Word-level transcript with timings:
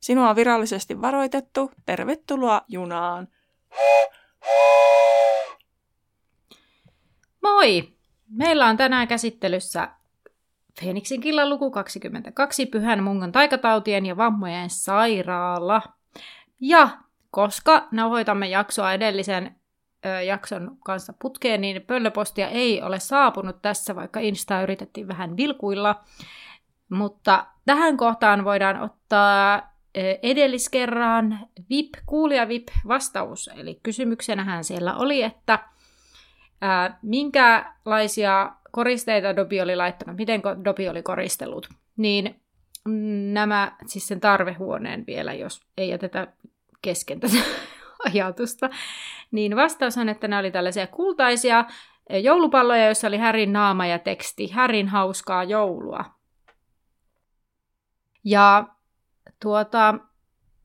Sinua 0.00 0.30
on 0.30 0.36
virallisesti 0.36 1.00
varoitettu. 1.02 1.70
Tervetuloa 1.86 2.62
junaan! 2.68 3.28
Moi! 7.42 7.92
Meillä 8.28 8.66
on 8.66 8.76
tänään 8.76 9.08
käsittelyssä 9.08 9.88
Feeniksin 10.80 11.20
killan 11.20 11.50
luku 11.50 11.70
22, 11.70 12.66
Pyhän 12.66 13.02
mungon 13.02 13.32
taikatautien 13.32 14.06
ja 14.06 14.16
vammojen 14.16 14.70
sairaala. 14.70 15.82
Ja 16.60 16.88
koska 17.30 17.88
nauhoitamme 17.90 18.48
jaksoa 18.48 18.92
edellisen 18.92 19.56
ö, 20.06 20.22
jakson 20.22 20.76
kanssa 20.84 21.12
putkeen, 21.22 21.60
niin 21.60 21.82
pöllöpostia 21.82 22.48
ei 22.48 22.82
ole 22.82 23.00
saapunut 23.00 23.62
tässä, 23.62 23.96
vaikka 23.96 24.20
Insta 24.20 24.62
yritettiin 24.62 25.08
vähän 25.08 25.36
vilkuilla. 25.36 26.04
Mutta 26.88 27.46
tähän 27.66 27.96
kohtaan 27.96 28.44
voidaan 28.44 28.80
ottaa 28.80 29.75
edelliskerran 30.22 31.38
VIP, 31.70 31.88
kuulija 32.06 32.48
VIP 32.48 32.68
vastaus. 32.88 33.50
Eli 33.56 33.80
kysymyksenähän 33.82 34.64
siellä 34.64 34.96
oli, 34.96 35.22
että 35.22 35.58
ää, 36.60 36.98
minkälaisia 37.02 38.52
koristeita 38.72 39.36
Dobi 39.36 39.60
oli 39.60 39.76
laittanut, 39.76 40.16
miten 40.16 40.42
Dobi 40.64 40.88
oli 40.88 41.02
koristellut, 41.02 41.68
niin 41.96 42.40
nämä, 43.32 43.76
siis 43.86 44.08
sen 44.08 44.20
tarvehuoneen 44.20 45.04
vielä, 45.06 45.34
jos 45.34 45.60
ei 45.78 45.88
jätetä 45.88 46.26
kesken 46.82 47.20
tätä 47.20 47.36
ajatusta, 48.06 48.70
niin 49.30 49.56
vastaus 49.56 49.98
on, 49.98 50.08
että 50.08 50.28
ne 50.28 50.38
oli 50.38 50.50
tällaisia 50.50 50.86
kultaisia 50.86 51.64
joulupalloja, 52.22 52.84
joissa 52.84 53.08
oli 53.08 53.18
Härin 53.18 53.52
naama 53.52 53.86
ja 53.86 53.98
teksti, 53.98 54.50
Härin 54.50 54.88
hauskaa 54.88 55.44
joulua. 55.44 56.04
Ja 58.24 58.75
tuota, 59.42 59.94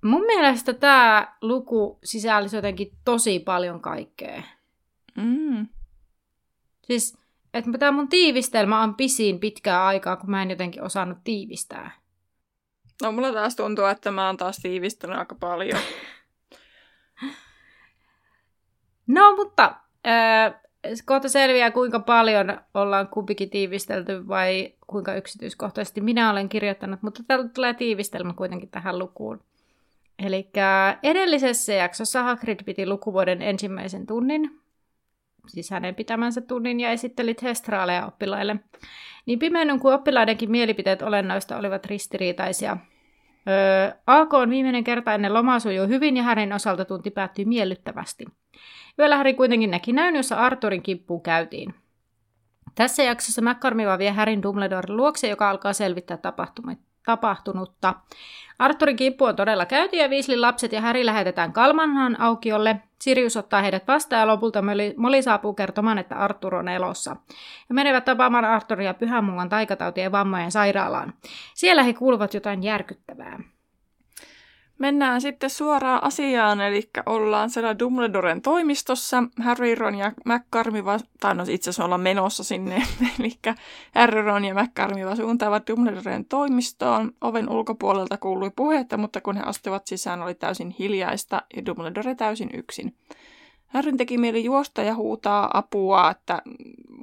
mun 0.04 0.22
mielestä 0.26 0.74
tämä 0.74 1.36
luku 1.42 2.00
sisälsi 2.04 2.56
jotenkin 2.56 2.92
tosi 3.06 3.40
paljon 3.40 3.82
kaikkea. 3.82 4.44
Mm. 5.16 5.68
Siis 6.84 7.22
että 7.54 7.72
tämä 7.80 7.92
mun 7.92 8.10
tiivistelmä 8.10 8.82
on 8.82 8.96
pisin 8.96 9.40
pitkää 9.40 9.86
aikaa, 9.86 10.16
kun 10.16 10.32
mä 10.32 10.42
en 10.42 10.50
jotenkin 10.50 10.84
osannut 10.84 11.18
tiivistää. 11.24 11.92
No 13.02 13.12
mulla 13.12 13.34
taas 13.34 13.56
tuntuu, 13.56 13.86
että 13.86 14.12
mä 14.12 14.28
oon 14.28 14.38
taas 14.38 14.58
tiivistänyt 14.58 15.18
aika 15.18 15.36
paljon. 15.36 15.80
no, 19.16 19.36
mutta 19.36 19.76
äh, 20.08 20.62
kohta 21.06 21.30
selviää, 21.30 21.72
kuinka 21.72 22.00
paljon 22.00 22.58
ollaan 22.74 23.08
kumpikin 23.08 23.50
tiivistelty 23.50 24.28
vai 24.28 24.74
kuinka 24.88 25.16
yksityiskohtaisesti 25.16 26.02
minä 26.02 26.32
olen 26.32 26.50
kirjoittanut, 26.50 27.04
mutta 27.04 27.24
täällä 27.28 27.48
tulee 27.48 27.74
tiivistelmä 27.74 28.34
kuitenkin 28.34 28.70
tähän 28.70 29.00
lukuun. 29.00 29.42
Eli 30.20 30.50
edellisessä 31.04 31.74
jaksossa 31.74 32.24
Hagrid 32.24 32.64
piti 32.66 32.88
lukuvuoden 32.88 33.42
ensimmäisen 33.42 34.06
tunnin, 34.06 34.60
siis 35.48 35.70
hänen 35.70 35.96
pitämänsä 35.96 36.42
tunnin 36.42 36.80
ja 36.80 36.92
esittelit 36.92 37.44
hestraaleja 37.44 38.06
oppilaille. 38.06 38.56
Niin 39.26 39.40
pimennyn 39.40 39.80
kuin 39.80 39.94
oppilaidenkin 39.94 40.52
mielipiteet 40.52 41.02
olennoista 41.02 41.58
olivat 41.58 41.86
ristiriitaisia. 41.86 42.78
Öö, 43.48 43.92
AK 44.08 44.34
on 44.34 44.50
viimeinen 44.50 44.84
kerta 44.84 45.14
ennen 45.14 45.34
lomaa 45.34 45.60
sujuu 45.60 45.88
hyvin 45.88 46.18
ja 46.18 46.24
hänen 46.24 46.54
osalta 46.54 46.86
tunti 46.86 47.12
päättyi 47.12 47.46
miellyttävästi. 47.46 48.26
Yöllä 49.00 49.34
kuitenkin 49.38 49.72
näki 49.72 49.94
näyn, 49.94 50.16
jossa 50.16 50.36
Arturin 50.36 50.84
kimppuun 50.84 51.22
käytiin. 51.22 51.76
Tässä 52.76 53.04
jaksossa 53.04 53.42
McCormiva 53.42 53.98
vie 53.98 54.12
Härin 54.12 54.44
Dumbledoren 54.44 54.98
luokse, 54.98 55.28
joka 55.28 55.50
alkaa 55.50 55.74
selvittää 55.74 56.18
tapahtunutta. 57.06 57.94
Arturin 58.60 58.96
kimppu 58.96 59.26
on 59.26 59.36
todella 59.36 59.66
käyty 59.66 59.98
ja 59.98 60.10
Viislin 60.10 60.42
lapset 60.42 60.72
ja 60.72 60.82
Häri 60.82 61.06
lähetetään 61.06 61.54
Kalmanhan 61.54 62.22
aukiolle. 62.22 62.82
Sirius 63.02 63.38
ottaa 63.38 63.62
heidät 63.62 63.88
vastaan 63.88 64.20
ja 64.20 64.28
lopulta 64.28 64.64
Moli 64.98 65.22
saapuu 65.22 65.54
kertomaan, 65.54 65.98
että 65.98 66.16
Artur 66.16 66.56
on 66.56 66.68
elossa. 66.68 67.16
He 67.70 67.74
menevät 67.74 68.06
tapaamaan 68.06 68.46
Arturia 68.46 68.94
Pyhämungan 68.94 69.50
taikatautien 69.50 70.12
vammojen 70.12 70.52
sairaalaan. 70.52 71.14
Siellä 71.54 71.84
he 71.84 71.94
kuuluvat 71.94 72.34
jotain 72.34 72.64
järkyttävää. 72.64 73.40
Mennään 74.82 75.22
sitten 75.22 75.50
suoraan 75.50 76.04
asiaan, 76.04 76.62
eli 76.62 76.90
ollaan 77.06 77.50
siellä 77.50 77.80
Dumbledoren 77.80 78.42
toimistossa. 78.42 79.24
Harry, 79.40 79.76
Ron 79.76 79.96
ja 79.96 80.12
McCarmiva, 80.26 81.00
tai 81.20 81.36
no 81.36 81.44
itse 81.48 81.70
asiassa 81.70 81.86
ollaan 81.86 82.02
menossa 82.02 82.44
sinne, 82.44 82.76
eli 83.20 83.32
Harry, 83.96 84.22
Ron 84.22 84.46
ja 84.46 84.56
McCarmiva 84.56 85.16
suuntaavat 85.16 85.68
Dumbledoren 85.68 86.26
toimistoon. 86.26 87.12
Oven 87.22 87.50
ulkopuolelta 87.50 88.18
kuului 88.18 88.52
puhetta, 88.56 88.98
mutta 88.98 89.22
kun 89.22 89.38
he 89.38 89.44
astuivat 89.46 89.88
sisään, 89.88 90.22
oli 90.22 90.36
täysin 90.36 90.76
hiljaista 90.80 91.42
ja 91.56 91.66
Dumbledore 91.66 92.16
täysin 92.16 92.50
yksin. 92.54 92.96
Harryn 93.68 93.98
teki 93.98 94.18
mieli 94.18 94.44
juosta 94.44 94.82
ja 94.82 94.96
huutaa 94.96 95.50
apua, 95.54 96.12
että 96.12 96.42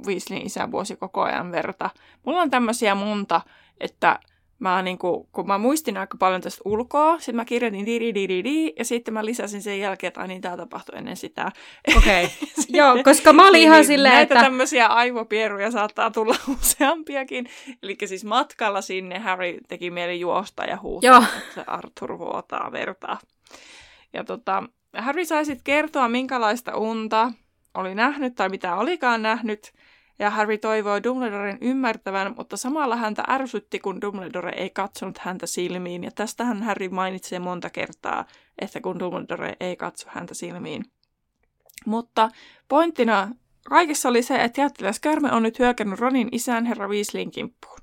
Weasleyin 0.07 0.47
isä 0.47 0.71
vuosi 0.71 0.97
koko 0.97 1.23
ajan 1.23 1.53
verta. 1.53 1.91
Mulla 2.27 2.43
on 2.43 2.51
tämmöisiä 2.51 2.95
monta, 2.95 3.41
että 3.81 4.19
mä 4.59 4.83
niinku, 4.83 5.29
kun 5.33 5.47
mä 5.47 5.59
muistin 5.59 5.97
aika 5.97 6.17
paljon 6.17 6.41
tästä 6.41 6.61
ulkoa, 6.65 7.19
sitten 7.19 7.37
mä 7.37 7.45
kirjoitin 7.45 7.87
di, 7.87 8.01
di, 8.01 8.29
di, 8.29 8.73
ja 8.79 8.85
sitten 8.85 9.15
mä 9.15 9.25
lisäsin 9.25 9.63
sen 9.63 9.81
jälkeen, 9.81 10.09
että 10.09 10.27
niin 10.27 10.41
tämä 10.41 10.57
tapahtui 10.57 10.99
ennen 10.99 11.17
sitä. 11.17 11.53
Okei, 11.97 12.25
okay. 12.43 12.65
joo, 12.69 13.03
koska 13.05 13.33
mä 13.33 13.43
olin 13.43 13.53
niin, 13.53 13.65
ihan 13.67 13.77
niin, 13.77 13.87
silleen, 13.87 14.15
näitä 14.15 14.35
että... 14.35 14.45
tämmöisiä 14.45 14.87
aivopieruja 14.87 15.71
saattaa 15.71 16.11
tulla 16.11 16.37
useampiakin. 16.61 17.47
Eli 17.83 17.97
siis 18.07 18.25
matkalla 18.25 18.81
sinne 18.81 19.19
Harry 19.19 19.59
teki 19.69 19.91
mieli 19.91 20.21
juosta 20.21 20.65
ja 20.65 20.79
huutaa, 20.83 21.11
joo. 21.11 21.23
että 21.49 21.65
Arthur 21.67 22.19
vuotaa 22.19 22.73
vertaa. 22.73 23.19
Ja 24.13 24.25
tota, 24.25 24.63
Harry 24.97 25.25
sai 25.25 25.45
sitten 25.45 25.65
kertoa, 25.65 26.09
minkälaista 26.09 26.77
unta 26.77 27.33
oli 27.75 27.95
nähnyt 27.95 28.35
tai 28.35 28.49
mitä 28.49 28.77
olikaan 28.77 29.23
nähnyt 29.23 29.73
ja 30.19 30.31
Harry 30.31 30.59
toivoi 30.59 31.03
Dumbledoren 31.03 31.59
ymmärtävän, 31.61 32.35
mutta 32.37 32.57
samalla 32.57 32.97
häntä 32.97 33.25
ärsytti, 33.29 33.79
kun 33.79 34.01
Dumbledore 34.01 34.51
ei 34.51 34.71
katsonut 34.71 35.19
häntä 35.19 35.47
silmiin, 35.47 36.05
ja 36.05 36.11
tästähän 36.11 36.63
Harry 36.63 36.89
mainitsee 36.89 37.39
monta 37.39 37.71
kertaa, 37.71 38.25
että 38.59 38.81
kun 38.81 38.99
Dumbledore 38.99 39.57
ei 39.61 39.77
katso 39.77 40.07
häntä 40.11 40.35
silmiin. 40.35 40.85
Mutta 41.87 42.31
pointtina 42.69 43.29
kaikessa 43.69 44.09
oli 44.09 44.23
se, 44.23 44.45
että 44.45 44.61
jättiläs 44.61 45.01
Kärme 45.01 45.33
on 45.33 45.43
nyt 45.43 45.59
hyökännyt 45.59 46.01
Ronin 46.01 46.29
isän 46.33 46.67
herra 46.67 46.89
Weasleyin 46.89 47.31
kimppuun. 47.31 47.79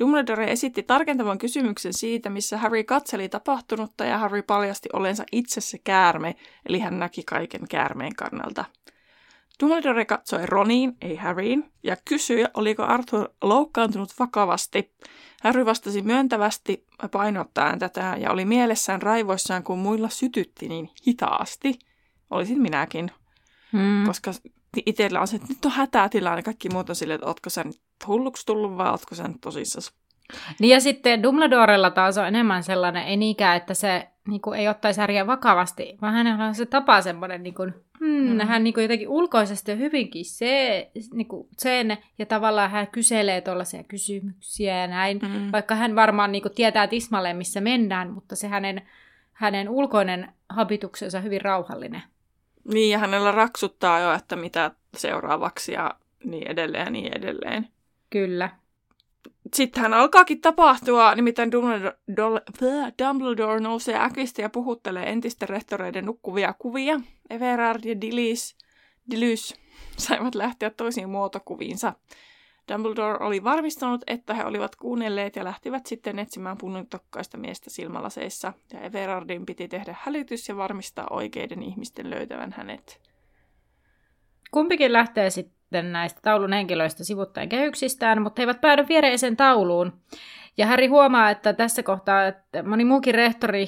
Dumbledore 0.00 0.52
esitti 0.52 0.82
tarkentavan 0.82 1.38
kysymyksen 1.38 1.92
siitä, 1.94 2.30
missä 2.30 2.58
Harry 2.58 2.84
katseli 2.84 3.28
tapahtunutta 3.28 4.04
ja 4.04 4.18
Harry 4.18 4.42
paljasti 4.42 4.88
olensa 4.92 5.24
itse 5.32 5.60
se 5.60 5.78
käärme, 5.78 6.34
eli 6.68 6.78
hän 6.78 6.98
näki 6.98 7.22
kaiken 7.22 7.68
käärmeen 7.68 8.16
kannalta– 8.16 8.64
Dumbledore 9.62 10.04
katsoi 10.04 10.46
Roniin, 10.46 10.96
ei 11.00 11.16
Harryin, 11.16 11.72
ja 11.82 11.96
kysyi, 12.04 12.44
oliko 12.54 12.82
Arthur 12.82 13.28
loukkaantunut 13.42 14.08
vakavasti. 14.18 14.94
Harry 15.42 15.66
vastasi 15.66 16.02
myöntävästi 16.02 16.86
painottaen 17.10 17.78
tätä 17.78 18.16
ja 18.20 18.30
oli 18.30 18.44
mielessään 18.44 19.02
raivoissaan, 19.02 19.62
kun 19.62 19.78
muilla 19.78 20.08
sytytti 20.08 20.68
niin 20.68 20.90
hitaasti. 21.06 21.78
Olisin 22.30 22.62
minäkin. 22.62 23.10
Hmm. 23.72 24.06
Koska 24.06 24.30
itsellä 24.86 25.20
on 25.20 25.28
se, 25.28 25.36
että 25.36 25.48
nyt 25.48 25.64
on 25.64 25.70
hätätilanne. 25.70 26.42
Kaikki 26.42 26.68
muut 26.68 26.90
on 26.90 26.96
silleen, 26.96 27.14
että 27.14 27.26
ootko 27.26 27.50
sä 27.50 27.64
nyt 27.64 27.80
hulluksi 28.06 28.46
tullut 28.46 28.76
vai 28.76 28.90
ootko 28.90 29.14
sä 29.14 29.28
nyt 29.28 29.40
tosissaan 29.40 30.02
niin 30.60 30.70
ja 30.70 30.80
sitten 30.80 31.22
Dumbledorella 31.22 31.90
taas 31.90 32.18
on 32.18 32.26
enemmän 32.26 32.62
sellainen, 32.62 33.04
ei 33.04 33.16
niinkään, 33.16 33.56
että 33.56 33.74
se 33.74 34.08
niin 34.28 34.40
kuin, 34.40 34.60
ei 34.60 34.68
ottaisi 34.68 35.00
Harryä 35.00 35.26
vakavasti, 35.26 35.98
vaan 36.02 36.14
hänellä 36.14 36.44
on 36.44 36.54
se 36.54 36.66
tapa 36.66 37.00
semmoinen, 37.00 37.42
niin 37.42 37.54
kuin, 37.54 37.74
hmm, 38.00 38.32
mm. 38.32 38.40
hän 38.40 38.64
niin 38.64 38.74
kuin, 38.74 38.82
jotenkin 38.82 39.08
ulkoisesti 39.08 39.78
hyvinkin 39.78 40.24
se, 40.24 40.90
niin 41.12 41.28
kuin, 41.28 41.48
sen, 41.58 41.98
ja 42.18 42.26
tavallaan 42.26 42.70
hän 42.70 42.86
kyselee 42.86 43.40
tuollaisia 43.40 43.82
kysymyksiä 43.82 44.80
ja 44.80 44.86
näin, 44.86 45.18
mm. 45.22 45.52
vaikka 45.52 45.74
hän 45.74 45.96
varmaan 45.96 46.32
niin 46.32 46.42
kuin, 46.42 46.54
tietää 46.54 46.86
tismalleen, 46.86 47.36
missä 47.36 47.60
mennään, 47.60 48.10
mutta 48.10 48.36
se 48.36 48.48
hänen, 48.48 48.82
hänen 49.32 49.68
ulkoinen 49.68 50.32
habituksensa 50.48 51.18
on 51.18 51.24
hyvin 51.24 51.40
rauhallinen. 51.40 52.02
Niin, 52.72 52.90
ja 52.90 52.98
hänellä 52.98 53.32
raksuttaa 53.32 54.00
jo, 54.00 54.12
että 54.12 54.36
mitä 54.36 54.70
seuraavaksi 54.96 55.72
ja 55.72 55.94
niin 56.24 56.50
edelleen 56.50 56.84
ja 56.84 56.90
niin 56.90 57.16
edelleen. 57.16 57.68
Kyllä 58.10 58.50
sittenhän 59.54 59.94
alkaakin 59.94 60.40
tapahtua, 60.40 61.14
nimittäin 61.14 61.52
Dumbledore, 61.52 62.42
Dumbledore 63.02 63.60
nousee 63.60 64.00
äkistä 64.00 64.42
ja 64.42 64.50
puhuttelee 64.50 65.10
entisten 65.10 65.48
rehtoreiden 65.48 66.04
nukkuvia 66.04 66.54
kuvia. 66.58 67.00
Everard 67.30 67.84
ja 67.84 68.00
Dilis, 68.00 68.56
Dilys 69.10 69.54
saivat 69.96 70.34
lähteä 70.34 70.70
toisiin 70.70 71.10
muotokuviinsa. 71.10 71.92
Dumbledore 72.72 73.24
oli 73.24 73.44
varmistanut, 73.44 74.00
että 74.06 74.34
he 74.34 74.44
olivat 74.44 74.76
kuunnelleet 74.76 75.36
ja 75.36 75.44
lähtivät 75.44 75.86
sitten 75.86 76.18
etsimään 76.18 76.58
punnitokkaista 76.58 77.38
miestä 77.38 77.70
silmälaseissa, 77.70 78.52
ja 78.72 78.80
Everardin 78.80 79.46
piti 79.46 79.68
tehdä 79.68 79.96
hälytys 80.00 80.48
ja 80.48 80.56
varmistaa 80.56 81.06
oikeiden 81.10 81.62
ihmisten 81.62 82.10
löytävän 82.10 82.54
hänet. 82.56 83.00
Kumpikin 84.50 84.92
lähtee 84.92 85.30
sitten 85.30 85.61
näistä 85.80 86.20
taulun 86.22 86.52
henkilöistä 86.52 87.04
sivuttaen 87.04 87.48
kehyksistään, 87.48 88.22
mutta 88.22 88.40
he 88.40 88.42
eivät 88.42 88.60
päädy 88.60 88.88
viereiseen 88.88 89.36
tauluun. 89.36 89.92
Ja 90.56 90.66
Harry 90.66 90.86
huomaa, 90.86 91.30
että 91.30 91.52
tässä 91.52 91.82
kohtaa 91.82 92.26
että 92.26 92.62
moni 92.62 92.84
muukin 92.84 93.14
rehtori 93.14 93.66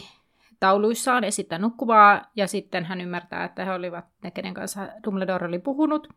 tauluissaan 0.61 1.25
esittää 1.25 1.59
nukkuvaa, 1.59 2.23
ja 2.37 2.47
sitten 2.47 2.85
hän 2.85 3.01
ymmärtää, 3.01 3.45
että 3.45 3.65
he 3.65 3.73
olivat 3.73 4.05
ne, 4.23 4.31
kenen 4.31 4.55
kanssa 4.55 4.81
Dumbledore 5.07 5.47
oli 5.47 5.59
puhunut. 5.59 6.09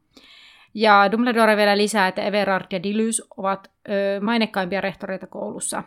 Ja 0.74 1.12
Dumbledore 1.12 1.58
vielä 1.58 1.78
lisää, 1.78 2.08
että 2.08 2.22
Everard 2.22 2.66
ja 2.72 2.84
Dilys 2.84 3.22
ovat 3.38 3.72
ö, 3.90 3.92
mainekkaimpia 4.22 4.82
rehtoreita 4.82 5.28
koulussa. 5.28 5.84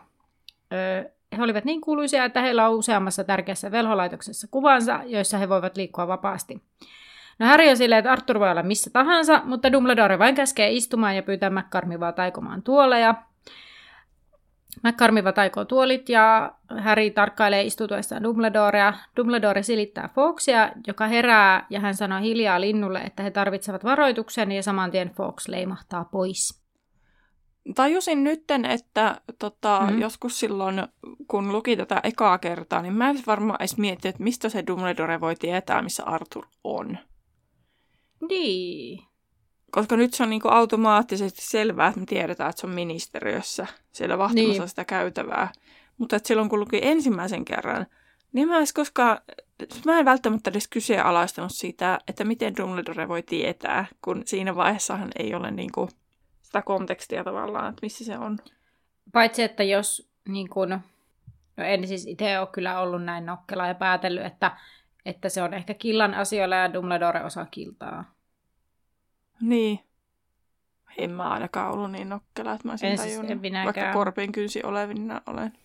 Ö, 0.73 1.09
he 1.37 1.43
olivat 1.43 1.65
niin 1.65 1.81
kuuluisia, 1.81 2.25
että 2.25 2.41
heillä 2.41 2.67
on 2.67 2.75
useammassa 2.75 3.23
tärkeässä 3.23 3.71
velholaitoksessa 3.71 4.47
kuvansa, 4.51 4.99
joissa 5.05 5.37
he 5.37 5.49
voivat 5.49 5.77
liikkua 5.77 6.07
vapaasti. 6.07 6.61
No 7.39 7.47
Harry 7.47 7.69
on 7.69 7.77
silleen, 7.77 7.99
että 7.99 8.11
Arthur 8.11 8.39
voi 8.39 8.51
olla 8.51 8.63
missä 8.63 8.89
tahansa, 8.93 9.41
mutta 9.45 9.71
Dumbledore 9.71 10.19
vain 10.19 10.35
käskee 10.35 10.71
istumaan 10.71 11.15
ja 11.15 11.23
pyytää 11.23 11.49
McCarmivaa 11.49 12.11
taikomaan 12.11 12.63
tuoleja. 12.63 13.15
McCarmiva 14.83 15.31
taikoo 15.31 15.65
tuolit 15.65 16.09
ja 16.09 16.51
Harry 16.79 17.09
tarkkailee 17.09 17.63
istutuessaan 17.63 18.23
Dumbledorea. 18.23 18.93
Dumbledore 19.17 19.63
silittää 19.63 20.09
Foxia, 20.15 20.71
joka 20.87 21.07
herää 21.07 21.65
ja 21.69 21.79
hän 21.79 21.95
sanoo 21.95 22.19
hiljaa 22.19 22.61
linnulle, 22.61 22.99
että 22.99 23.23
he 23.23 23.31
tarvitsevat 23.31 23.83
varoituksen 23.83 24.51
ja 24.51 24.63
saman 24.63 24.91
tien 24.91 25.09
Fox 25.09 25.47
leimahtaa 25.47 26.05
pois. 26.05 26.61
Tajusin 27.75 28.23
nytten, 28.23 28.65
että 28.65 29.21
tota, 29.39 29.79
mm-hmm. 29.81 30.01
joskus 30.01 30.39
silloin, 30.39 30.83
kun 31.27 31.51
luki 31.51 31.77
tätä 31.77 32.01
ekaa 32.03 32.37
kertaa, 32.37 32.81
niin 32.81 32.93
mä 32.93 33.09
en 33.09 33.17
varmaan 33.27 33.61
edes 33.61 33.77
miettiä, 33.77 34.09
että 34.09 34.23
mistä 34.23 34.49
se 34.49 34.63
Dumbledore 34.67 35.19
voi 35.21 35.35
tietää, 35.35 35.81
missä 35.81 36.03
Arthur 36.05 36.45
on. 36.63 36.97
Niin. 38.29 39.03
Koska 39.71 39.97
nyt 39.97 40.13
se 40.13 40.23
on 40.23 40.29
niin 40.29 40.41
automaattisesti 40.43 41.41
selvää, 41.41 41.87
että 41.87 41.99
me 41.99 42.05
tiedetään, 42.05 42.49
että 42.49 42.59
se 42.61 42.67
on 42.67 42.73
ministeriössä 42.73 43.67
siellä 43.91 44.17
vahtimassa 44.17 44.61
niin. 44.61 44.69
sitä 44.69 44.85
käytävää. 44.85 45.51
Mutta 45.97 46.15
että 46.15 46.27
silloin 46.27 46.49
kun 46.49 46.59
luki 46.59 46.79
ensimmäisen 46.81 47.45
kerran, 47.45 47.85
niin 48.33 48.47
mä 48.47 48.57
en 48.57 48.67
koskaan, 48.75 49.17
mä 49.85 49.99
en 49.99 50.05
välttämättä 50.05 50.49
edes 50.49 50.67
kyseenalaistanut 50.67 51.51
sitä, 51.51 51.99
että 52.07 52.23
miten 52.23 52.57
Dumbledore 52.57 53.07
voi 53.07 53.23
tietää, 53.23 53.85
kun 54.01 54.21
siinä 54.25 54.55
vaiheessahan 54.55 55.11
ei 55.19 55.35
ole 55.35 55.51
niin 55.51 55.71
kuin 55.71 55.89
sitä 56.41 56.61
kontekstia 56.61 57.23
tavallaan, 57.23 57.69
että 57.69 57.79
missä 57.81 58.05
se 58.05 58.17
on. 58.17 58.37
Paitsi, 59.11 59.43
että 59.43 59.63
jos 59.63 60.09
niin 60.27 60.49
kuin, 60.49 60.69
no 61.57 61.63
en 61.63 61.87
siis 61.87 62.07
itse 62.07 62.39
ole 62.39 62.47
kyllä 62.51 62.79
ollut 62.79 63.03
näin 63.03 63.25
nokkela 63.25 63.67
ja 63.67 63.75
päätellyt, 63.75 64.25
että, 64.25 64.57
että 65.05 65.29
se 65.29 65.43
on 65.43 65.53
ehkä 65.53 65.73
killan 65.73 66.13
asioilla 66.13 66.55
ja 66.55 66.73
Dumbledore 66.73 67.23
osaa 67.23 67.47
kiltaa. 67.51 68.13
Niin. 69.41 69.79
En 70.97 71.11
mä 71.11 71.29
ainakaan 71.29 71.73
ollut 71.73 71.91
niin 71.91 72.09
nokkela, 72.09 72.53
että 72.53 72.67
mä 72.67 72.71
olisin 72.71 72.89
en, 72.89 72.97
siis 72.97 73.17
tajunnut, 73.17 73.45
en 73.45 73.65
vaikka 73.65 73.93
korpien 73.93 74.31
kynsi 74.31 74.63
olevina 74.63 75.21
olen. 75.27 75.53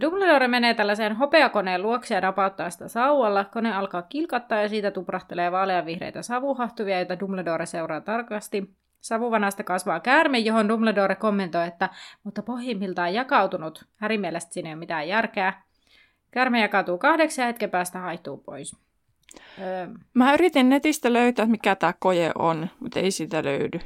Dumbledore 0.00 0.48
menee 0.48 0.74
tällaiseen 0.74 1.16
hopeakoneen 1.16 1.82
luokse 1.82 2.14
ja 2.14 2.20
rapauttaa 2.20 2.70
sitä 2.70 2.88
sauvalla. 2.88 3.44
Kone 3.44 3.72
alkaa 3.72 4.02
kilkattaa 4.02 4.62
ja 4.62 4.68
siitä 4.68 4.90
tuprahtelee 4.90 5.52
vaaleanvihreitä 5.52 6.22
savuhahtuvia, 6.22 6.96
joita 6.96 7.20
Dumbledore 7.20 7.66
seuraa 7.66 8.00
tarkasti. 8.00 8.74
Savuvanasta 9.00 9.64
kasvaa 9.64 10.00
käärme, 10.00 10.38
johon 10.38 10.68
Dumbledore 10.68 11.14
kommentoi, 11.14 11.66
että 11.66 11.88
mutta 12.24 12.42
pohjimmiltaan 12.42 13.14
jakautunut. 13.14 13.84
Härin 13.96 14.20
mielestä 14.20 14.52
siinä 14.52 14.68
ei 14.68 14.74
ole 14.74 14.78
mitään 14.78 15.08
järkeä. 15.08 15.52
Käärme 16.30 16.60
jakautuu 16.60 16.98
kahdeksi 16.98 17.40
ja 17.40 17.46
hetken 17.46 17.70
päästä 17.70 17.98
haihtuu 17.98 18.36
pois. 18.36 18.76
Öö. 19.58 19.88
Mä 20.14 20.34
yritin 20.34 20.68
netistä 20.68 21.12
löytää, 21.12 21.46
mikä 21.46 21.76
tämä 21.76 21.92
koje 21.98 22.32
on, 22.34 22.68
mutta 22.80 23.00
ei 23.00 23.10
sitä 23.10 23.44
löydy. 23.44 23.80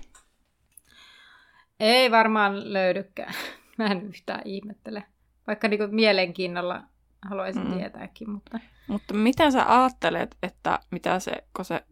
Ei 1.81 2.11
varmaan 2.11 2.73
löydykään. 2.73 3.35
Mä 3.79 3.87
en 3.87 4.03
yhtään 4.03 4.43
ihmettele. 4.45 5.05
Vaikka 5.47 5.69
niinku 5.69 5.87
mielenkiinnolla 5.91 6.83
haluaisin 7.29 7.67
mm. 7.67 7.79
tietääkin, 7.79 8.31
mutta... 8.31 8.61
Mutta 8.89 9.15
mitä 9.15 9.51
sä 9.51 9.81
ajattelet, 9.81 10.37
että 10.43 10.79
mitä 10.91 11.21
se, 11.21 11.33
kun 11.57 11.65
se 11.65 11.85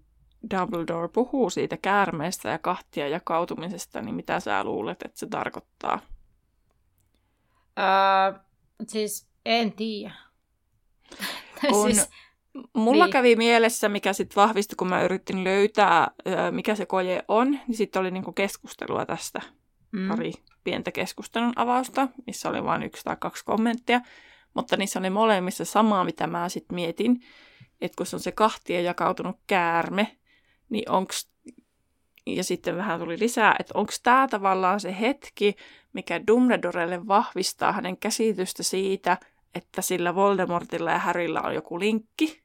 Dumbledore 0.50 1.08
puhuu 1.08 1.50
siitä 1.50 1.76
käärmeestä 1.76 2.48
ja 2.48 2.58
kahtia 2.58 3.08
jakautumisesta, 3.08 4.02
niin 4.02 4.14
mitä 4.14 4.40
sä 4.40 4.64
luulet, 4.64 5.02
että 5.02 5.18
se 5.18 5.26
tarkoittaa? 5.26 6.00
Uh, 7.78 8.40
siis 8.88 9.28
en 9.44 9.72
tiedä. 9.72 10.14
Kun 11.68 11.94
siis, 11.94 12.08
Mulla 12.76 13.04
niin. 13.04 13.12
kävi 13.12 13.36
mielessä, 13.36 13.88
mikä 13.88 14.12
sitten 14.12 14.36
vahvistui, 14.36 14.76
kun 14.76 14.88
mä 14.88 15.02
yritin 15.02 15.44
löytää, 15.44 16.10
mikä 16.50 16.74
se 16.74 16.86
koje 16.86 17.22
on, 17.28 17.50
niin 17.50 17.76
sitten 17.76 18.00
oli 18.00 18.10
niinku 18.10 18.32
keskustelua 18.32 19.06
tästä. 19.06 19.40
Mm. 19.92 20.08
Pari 20.08 20.32
pientä 20.64 20.92
keskustelun 20.92 21.52
avausta, 21.56 22.08
missä 22.26 22.48
oli 22.48 22.64
vain 22.64 22.82
yksi 22.82 23.04
tai 23.04 23.16
kaksi 23.20 23.44
kommenttia. 23.44 24.00
Mutta 24.54 24.76
niissä 24.76 24.98
oli 24.98 25.10
molemmissa 25.10 25.64
samaa, 25.64 26.04
mitä 26.04 26.26
mä 26.26 26.48
sitten 26.48 26.74
mietin. 26.74 27.20
Että 27.80 27.96
kun 27.96 28.06
se 28.06 28.16
on 28.16 28.20
se 28.20 28.32
kahtia 28.32 28.80
jakautunut 28.80 29.36
käärme, 29.46 30.16
niin 30.68 30.90
onks 30.90 31.30
ja 32.26 32.44
sitten 32.44 32.76
vähän 32.76 33.00
tuli 33.00 33.18
lisää, 33.18 33.56
että 33.58 33.78
onko 33.78 33.92
tämä 34.02 34.28
tavallaan 34.28 34.80
se 34.80 35.00
hetki, 35.00 35.54
mikä 35.92 36.26
Dumbledorelle 36.26 37.06
vahvistaa 37.06 37.72
hänen 37.72 37.96
käsitystä 37.96 38.62
siitä, 38.62 39.18
että 39.54 39.82
sillä 39.82 40.14
Voldemortilla 40.14 40.90
ja 40.90 40.98
Harrylla 40.98 41.40
on 41.40 41.54
joku 41.54 41.80
linkki 41.80 42.42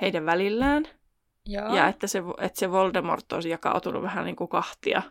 heidän 0.00 0.26
välillään. 0.26 0.84
Joo. 1.46 1.74
Ja 1.74 1.88
että 1.88 2.06
se, 2.06 2.22
että 2.38 2.58
se 2.58 2.70
Voldemort 2.70 3.32
olisi 3.32 3.48
jakautunut 3.48 4.02
vähän 4.02 4.24
niin 4.24 4.36
kuin 4.36 4.48
kahtia. 4.48 5.02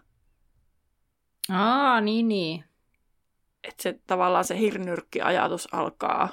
Aa, 1.50 2.02
niin 2.02 2.28
niin. 2.28 2.64
Että 3.64 3.84
se 3.84 4.00
tavallaan 4.08 4.44
se 4.44 4.60
hirnyrkki-ajatus 4.60 5.74
alkaa 5.74 6.30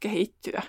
kehittyä. 0.00 0.62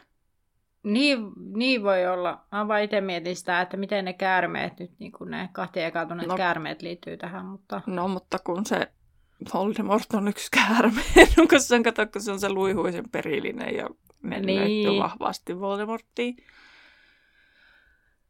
Niin, 0.83 1.19
niin 1.55 1.83
voi 1.83 2.07
olla. 2.07 2.45
Mä 2.51 2.67
vaan 2.67 2.81
itse 2.81 3.01
mietin 3.01 3.35
sitä, 3.35 3.61
että 3.61 3.77
miten 3.77 4.05
ne 4.05 4.13
käärmeet 4.13 4.79
nyt, 4.79 4.99
niin 4.99 5.11
kuin 5.11 5.31
ne 5.31 5.49
kahtia 5.53 5.83
jakautuneet 5.83 6.27
no, 6.27 6.37
käärmeet 6.37 6.81
liittyy 6.81 7.17
tähän. 7.17 7.45
Mutta... 7.45 7.81
No, 7.85 8.07
mutta 8.07 8.37
kun 8.43 8.65
se 8.65 8.91
Voldemort 9.53 10.13
on 10.13 10.27
yksi 10.27 10.47
käärme. 10.51 11.01
kun 11.49 11.61
sen 11.61 11.83
kato, 11.83 12.07
kun 12.07 12.21
se 12.21 12.31
on 12.31 12.39
se 12.39 12.49
luihuisen 12.49 13.09
perillinen 13.09 13.75
ja 13.75 13.89
ne 14.23 14.39
niin. 14.39 14.99
vahvasti 14.99 15.59
Voldemorttiin. 15.59 16.37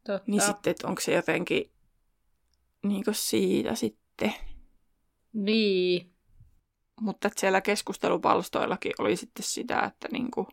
Totta. 0.06 0.30
Niin 0.30 0.40
sitten, 0.40 0.70
että 0.70 0.88
onko 0.88 1.00
se 1.00 1.14
jotenkin 1.14 1.72
niin 2.82 3.04
siitä 3.12 3.74
sitten. 3.74 4.34
Niin. 5.32 6.14
Mutta 7.00 7.28
että 7.28 7.40
siellä 7.40 7.60
keskustelupalstoillakin 7.60 8.92
oli 8.98 9.16
sitten 9.16 9.44
sitä, 9.44 9.80
että 9.80 10.08
niin 10.12 10.30
kuin, 10.30 10.46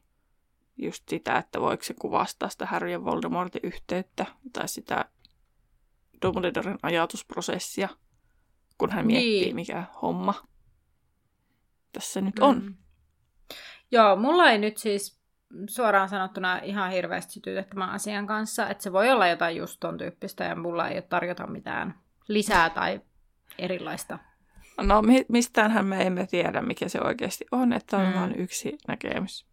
just 0.77 1.09
sitä, 1.09 1.37
että 1.37 1.61
voiko 1.61 1.83
se 1.83 1.93
kuvastaa 1.93 2.49
sitä 2.49 2.65
Harry 2.65 2.91
ja 2.91 3.03
Voldemortin 3.03 3.61
yhteyttä 3.63 4.25
tai 4.53 4.67
sitä 4.67 5.05
Dumbledoren 6.21 6.79
ajatusprosessia 6.83 7.89
kun 8.77 8.91
hän 8.91 9.05
miettii, 9.05 9.41
niin. 9.41 9.55
mikä 9.55 9.83
homma 10.01 10.33
tässä 11.91 12.21
nyt 12.21 12.39
on. 12.39 12.63
Mm. 12.63 12.75
Joo, 13.91 14.15
mulla 14.15 14.49
ei 14.49 14.57
nyt 14.57 14.77
siis 14.77 15.21
suoraan 15.69 16.09
sanottuna 16.09 16.57
ihan 16.57 16.91
hirveästi 16.91 17.33
sytytä 17.33 17.63
tämän 17.63 17.89
asian 17.89 18.27
kanssa, 18.27 18.69
että 18.69 18.83
se 18.83 18.91
voi 18.91 19.11
olla 19.11 19.27
jotain 19.27 19.57
just 19.57 19.79
ton 19.79 19.97
tyyppistä 19.97 20.43
ja 20.43 20.55
mulla 20.55 20.87
ei 20.89 20.95
ole 20.95 21.01
tarjota 21.01 21.47
mitään 21.47 21.99
lisää 22.27 22.69
tai 22.69 23.01
erilaista. 23.59 24.19
No 24.81 25.03
mistäänhän 25.29 25.85
me 25.85 26.01
emme 26.01 26.27
tiedä, 26.27 26.61
mikä 26.61 26.89
se 26.89 27.01
oikeasti 27.01 27.45
on, 27.51 27.73
että 27.73 27.97
on 27.97 28.07
mm. 28.07 28.13
vain 28.13 28.35
yksi 28.35 28.77
näkemys. 28.87 29.45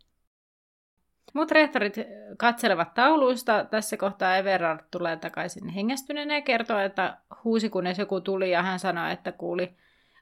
Muut 1.33 1.51
rehtorit 1.51 1.97
katselevat 2.37 2.95
tauluista. 2.95 3.65
Tässä 3.65 3.97
kohtaa 3.97 4.37
Everard 4.37 4.81
tulee 4.91 5.17
takaisin 5.17 5.69
hengästyneenä 5.69 6.35
ja 6.35 6.41
kertoo, 6.41 6.79
että 6.79 7.17
huusi 7.45 7.71
kunnes 7.71 7.99
joku 7.99 8.21
tuli 8.21 8.51
ja 8.51 8.63
hän 8.63 8.79
sanoi, 8.79 9.13
että 9.13 9.33
kuuli 9.33 9.77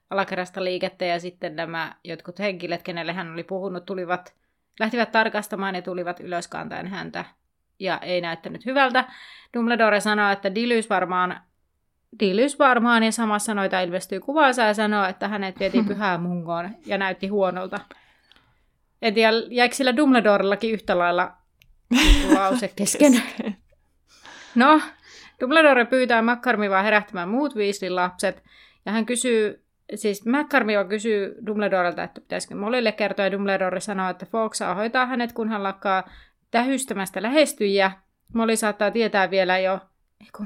alakerrasta 0.09 0.63
liikettä 0.63 1.05
ja 1.05 1.19
sitten 1.19 1.55
nämä 1.55 1.95
jotkut 2.03 2.39
henkilöt, 2.39 2.83
kenelle 2.83 3.13
hän 3.13 3.33
oli 3.33 3.43
puhunut, 3.43 3.85
tulivat, 3.85 4.33
lähtivät 4.79 5.11
tarkastamaan 5.11 5.75
ja 5.75 5.81
tulivat 5.81 6.19
ylös 6.19 6.49
häntä 6.89 7.25
ja 7.79 7.97
ei 7.97 8.21
näyttänyt 8.21 8.65
hyvältä. 8.65 9.05
Dumbledore 9.53 9.99
sanoi, 9.99 10.33
että 10.33 10.55
Dilys 10.55 10.89
varmaan 10.89 11.41
Diilys 12.19 12.59
varmaan 12.59 13.03
ja 13.03 13.11
samassa 13.11 13.53
noita 13.53 13.81
ilmestyy 13.81 14.19
kuvansa 14.19 14.61
ja 14.61 14.73
sanoo, 14.73 15.05
että 15.05 15.27
hänet 15.27 15.59
vietiin 15.59 15.85
pyhään 15.91 16.21
mungoon 16.21 16.69
ja 16.85 16.97
näytti 16.97 17.27
huonolta. 17.27 17.79
En 19.01 19.13
tiedä, 19.13 19.31
jäikö 19.49 19.75
sillä 19.75 19.97
Dumbledorellakin 19.97 20.71
yhtä 20.73 20.97
lailla 20.97 21.31
lause 22.33 22.67
kesken. 22.75 23.23
No, 24.55 24.81
Dumbledore 25.41 25.85
pyytää 25.85 26.21
McCormivaa 26.21 26.81
herättämään 26.81 27.29
muut 27.29 27.55
Weasleyn 27.55 27.95
lapset, 27.95 28.43
ja 28.85 28.91
hän 28.91 29.05
kysyy, 29.05 29.63
siis 29.95 30.25
McCormiva 30.25 30.83
kysyy 30.83 31.35
Dumbledorelta, 31.45 32.03
että 32.03 32.21
pitäisikö 32.21 32.55
Molille 32.55 32.91
kertoa, 32.91 33.25
ja 33.25 33.31
Dumbledore 33.31 33.79
sanoo, 33.79 34.09
että 34.09 34.25
Fox 34.25 34.57
saa 34.57 34.75
hoitaa 34.75 35.05
hänet, 35.05 35.33
kun 35.33 35.49
hän 35.49 35.63
lakkaa 35.63 36.09
tähystämästä 36.51 37.21
lähestyjiä. 37.21 37.91
Molly 38.33 38.55
saattaa 38.55 38.91
tietää 38.91 39.31
vielä 39.31 39.59
jo... 39.59 39.79
Eiku. 40.21 40.45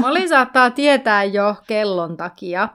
Molly 0.00 0.28
saattaa 0.28 0.70
tietää 0.70 1.24
jo 1.24 1.56
kellon 1.66 2.16
takia, 2.16 2.68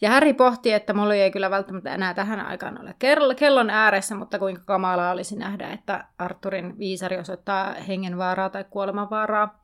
ja 0.00 0.10
Harry 0.10 0.32
pohti, 0.32 0.72
että 0.72 0.92
Molly 0.92 1.14
ei 1.14 1.30
kyllä 1.30 1.50
välttämättä 1.50 1.94
enää 1.94 2.14
tähän 2.14 2.40
aikaan 2.40 2.80
ole 2.80 2.94
kellon 3.36 3.70
ääressä, 3.70 4.14
mutta 4.14 4.38
kuinka 4.38 4.62
kamalaa 4.64 5.12
olisi 5.12 5.36
nähdä, 5.36 5.72
että 5.72 6.04
Arturin 6.18 6.78
viisari 6.78 7.18
osoittaa 7.18 7.74
hengenvaaraa 7.88 8.50
tai 8.50 8.64
kuolemanvaaraa. 8.70 9.62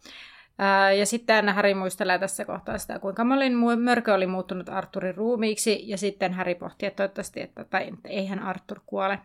Ja 0.98 1.06
sitten 1.06 1.48
Harry 1.48 1.74
muistelee 1.74 2.18
tässä 2.18 2.44
kohtaa 2.44 2.78
sitä, 2.78 2.98
kuinka 2.98 3.24
Mollin 3.24 3.56
mörkö 3.78 4.14
oli 4.14 4.26
muuttunut 4.26 4.68
Arturin 4.68 5.14
ruumiiksi, 5.14 5.88
ja 5.88 5.98
sitten 5.98 6.32
Harry 6.32 6.54
pohti, 6.54 6.86
että 6.86 6.96
toivottavasti, 6.96 7.40
että, 7.40 7.64
tai 7.64 7.90
eihän 8.04 8.38
Artur 8.38 8.80
kuole. 8.86 9.18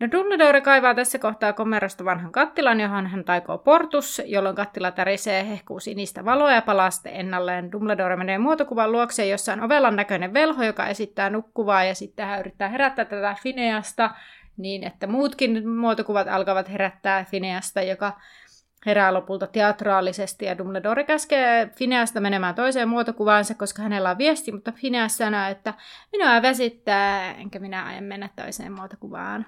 No 0.00 0.08
Dumbledore 0.12 0.60
kaivaa 0.60 0.94
tässä 0.94 1.18
kohtaa 1.18 1.52
komerosta 1.52 2.04
vanhan 2.04 2.32
kattilan, 2.32 2.80
johon 2.80 3.06
hän 3.06 3.24
taikoo 3.24 3.58
portus, 3.58 4.22
jolloin 4.24 4.56
kattila 4.56 4.90
tärisee 4.90 5.48
hehkuu 5.48 5.80
sinistä 5.80 6.24
valoa 6.24 6.52
ja 6.52 6.62
palaa 6.62 6.90
sitten 6.90 7.14
ennalleen. 7.14 7.72
Dumbledore 7.72 8.16
menee 8.16 8.38
muotokuvan 8.38 8.92
luokse, 8.92 9.26
jossa 9.26 9.52
on 9.52 9.62
ovelan 9.62 9.96
näköinen 9.96 10.34
velho, 10.34 10.62
joka 10.62 10.86
esittää 10.86 11.30
nukkuvaa 11.30 11.84
ja 11.84 11.94
sitten 11.94 12.26
hän 12.26 12.40
yrittää 12.40 12.68
herättää 12.68 13.04
tätä 13.04 13.36
Fineasta 13.42 14.10
niin, 14.56 14.84
että 14.84 15.06
muutkin 15.06 15.68
muotokuvat 15.68 16.28
alkavat 16.28 16.72
herättää 16.72 17.24
Fineasta, 17.24 17.82
joka 17.82 18.12
herää 18.86 19.14
lopulta 19.14 19.46
teatraalisesti 19.46 20.44
ja 20.44 20.58
Dumbledore 20.58 21.04
käskee 21.04 21.70
Fineasta 21.76 22.20
menemään 22.20 22.54
toiseen 22.54 22.88
muotokuvaansa, 22.88 23.54
koska 23.54 23.82
hänellä 23.82 24.10
on 24.10 24.18
viesti, 24.18 24.52
mutta 24.52 24.72
Fineas 24.72 25.16
sanoo, 25.16 25.48
että 25.48 25.74
minua 26.12 26.42
väsittää, 26.42 27.32
enkä 27.32 27.58
minä 27.58 27.84
aio 27.84 28.00
mennä 28.00 28.28
toiseen 28.36 28.72
muotokuvaan 28.72 29.46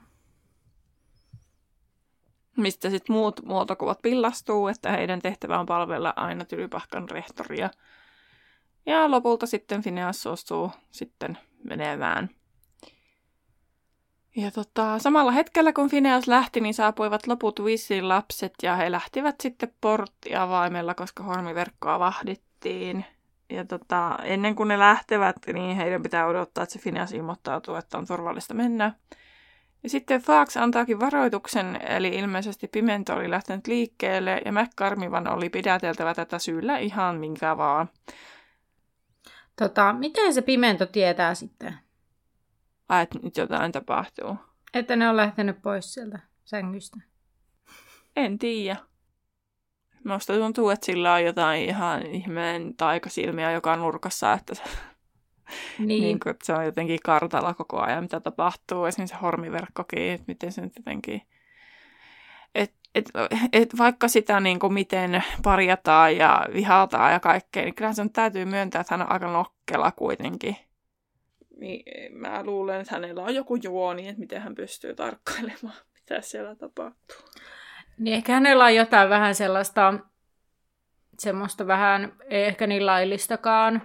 mistä 2.57 2.91
sitten 2.91 3.17
muut 3.17 3.45
muotokuvat 3.45 4.03
pillastuu, 4.03 4.69
että 4.69 4.91
heidän 4.91 5.23
tehtävä 5.23 5.61
on 5.61 5.67
palvella 5.67 6.13
aina 6.17 6.45
Tylypahkan 6.45 7.11
rehtoria. 7.11 7.71
Ja 8.87 9.11
lopulta 9.11 9.47
sitten 9.47 9.83
Phineas 9.83 10.23
suostuu 10.23 10.71
sitten 10.91 11.39
menemään. 11.65 12.31
Ja 14.37 14.51
tota, 14.51 14.99
samalla 14.99 15.33
hetkellä 15.33 15.73
kun 15.73 15.91
Phineas 15.91 16.27
lähti, 16.27 16.61
niin 16.61 16.75
saapuivat 16.75 17.27
loput 17.27 17.61
Weasleyn 17.61 18.09
lapset 18.09 18.55
ja 18.63 18.77
he 18.77 18.91
lähtivät 18.91 19.35
sitten 19.43 19.75
porttiavaimella, 19.81 20.95
koska 20.95 21.23
hormiverkkoa 21.23 21.99
vahdittiin. 21.99 23.05
Ja 23.51 23.65
tota, 23.65 24.19
ennen 24.23 24.55
kuin 24.55 24.69
ne 24.69 24.79
lähtevät, 24.79 25.37
niin 25.53 25.77
heidän 25.77 26.03
pitää 26.03 26.27
odottaa, 26.27 26.65
että 26.65 26.73
se 26.73 26.79
Phineas 26.79 27.13
ilmoittautuu, 27.13 27.75
että 27.75 27.99
on 27.99 28.07
turvallista 28.07 28.55
mennä. 28.55 28.95
Ja 29.83 29.89
sitten 29.89 30.23
Fox 30.23 30.57
antaakin 30.57 31.01
varoituksen, 31.01 31.79
eli 31.83 32.09
ilmeisesti 32.09 32.69
Pimento 32.69 33.15
oli 33.15 33.31
lähtenyt 33.31 33.67
liikkeelle 33.67 34.41
ja 34.45 34.53
McCarmivan 34.53 35.29
oli 35.29 35.49
pidäteltävä 35.49 36.15
tätä 36.15 36.39
syyllä 36.39 36.79
ihan 36.79 37.17
minkä 37.17 37.57
vaan. 37.57 37.89
Tota, 39.57 39.93
miten 39.93 40.35
se 40.35 40.43
Pimento 40.43 40.87
tietää 40.87 41.35
sitten? 41.35 41.75
Ai, 42.89 43.03
että 43.03 43.19
nyt 43.23 43.37
jotain 43.37 43.73
tapahtuu. 43.73 44.37
Että 44.75 44.97
ne 44.97 45.09
on 45.09 45.17
lähtenyt 45.17 45.63
pois 45.63 45.95
sieltä 45.95 46.19
sängystä. 46.45 46.97
En 48.17 48.39
tiedä. 48.39 48.77
Minusta 50.05 50.33
tuntuu, 50.33 50.71
että 50.71 50.87
sillä 50.87 51.13
on 51.13 51.25
jotain 51.25 51.63
ihan 51.63 52.07
ihmeen 52.07 52.77
taikasilmiä 52.77 53.53
joka 53.53 53.77
nurkassa, 53.77 54.33
että 54.33 54.55
niin. 55.79 56.03
niin 56.03 56.21
kuin, 56.21 56.31
että 56.31 56.47
se 56.47 56.53
on 56.53 56.65
jotenkin 56.65 56.99
kartalla 57.05 57.55
koko 57.55 57.81
ajan, 57.81 58.03
mitä 58.05 58.21
tapahtuu. 58.21 58.85
Esimerkiksi 58.85 59.15
se 59.15 59.21
hormiverkkokin, 59.23 60.03
että 60.03 60.25
miten 60.29 60.53
se 60.53 60.61
nyt 60.61 60.77
jotenkin... 60.77 61.23
Et, 62.55 62.75
et, 62.95 63.11
et 63.53 63.79
vaikka 63.79 64.09
sitä 64.09 64.41
niin 64.41 64.59
kuin 64.59 64.73
miten 64.73 65.25
parjataan 65.43 66.17
ja 66.17 66.47
vihataan 66.55 67.13
ja 67.13 67.21
kaikkea, 67.21 67.65
niin 67.65 67.75
kyllä 67.75 67.93
sen 67.93 68.11
täytyy 68.11 68.45
myöntää, 68.45 68.81
että 68.81 68.95
hän 68.95 69.07
on 69.07 69.13
aika 69.13 69.33
nokkela 69.33 69.93
kuitenkin. 69.93 70.57
Niin, 71.61 72.19
mä 72.19 72.45
luulen, 72.45 72.81
että 72.81 72.95
hänellä 72.95 73.23
on 73.23 73.35
joku 73.35 73.57
juoni, 73.57 74.09
että 74.09 74.21
miten 74.21 74.43
hän 74.43 74.55
pystyy 74.55 74.95
tarkkailemaan, 74.95 75.75
mitä 75.95 76.21
siellä 76.21 76.55
tapahtuu. 76.55 77.17
Niin 77.99 78.17
ehkä 78.17 78.33
hänellä 78.33 78.65
on 78.65 78.75
jotain 78.75 79.11
vähän 79.11 79.35
sellaista, 79.35 79.95
semmoista 81.19 81.67
vähän, 81.67 82.13
ei 82.29 82.45
ehkä 82.45 82.67
niin 82.67 82.87
laillistakaan 82.87 83.83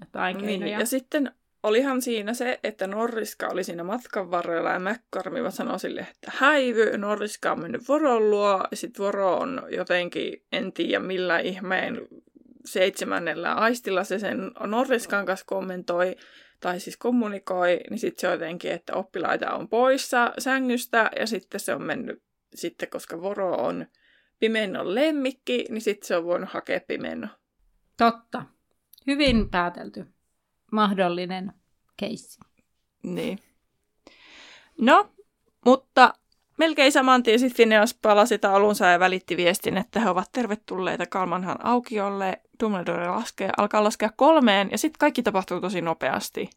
jotain 0.00 0.38
niin, 0.38 0.66
Ja 0.66 0.86
sitten 0.86 1.32
olihan 1.62 2.02
siinä 2.02 2.34
se, 2.34 2.60
että 2.64 2.86
Norriska 2.86 3.48
oli 3.48 3.64
siinä 3.64 3.84
matkan 3.84 4.30
varrella 4.30 4.70
ja 4.70 4.80
McCormiva 4.80 5.50
sanoi 5.50 5.80
sille, 5.80 6.00
että 6.00 6.32
häivy, 6.34 6.98
Norriska 6.98 7.52
on 7.52 7.60
mennyt 7.60 7.88
Voron 7.88 8.30
luo, 8.30 8.64
ja 8.70 8.76
sitten 8.76 9.04
Voro 9.04 9.36
on 9.36 9.62
jotenkin, 9.70 10.42
en 10.52 10.72
tiedä 10.72 10.98
millä 10.98 11.38
ihmeen 11.38 12.08
seitsemännellä 12.64 13.54
aistilla 13.54 14.04
se 14.04 14.18
sen 14.18 14.52
Norriskan 14.66 15.26
kanssa 15.26 15.46
kommentoi, 15.46 16.16
tai 16.60 16.80
siis 16.80 16.96
kommunikoi, 16.96 17.80
niin 17.90 17.98
sitten 17.98 18.20
se 18.20 18.32
jotenkin, 18.32 18.72
että 18.72 18.94
oppilaita 18.94 19.50
on 19.50 19.68
poissa 19.68 20.32
sängystä, 20.38 21.10
ja 21.18 21.26
sitten 21.26 21.60
se 21.60 21.74
on 21.74 21.82
mennyt, 21.82 22.22
sitten 22.54 22.90
koska 22.90 23.20
Voro 23.20 23.54
on 23.54 23.86
Pimennon 24.38 24.94
lemmikki, 24.94 25.64
niin 25.68 25.82
sitten 25.82 26.06
se 26.06 26.16
on 26.16 26.24
voinut 26.24 26.50
hakea 26.50 26.80
Pimenno. 26.80 27.28
Totta. 27.96 28.42
Hyvin 29.06 29.50
päätelty. 29.50 30.06
Mahdollinen 30.72 31.52
keissi. 31.96 32.40
Niin. 33.02 33.38
No, 34.80 35.10
mutta 35.64 36.14
melkein 36.58 36.92
saman 36.92 37.22
tien 37.22 37.38
sitten 37.38 37.56
Phineas 37.56 37.94
palasi 38.02 38.38
taulunsa 38.38 38.86
ja 38.86 39.00
välitti 39.00 39.36
viestin, 39.36 39.76
että 39.76 40.00
he 40.00 40.10
ovat 40.10 40.32
tervetulleita 40.32 41.06
Kalmanhan 41.06 41.66
aukiolle. 41.66 42.40
Dumbledore 42.62 43.08
laskee, 43.08 43.50
alkaa 43.56 43.84
laskea 43.84 44.10
kolmeen 44.16 44.68
ja 44.72 44.78
sitten 44.78 44.98
kaikki 44.98 45.22
tapahtuu 45.22 45.60
tosi 45.60 45.80
nopeasti. 45.80 46.50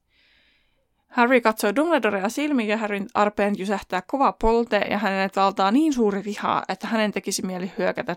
Harry 1.07 1.41
katsoo 1.41 1.75
Dumbledorea 1.75 2.29
silmiin 2.29 2.69
ja 2.69 2.77
Harryn 2.77 3.07
arpeen 3.13 3.57
jysähtää 3.57 4.01
kova 4.07 4.31
polte 4.31 4.77
ja 4.77 4.97
hänet 4.97 5.35
valtaa 5.35 5.71
niin 5.71 5.93
suuri 5.93 6.23
viha, 6.25 6.63
että 6.69 6.87
hänen 6.87 7.11
tekisi 7.11 7.45
mieli 7.45 7.71
hyökätä 7.77 8.15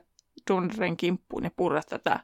Dumbledoren 0.50 0.96
kimppuun 0.96 1.44
ja 1.44 1.50
purra 1.56 1.82
tätä 1.82 2.20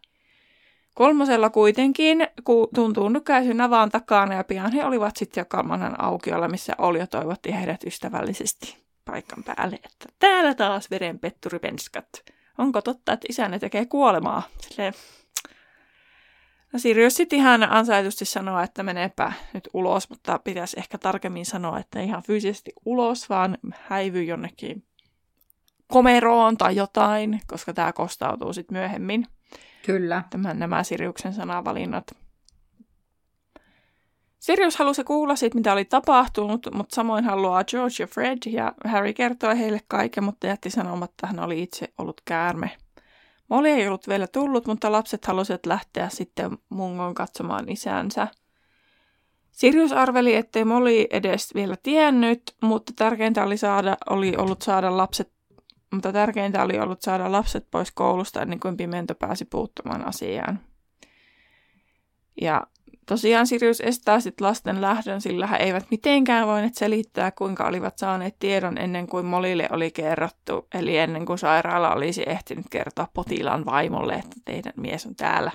Kolmosella 0.98 1.50
kuitenkin, 1.50 2.28
kun 2.44 2.68
tuntuu 2.74 3.08
nykäisy 3.08 3.54
navaan 3.54 3.90
takana 3.90 4.34
ja 4.34 4.44
pian 4.44 4.72
he 4.72 4.84
olivat 4.84 5.16
sitten 5.16 5.40
jo 5.40 5.44
Kalmanan 5.44 6.00
aukiolla, 6.00 6.48
missä 6.48 6.72
Olio 6.78 7.06
toivotti 7.06 7.54
heidät 7.54 7.84
ystävällisesti 7.84 8.76
paikan 9.04 9.44
päälle, 9.44 9.76
että 9.76 10.06
täällä 10.18 10.54
taas 10.54 10.90
verenpetturipenskat. 10.90 12.08
Onko 12.58 12.82
totta, 12.82 13.12
että 13.12 13.26
isänne 13.30 13.58
tekee 13.58 13.86
kuolemaa? 13.86 14.42
Silleen, 14.60 14.94
No 16.72 16.78
Sirius 16.78 17.14
sitten 17.14 17.38
ihan 17.38 17.72
ansaitusti 17.72 18.24
sanoa, 18.24 18.62
että 18.62 18.82
meneepä 18.82 19.32
nyt 19.54 19.68
ulos, 19.74 20.10
mutta 20.10 20.38
pitäisi 20.38 20.78
ehkä 20.78 20.98
tarkemmin 20.98 21.46
sanoa, 21.46 21.78
että 21.78 22.00
ihan 22.00 22.22
fyysisesti 22.22 22.72
ulos, 22.84 23.30
vaan 23.30 23.58
häivy 23.74 24.22
jonnekin 24.22 24.84
komeroon 25.86 26.56
tai 26.56 26.76
jotain, 26.76 27.40
koska 27.46 27.72
tämä 27.72 27.92
kostautuu 27.92 28.52
sitten 28.52 28.78
myöhemmin. 28.78 29.26
Kyllä. 29.88 30.22
Tämän, 30.30 30.58
nämä 30.58 30.82
Siriuksen 30.82 31.32
sanavalinnat. 31.32 32.04
Sirius 34.38 34.76
halusi 34.76 35.04
kuulla 35.04 35.36
siitä, 35.36 35.54
mitä 35.54 35.72
oli 35.72 35.84
tapahtunut, 35.84 36.66
mutta 36.74 36.94
samoin 36.94 37.24
haluaa 37.24 37.64
George 37.64 37.94
ja 37.98 38.06
Fred, 38.06 38.38
ja 38.46 38.72
Harry 38.84 39.12
kertoi 39.12 39.58
heille 39.58 39.80
kaiken, 39.88 40.24
mutta 40.24 40.46
jätti 40.46 40.70
sanomatta, 40.70 41.14
että 41.14 41.26
hän 41.26 41.44
oli 41.44 41.62
itse 41.62 41.88
ollut 41.98 42.20
käärme. 42.24 42.70
Molly 43.48 43.68
ei 43.68 43.88
ollut 43.88 44.08
vielä 44.08 44.26
tullut, 44.26 44.66
mutta 44.66 44.92
lapset 44.92 45.24
halusivat 45.24 45.66
lähteä 45.66 46.08
sitten 46.08 46.58
mungon 46.68 47.14
katsomaan 47.14 47.68
isänsä. 47.68 48.28
Sirius 49.50 49.92
arveli, 49.92 50.34
ettei 50.34 50.64
Molly 50.64 51.06
edes 51.10 51.54
vielä 51.54 51.76
tiennyt, 51.82 52.56
mutta 52.62 52.92
tärkeintä 52.96 53.44
oli, 53.44 53.56
saada, 53.56 53.96
oli 54.10 54.36
ollut 54.36 54.62
saada 54.62 54.96
lapset 54.96 55.37
mutta 55.92 56.12
tärkeintä 56.12 56.62
oli 56.62 56.78
ollut 56.78 57.02
saada 57.02 57.32
lapset 57.32 57.66
pois 57.70 57.90
koulusta 57.90 58.42
ennen 58.42 58.60
kuin 58.60 58.76
Pimento 58.76 59.14
pääsi 59.14 59.44
puuttumaan 59.44 60.08
asiaan. 60.08 60.60
Ja 62.40 62.66
Tosiaan 63.08 63.46
Sirius 63.46 63.80
estää 63.80 64.20
sitten 64.20 64.46
lasten 64.46 64.80
lähdön, 64.80 65.20
sillä 65.20 65.46
he 65.46 65.56
eivät 65.56 65.86
mitenkään 65.90 66.46
voineet 66.46 66.74
selittää, 66.74 67.30
kuinka 67.30 67.66
olivat 67.66 67.98
saaneet 67.98 68.36
tiedon 68.38 68.78
ennen 68.78 69.06
kuin 69.06 69.26
Molille 69.26 69.68
oli 69.72 69.90
kerrottu, 69.90 70.66
eli 70.74 70.98
ennen 70.98 71.26
kuin 71.26 71.38
sairaala 71.38 71.92
olisi 71.92 72.22
ehtinyt 72.26 72.66
kertoa 72.70 73.08
potilaan 73.14 73.64
vaimolle, 73.64 74.14
että 74.14 74.36
teidän 74.44 74.72
mies 74.76 75.06
on 75.06 75.16
täällä. 75.16 75.50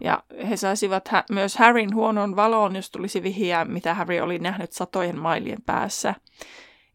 Ja 0.00 0.22
he 0.48 0.56
saisivat 0.56 1.08
hä- 1.08 1.24
myös 1.30 1.56
Harryn 1.56 1.94
huonon 1.94 2.36
valon, 2.36 2.76
jos 2.76 2.90
tulisi 2.90 3.22
vihiä, 3.22 3.64
mitä 3.64 3.94
Harry 3.94 4.20
oli 4.20 4.38
nähnyt 4.38 4.72
satojen 4.72 5.18
mailien 5.18 5.62
päässä. 5.66 6.14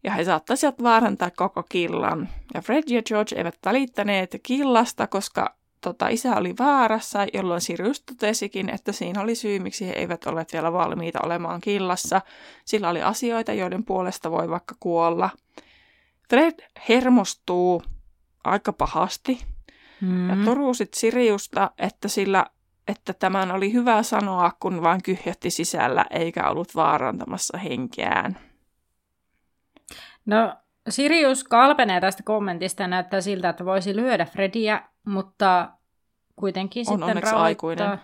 Ja 0.04 0.12
he 0.12 0.24
saattaisivat 0.24 0.82
vaarantaa 0.82 1.30
koko 1.30 1.62
killan. 1.68 2.28
Ja 2.54 2.62
Fred 2.62 2.82
ja 2.86 3.02
George 3.02 3.36
eivät 3.36 3.58
välittäneet 3.64 4.36
killasta, 4.42 5.06
koska 5.06 5.54
tota, 5.80 6.08
isä 6.08 6.36
oli 6.36 6.54
vaarassa, 6.58 7.26
jolloin 7.34 7.60
Sirius 7.60 8.00
totesikin, 8.00 8.70
että 8.70 8.92
siinä 8.92 9.20
oli 9.20 9.34
syy, 9.34 9.58
miksi 9.58 9.86
he 9.86 9.92
eivät 9.92 10.26
ole 10.26 10.46
vielä 10.52 10.72
valmiita 10.72 11.18
olemaan 11.22 11.60
killassa. 11.60 12.20
Sillä 12.64 12.88
oli 12.88 13.02
asioita, 13.02 13.52
joiden 13.52 13.84
puolesta 13.84 14.30
voi 14.30 14.50
vaikka 14.50 14.74
kuolla. 14.80 15.30
Fred 16.30 16.54
hermostuu 16.88 17.82
aika 18.44 18.72
pahasti 18.72 19.40
mm. 20.00 20.30
ja 20.30 20.36
toruu 20.44 20.72
Siriusta, 20.94 21.70
että 21.78 22.08
sillä 22.08 22.46
että 22.88 23.12
tämän 23.12 23.50
oli 23.50 23.72
hyvä 23.72 24.02
sanoa, 24.02 24.52
kun 24.60 24.82
vain 24.82 25.02
kyhjätti 25.02 25.50
sisällä 25.50 26.04
eikä 26.10 26.50
ollut 26.50 26.74
vaarantamassa 26.74 27.58
henkeään. 27.58 28.38
No, 30.28 30.54
Sirius 30.88 31.44
kalpenee 31.44 32.00
tästä 32.00 32.22
kommentista 32.22 32.82
ja 32.82 32.88
näyttää 32.88 33.20
siltä, 33.20 33.48
että 33.48 33.64
voisi 33.64 33.96
lyödä 33.96 34.24
Frediä, 34.24 34.82
mutta 35.06 35.70
kuitenkin 36.36 36.84
on 36.88 36.98
sitten 36.98 37.22
rauhoittaa. 37.22 37.42
aikuinen. 37.42 37.98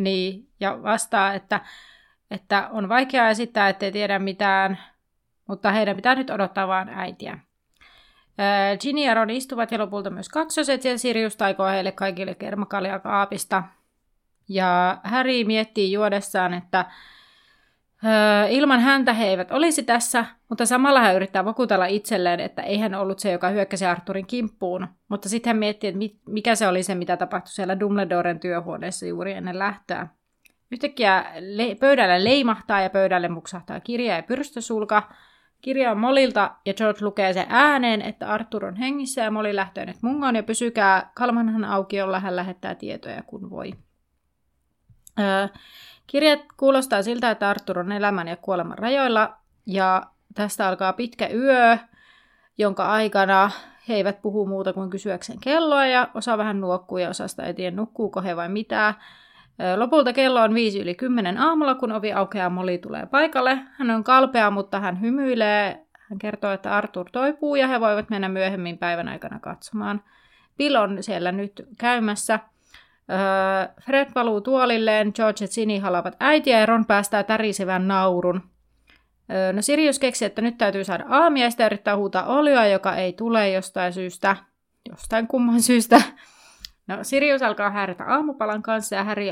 Niin, 0.00 0.48
ja 0.60 0.82
vastaa, 0.82 1.34
että, 1.34 1.60
että 2.30 2.68
on 2.72 2.88
vaikea 2.88 3.28
esittää, 3.28 3.68
ettei 3.68 3.92
tiedä 3.92 4.18
mitään, 4.18 4.78
mutta 5.46 5.72
heidän 5.72 5.96
pitää 5.96 6.14
nyt 6.14 6.30
odottaa 6.30 6.68
vaan 6.68 6.88
äitiä. 6.88 7.38
Ginny 8.80 9.04
ja 9.04 9.14
Ron 9.14 9.30
istuvat 9.30 9.72
ja 9.72 9.78
lopulta 9.78 10.10
myös 10.10 10.28
kaksoset 10.28 10.84
ja 10.84 10.98
Sirius 10.98 11.36
taikoo 11.36 11.66
heille 11.66 11.92
kaikille 11.92 12.34
kermakalia 12.34 12.98
kaapista. 12.98 13.62
Ja 14.48 14.98
Harry 15.04 15.44
miettii 15.44 15.92
juodessaan, 15.92 16.54
että 16.54 16.84
Öö, 18.04 18.48
ilman 18.48 18.80
häntä 18.80 19.12
he 19.12 19.26
eivät 19.26 19.52
olisi 19.52 19.82
tässä, 19.82 20.24
mutta 20.48 20.66
samalla 20.66 21.00
hän 21.00 21.16
yrittää 21.16 21.44
vakuutella 21.44 21.86
itselleen, 21.86 22.40
että 22.40 22.62
ei 22.62 22.78
hän 22.78 22.94
ollut 22.94 23.18
se, 23.18 23.32
joka 23.32 23.48
hyökkäsi 23.48 23.86
Arturin 23.86 24.26
kimppuun. 24.26 24.88
Mutta 25.08 25.28
sitten 25.28 25.50
hän 25.50 25.56
miettii, 25.56 25.88
että 25.88 26.00
mikä 26.28 26.54
se 26.54 26.68
oli 26.68 26.82
se, 26.82 26.94
mitä 26.94 27.16
tapahtui 27.16 27.52
siellä 27.52 27.80
Dumbledoren 27.80 28.40
työhuoneessa 28.40 29.06
juuri 29.06 29.32
ennen 29.32 29.58
lähtöä. 29.58 30.06
Yhtäkkiä 30.70 31.24
le- 31.40 31.74
pöydälle 31.74 32.24
leimahtaa 32.24 32.80
ja 32.80 32.90
pöydälle 32.90 33.28
muksahtaa 33.28 33.80
kirja 33.80 34.16
ja 34.16 34.22
pyrstösulka. 34.22 35.12
Kirja 35.60 35.90
on 35.90 35.98
Molilta 35.98 36.56
ja 36.66 36.74
George 36.74 37.04
lukee 37.04 37.32
sen 37.32 37.46
ääneen, 37.48 38.02
että 38.02 38.28
Arthur 38.28 38.64
on 38.64 38.76
hengissä 38.76 39.22
ja 39.22 39.30
Molly 39.30 39.56
lähtee 39.56 39.86
nyt 39.86 39.96
mungoon 40.02 40.36
ja 40.36 40.42
pysykää 40.42 41.10
kalmanhan 41.14 41.64
auki, 41.64 41.96
jolla 41.96 42.20
hän 42.20 42.36
lähettää 42.36 42.74
tietoja 42.74 43.22
kun 43.22 43.50
voi. 43.50 43.72
Öö, 45.18 45.48
Kirjat 46.06 46.40
kuulostaa 46.56 47.02
siltä, 47.02 47.30
että 47.30 47.50
Arthur 47.50 47.78
on 47.78 47.92
elämän 47.92 48.28
ja 48.28 48.36
kuoleman 48.36 48.78
rajoilla, 48.78 49.36
ja 49.66 50.02
tästä 50.34 50.68
alkaa 50.68 50.92
pitkä 50.92 51.28
yö, 51.28 51.78
jonka 52.58 52.86
aikana 52.86 53.50
he 53.88 53.94
eivät 53.94 54.22
puhu 54.22 54.46
muuta 54.46 54.72
kuin 54.72 54.90
kysyäkseen 54.90 55.38
kelloa, 55.40 55.86
ja 55.86 56.08
osa 56.14 56.38
vähän 56.38 56.60
nuokkuu 56.60 56.98
ja 56.98 57.08
osasta 57.08 57.44
ei 57.44 57.54
tiedä 57.54 57.76
nukkuuko 57.76 58.22
he 58.22 58.36
vai 58.36 58.48
mitä. 58.48 58.94
Lopulta 59.76 60.12
kello 60.12 60.42
on 60.42 60.54
viisi 60.54 60.80
yli 60.80 60.94
kymmenen 60.94 61.38
aamulla, 61.38 61.74
kun 61.74 61.92
ovi 61.92 62.12
aukeaa 62.12 62.50
Moli 62.50 62.78
tulee 62.78 63.06
paikalle. 63.06 63.58
Hän 63.72 63.90
on 63.90 64.04
kalpea, 64.04 64.50
mutta 64.50 64.80
hän 64.80 65.00
hymyilee. 65.00 65.86
Hän 66.10 66.18
kertoo, 66.18 66.52
että 66.52 66.76
Arthur 66.76 67.10
toipuu 67.12 67.56
ja 67.56 67.68
he 67.68 67.80
voivat 67.80 68.10
mennä 68.10 68.28
myöhemmin 68.28 68.78
päivän 68.78 69.08
aikana 69.08 69.40
katsomaan. 69.40 70.02
Bill 70.56 70.74
on 70.74 71.02
siellä 71.02 71.32
nyt 71.32 71.68
käymässä– 71.78 72.40
Öö, 73.10 73.74
Fred 73.82 74.08
valuu 74.14 74.40
tuolilleen, 74.40 75.12
George 75.14 75.44
ja 75.44 75.48
Ginny 75.54 75.78
halavat 75.78 76.16
äitiä 76.20 76.60
ja 76.60 76.66
Ron 76.66 76.86
päästää 76.86 77.22
tärisevän 77.22 77.88
naurun. 77.88 78.42
Öö, 79.32 79.52
no 79.52 79.62
Sirius 79.62 79.98
keksi, 79.98 80.24
että 80.24 80.42
nyt 80.42 80.58
täytyy 80.58 80.84
saada 80.84 81.04
aamiaista 81.08 81.62
ja 81.62 81.66
yrittää 81.66 81.96
huutaa 81.96 82.26
Olioa, 82.26 82.66
joka 82.66 82.96
ei 82.96 83.12
tule 83.12 83.50
jostain 83.50 83.92
syystä. 83.92 84.36
Jostain 84.90 85.26
kumman 85.26 85.62
syystä. 85.62 86.00
No 86.86 86.98
Sirius 87.02 87.42
alkaa 87.42 87.70
häiritä 87.70 88.04
aamupalan 88.04 88.62
kanssa 88.62 88.96
ja 88.96 89.04
Harry 89.04 89.24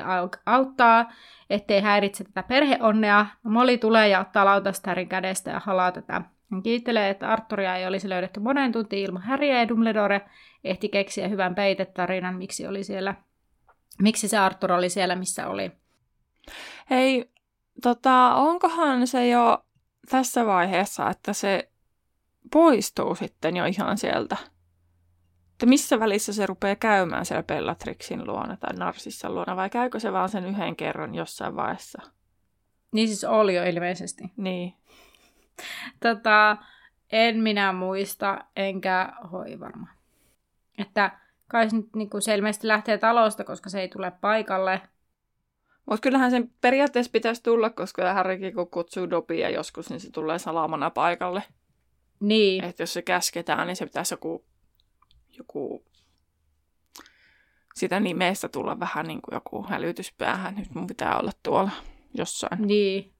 auttaa, 0.47 1.13
ettei 1.51 1.81
häiritse 1.81 2.25
tätä 2.25 2.43
perheonnea. 2.43 3.27
No 3.45 3.51
Molly 3.51 3.79
tulee 3.79 4.09
ja 4.09 4.21
ottaa 4.21 4.45
lautasta 4.45 4.91
Harryn 4.91 5.09
kädestä 5.09 5.51
ja 5.51 5.61
halaa 5.65 5.93
tätä. 5.93 6.23
Hän 6.53 6.63
kiittelee, 6.63 7.11
että 7.11 7.29
Arturia 7.29 7.77
ei 7.77 7.87
olisi 7.87 8.09
löydetty 8.09 8.41
monen 8.41 8.73
tuntiin 8.73 9.05
ilman 9.05 9.23
Harryä 9.23 9.59
ja 9.59 9.69
Dumbledore 9.69 10.21
ehti 10.65 10.89
keksiä 10.89 11.29
hyvän 11.29 11.55
peitetarinan, 11.55 12.37
miksi 12.37 12.67
oli 12.67 12.85
siellä 12.85 13.15
miksi 14.03 14.29
se 14.29 14.39
Arthur 14.39 14.73
oli 14.73 14.91
siellä, 14.91 15.15
missä 15.15 15.49
oli. 15.49 15.73
Hei, 16.91 17.31
tota, 17.83 18.35
onkohan 18.35 19.07
se 19.07 19.29
jo 19.29 19.65
tässä 20.11 20.47
vaiheessa, 20.47 21.11
että 21.11 21.33
se 21.33 21.71
poistuu 22.53 23.15
sitten 23.15 23.57
jo 23.57 23.65
ihan 23.65 23.99
sieltä? 23.99 24.37
Että 25.53 25.67
missä 25.67 26.01
välissä 26.01 26.33
se 26.33 26.47
rupeaa 26.47 26.77
käymään 26.77 27.27
siellä 27.27 27.43
Bellatrixin 27.43 28.27
luona 28.27 28.57
tai 28.57 28.75
Narsissa 28.77 29.31
luona, 29.31 29.57
vai 29.57 29.71
käykö 29.71 30.01
se 30.01 30.13
vaan 30.13 30.29
sen 30.29 30.45
yhden 30.45 30.77
kerran 30.77 31.15
jossain 31.15 31.57
vaiheessa? 31.57 32.03
Niin 32.93 33.09
siis 33.09 33.25
oli 33.25 33.55
jo 33.55 33.65
ilmeisesti. 33.65 34.25
Niin. 34.37 34.75
Tota, 36.01 36.57
en 37.13 37.39
minä 37.39 37.73
muista, 37.73 38.45
enkä 38.57 39.13
hoi 39.33 39.61
varma. 39.61 39.89
Että 40.79 41.19
kai 41.49 41.71
se 41.71 41.77
nyt 41.77 41.97
niin 41.97 42.11
kuin 42.11 42.23
se 42.23 42.35
ilmeisesti 42.35 42.69
lähtee 42.69 42.99
talosta, 42.99 43.45
koska 43.45 43.71
se 43.71 43.81
ei 43.81 43.89
tule 43.89 44.13
paikalle. 44.21 44.81
Mutta 45.91 46.01
kyllähän 46.01 46.31
sen 46.31 46.51
periaatteessa 46.61 47.13
pitäisi 47.13 47.43
tulla, 47.43 47.71
koska 47.71 48.15
Harrykin 48.15 48.55
kun 48.55 48.71
kutsuu 48.71 49.11
Dobia 49.11 49.51
joskus, 49.51 49.91
niin 49.91 50.01
se 50.01 50.11
tulee 50.11 50.39
salamana 50.39 50.91
paikalle. 50.91 51.43
Niin. 52.21 52.65
Että 52.65 52.83
jos 52.83 52.93
se 52.93 53.03
käsketään, 53.03 53.67
niin 53.67 53.77
se 53.77 53.87
pitäisi 53.87 54.15
joku, 54.15 54.45
joku 55.39 55.85
sitä 57.75 58.01
nimestä 58.01 58.49
tulla 58.49 58.81
vähän 58.81 59.07
niin 59.07 59.23
kuin 59.23 59.35
joku 59.35 59.67
hälytyspäähän. 59.69 60.55
Nyt 60.55 60.75
mun 60.75 60.87
pitää 60.87 61.19
olla 61.19 61.33
tuolla 61.43 61.71
jossain. 62.15 62.63
Niin. 62.67 63.15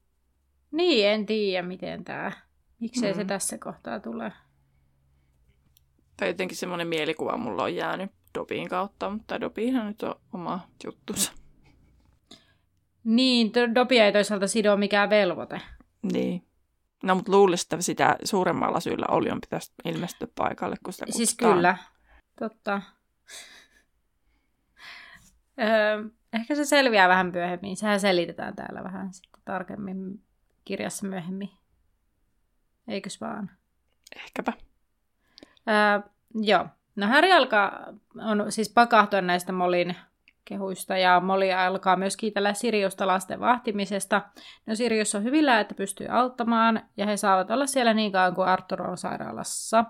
Niin, 0.71 1.07
en 1.07 1.25
tiedä 1.25 1.67
miten 1.67 2.03
tämä. 2.03 2.31
Miksei 2.79 3.11
mm. 3.11 3.15
se 3.17 3.25
tässä 3.25 3.57
kohtaa 3.57 3.99
tule. 3.99 4.31
Tai 6.17 6.27
jotenkin 6.27 6.57
semmoinen 6.57 6.87
mielikuva 6.87 7.37
mulla 7.37 7.63
on 7.63 7.75
jäänyt 7.75 8.11
Dobin 8.37 8.69
kautta, 8.69 9.09
mutta 9.09 9.41
Dobihan 9.41 9.87
nyt 9.87 10.03
on 10.03 10.15
oma 10.33 10.59
juttunsa. 10.83 11.31
Niin, 13.03 13.51
Dobi 13.75 13.99
ei 13.99 14.11
toisaalta 14.13 14.47
sido 14.47 14.77
mikään 14.77 15.09
velvoite. 15.09 15.61
Niin. 16.13 16.47
No, 17.03 17.15
mutta 17.15 17.31
luulisin, 17.31 17.65
että 17.65 17.81
sitä 17.81 18.15
suuremmalla 18.23 18.79
syyllä 18.79 19.05
Olion 19.09 19.41
pitäisi 19.41 19.73
ilmestyä 19.85 20.27
paikalle, 20.35 20.75
kun 20.83 20.93
sitä 20.93 21.05
Siis 21.09 21.29
kutsutaan. 21.29 21.53
kyllä, 21.55 21.77
totta. 22.39 22.81
Öö, 25.59 26.03
ehkä 26.33 26.55
se 26.55 26.65
selviää 26.65 27.09
vähän 27.09 27.31
myöhemmin. 27.31 27.77
Sehän 27.77 27.99
selitetään 27.99 28.55
täällä 28.55 28.83
vähän 28.83 29.13
sitten 29.13 29.41
tarkemmin 29.45 30.23
kirjassa 30.65 31.07
myöhemmin. 31.07 31.49
Eikös 32.87 33.21
vaan? 33.21 33.51
Ehkäpä. 34.15 34.53
Öö, 35.67 36.09
joo. 36.41 36.65
No 36.95 37.07
Harry 37.07 37.31
alkaa, 37.31 37.79
on 38.25 38.51
siis 38.51 38.73
pakahtua 38.73 39.21
näistä 39.21 39.51
Molin 39.51 39.95
kehuista 40.45 40.97
ja 40.97 41.19
Molly 41.19 41.51
alkaa 41.51 41.95
myös 41.95 42.17
kiitellä 42.17 42.53
Siriusta 42.53 43.07
lasten 43.07 43.39
vahtimisesta. 43.39 44.21
No 44.65 44.75
Sirius 44.75 45.15
on 45.15 45.23
hyvillä, 45.23 45.59
että 45.59 45.75
pystyy 45.75 46.07
auttamaan 46.09 46.81
ja 46.97 47.05
he 47.05 47.17
saavat 47.17 47.51
olla 47.51 47.65
siellä 47.65 47.93
niin 47.93 48.11
kauan 48.11 48.35
kuin 48.35 48.47
Arthur 48.47 48.81
on 48.81 48.97
sairaalassa. 48.97 49.85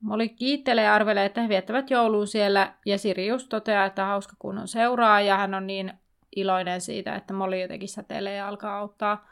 Molly 0.00 0.28
kiittelee 0.28 0.84
ja 0.84 0.94
arvelee, 0.94 1.24
että 1.24 1.40
he 1.40 1.48
viettävät 1.48 1.90
joulua 1.90 2.26
siellä 2.26 2.74
ja 2.86 2.98
Sirius 2.98 3.48
toteaa, 3.48 3.84
että 3.84 4.04
hauska 4.04 4.36
kunnon 4.38 4.68
seuraa 4.68 5.20
ja 5.20 5.36
hän 5.36 5.54
on 5.54 5.66
niin 5.66 5.92
iloinen 6.36 6.80
siitä, 6.80 7.14
että 7.14 7.34
Molly 7.34 7.60
jotenkin 7.60 7.88
säteilee 7.88 8.36
ja 8.36 8.48
alkaa 8.48 8.78
auttaa 8.78 9.28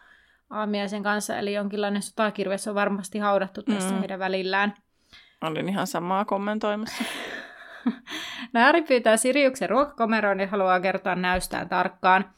aamiaisen 0.50 1.02
kanssa. 1.02 1.38
Eli 1.38 1.52
jonkinlainen 1.52 2.02
sotakirves 2.02 2.68
on 2.68 2.74
varmasti 2.74 3.18
haudattu 3.18 3.62
tässä 3.62 3.94
mm. 3.94 3.98
heidän 3.98 4.18
välillään. 4.18 4.74
Olin 5.42 5.68
ihan 5.68 5.86
samaa 5.86 6.24
kommentoimassa. 6.24 7.04
Naari 8.52 8.82
pyytää 8.82 9.16
Siriuksen 9.16 9.70
ruokakomeroon 9.70 10.40
ja 10.40 10.46
haluaa 10.46 10.80
kertoa 10.80 11.14
näystään 11.14 11.68
tarkkaan. 11.68 12.30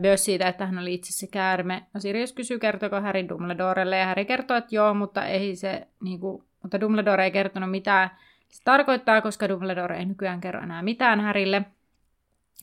Myös 0.00 0.24
siitä, 0.24 0.48
että 0.48 0.66
hän 0.66 0.78
oli 0.78 0.94
itse 0.94 1.12
se 1.12 1.26
käärme. 1.26 1.82
No 1.94 2.00
Sirius 2.00 2.32
kysyy, 2.32 2.58
kertoko 2.58 3.00
Harry 3.00 3.28
Dumbledorelle, 3.28 3.98
ja 3.98 4.06
Harry 4.06 4.24
kertoo, 4.24 4.56
että 4.56 4.74
joo, 4.74 4.94
mutta 4.94 5.24
ei 5.24 5.56
se, 5.56 5.86
niin 6.02 6.20
kuin, 6.20 6.44
mutta 6.62 6.80
Dumbledore 6.80 7.24
ei 7.24 7.30
kertonut 7.30 7.70
mitään 7.70 8.10
se 8.48 8.62
tarkoittaa, 8.64 9.20
koska 9.20 9.48
Dumbledore 9.48 9.98
ei 9.98 10.04
nykyään 10.04 10.40
kerro 10.40 10.62
enää 10.62 10.82
mitään 10.82 11.20
Harrylle. 11.20 11.62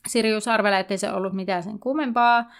Sirius 0.08 0.48
arvelee, 0.48 0.80
ettei 0.80 0.98
se 0.98 1.12
ollut 1.12 1.32
mitään 1.32 1.62
sen 1.62 1.78
kummempaa. 1.78 2.50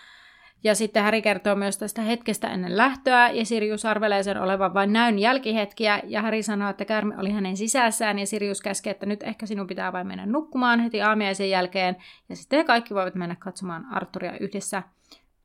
Ja 0.64 0.74
sitten 0.74 1.02
Häri 1.02 1.22
kertoo 1.22 1.54
myös 1.54 1.78
tästä 1.78 2.02
hetkestä 2.02 2.48
ennen 2.48 2.76
lähtöä, 2.76 3.30
ja 3.30 3.44
Sirius 3.44 3.84
arvelee 3.84 4.22
sen 4.22 4.40
olevan 4.40 4.74
vain 4.74 4.92
näyn 4.92 5.18
jälkihetkiä, 5.18 6.00
ja 6.06 6.22
Häri 6.22 6.42
sanoo, 6.42 6.70
että 6.70 6.84
käärme 6.84 7.18
oli 7.18 7.30
hänen 7.30 7.56
sisässään, 7.56 8.18
ja 8.18 8.26
Sirius 8.26 8.60
käskee, 8.60 8.90
että 8.90 9.06
nyt 9.06 9.22
ehkä 9.22 9.46
sinun 9.46 9.66
pitää 9.66 9.92
vain 9.92 10.06
mennä 10.06 10.26
nukkumaan 10.26 10.80
heti 10.80 11.02
aamiaisen 11.02 11.50
jälkeen, 11.50 11.96
ja 12.28 12.36
sitten 12.36 12.66
kaikki 12.66 12.94
voivat 12.94 13.14
mennä 13.14 13.36
katsomaan 13.38 13.86
Arturia 13.90 14.38
yhdessä, 14.38 14.82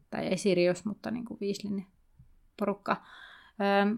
tai 0.09 0.27
ei 0.27 0.37
Sirius, 0.37 0.85
mutta 0.85 1.11
niin 1.11 1.25
kuin 1.25 1.39
Viislin 1.39 1.85
porukka. 2.59 2.97
Öö, 3.61 3.95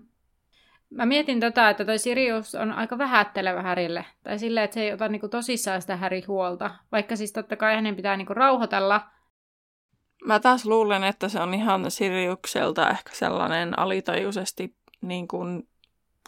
mä 0.89 1.05
mietin 1.05 1.39
tota, 1.39 1.69
että 1.69 1.85
toi 1.85 1.97
Sirius 1.97 2.55
on 2.55 2.71
aika 2.71 2.97
vähättelevä 2.97 3.61
Härille, 3.61 4.05
tai 4.23 4.39
silleen, 4.39 4.63
että 4.63 4.73
se 4.73 4.81
ei 4.81 4.93
ota 4.93 5.07
niinku 5.07 5.27
tosissaan 5.27 5.81
sitä 5.81 5.97
Häri 5.97 6.23
huolta, 6.27 6.71
vaikka 6.91 7.15
siis 7.15 7.33
totta 7.33 7.55
kai 7.55 7.75
hänen 7.75 7.95
pitää 7.95 8.17
niinku 8.17 8.33
rauhoitella, 8.33 9.01
Mä 10.25 10.39
taas 10.39 10.65
luulen, 10.65 11.03
että 11.03 11.29
se 11.29 11.39
on 11.39 11.53
ihan 11.53 11.91
Siriukselta 11.91 12.89
ehkä 12.89 13.09
sellainen 13.13 13.79
alitajuisesti, 13.79 14.75
niin 15.01 15.27
kuin 15.27 15.67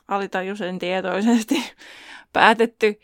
alitajuisen 0.08 0.80
tietoisesti 0.80 1.56
päätetty, 2.34 3.00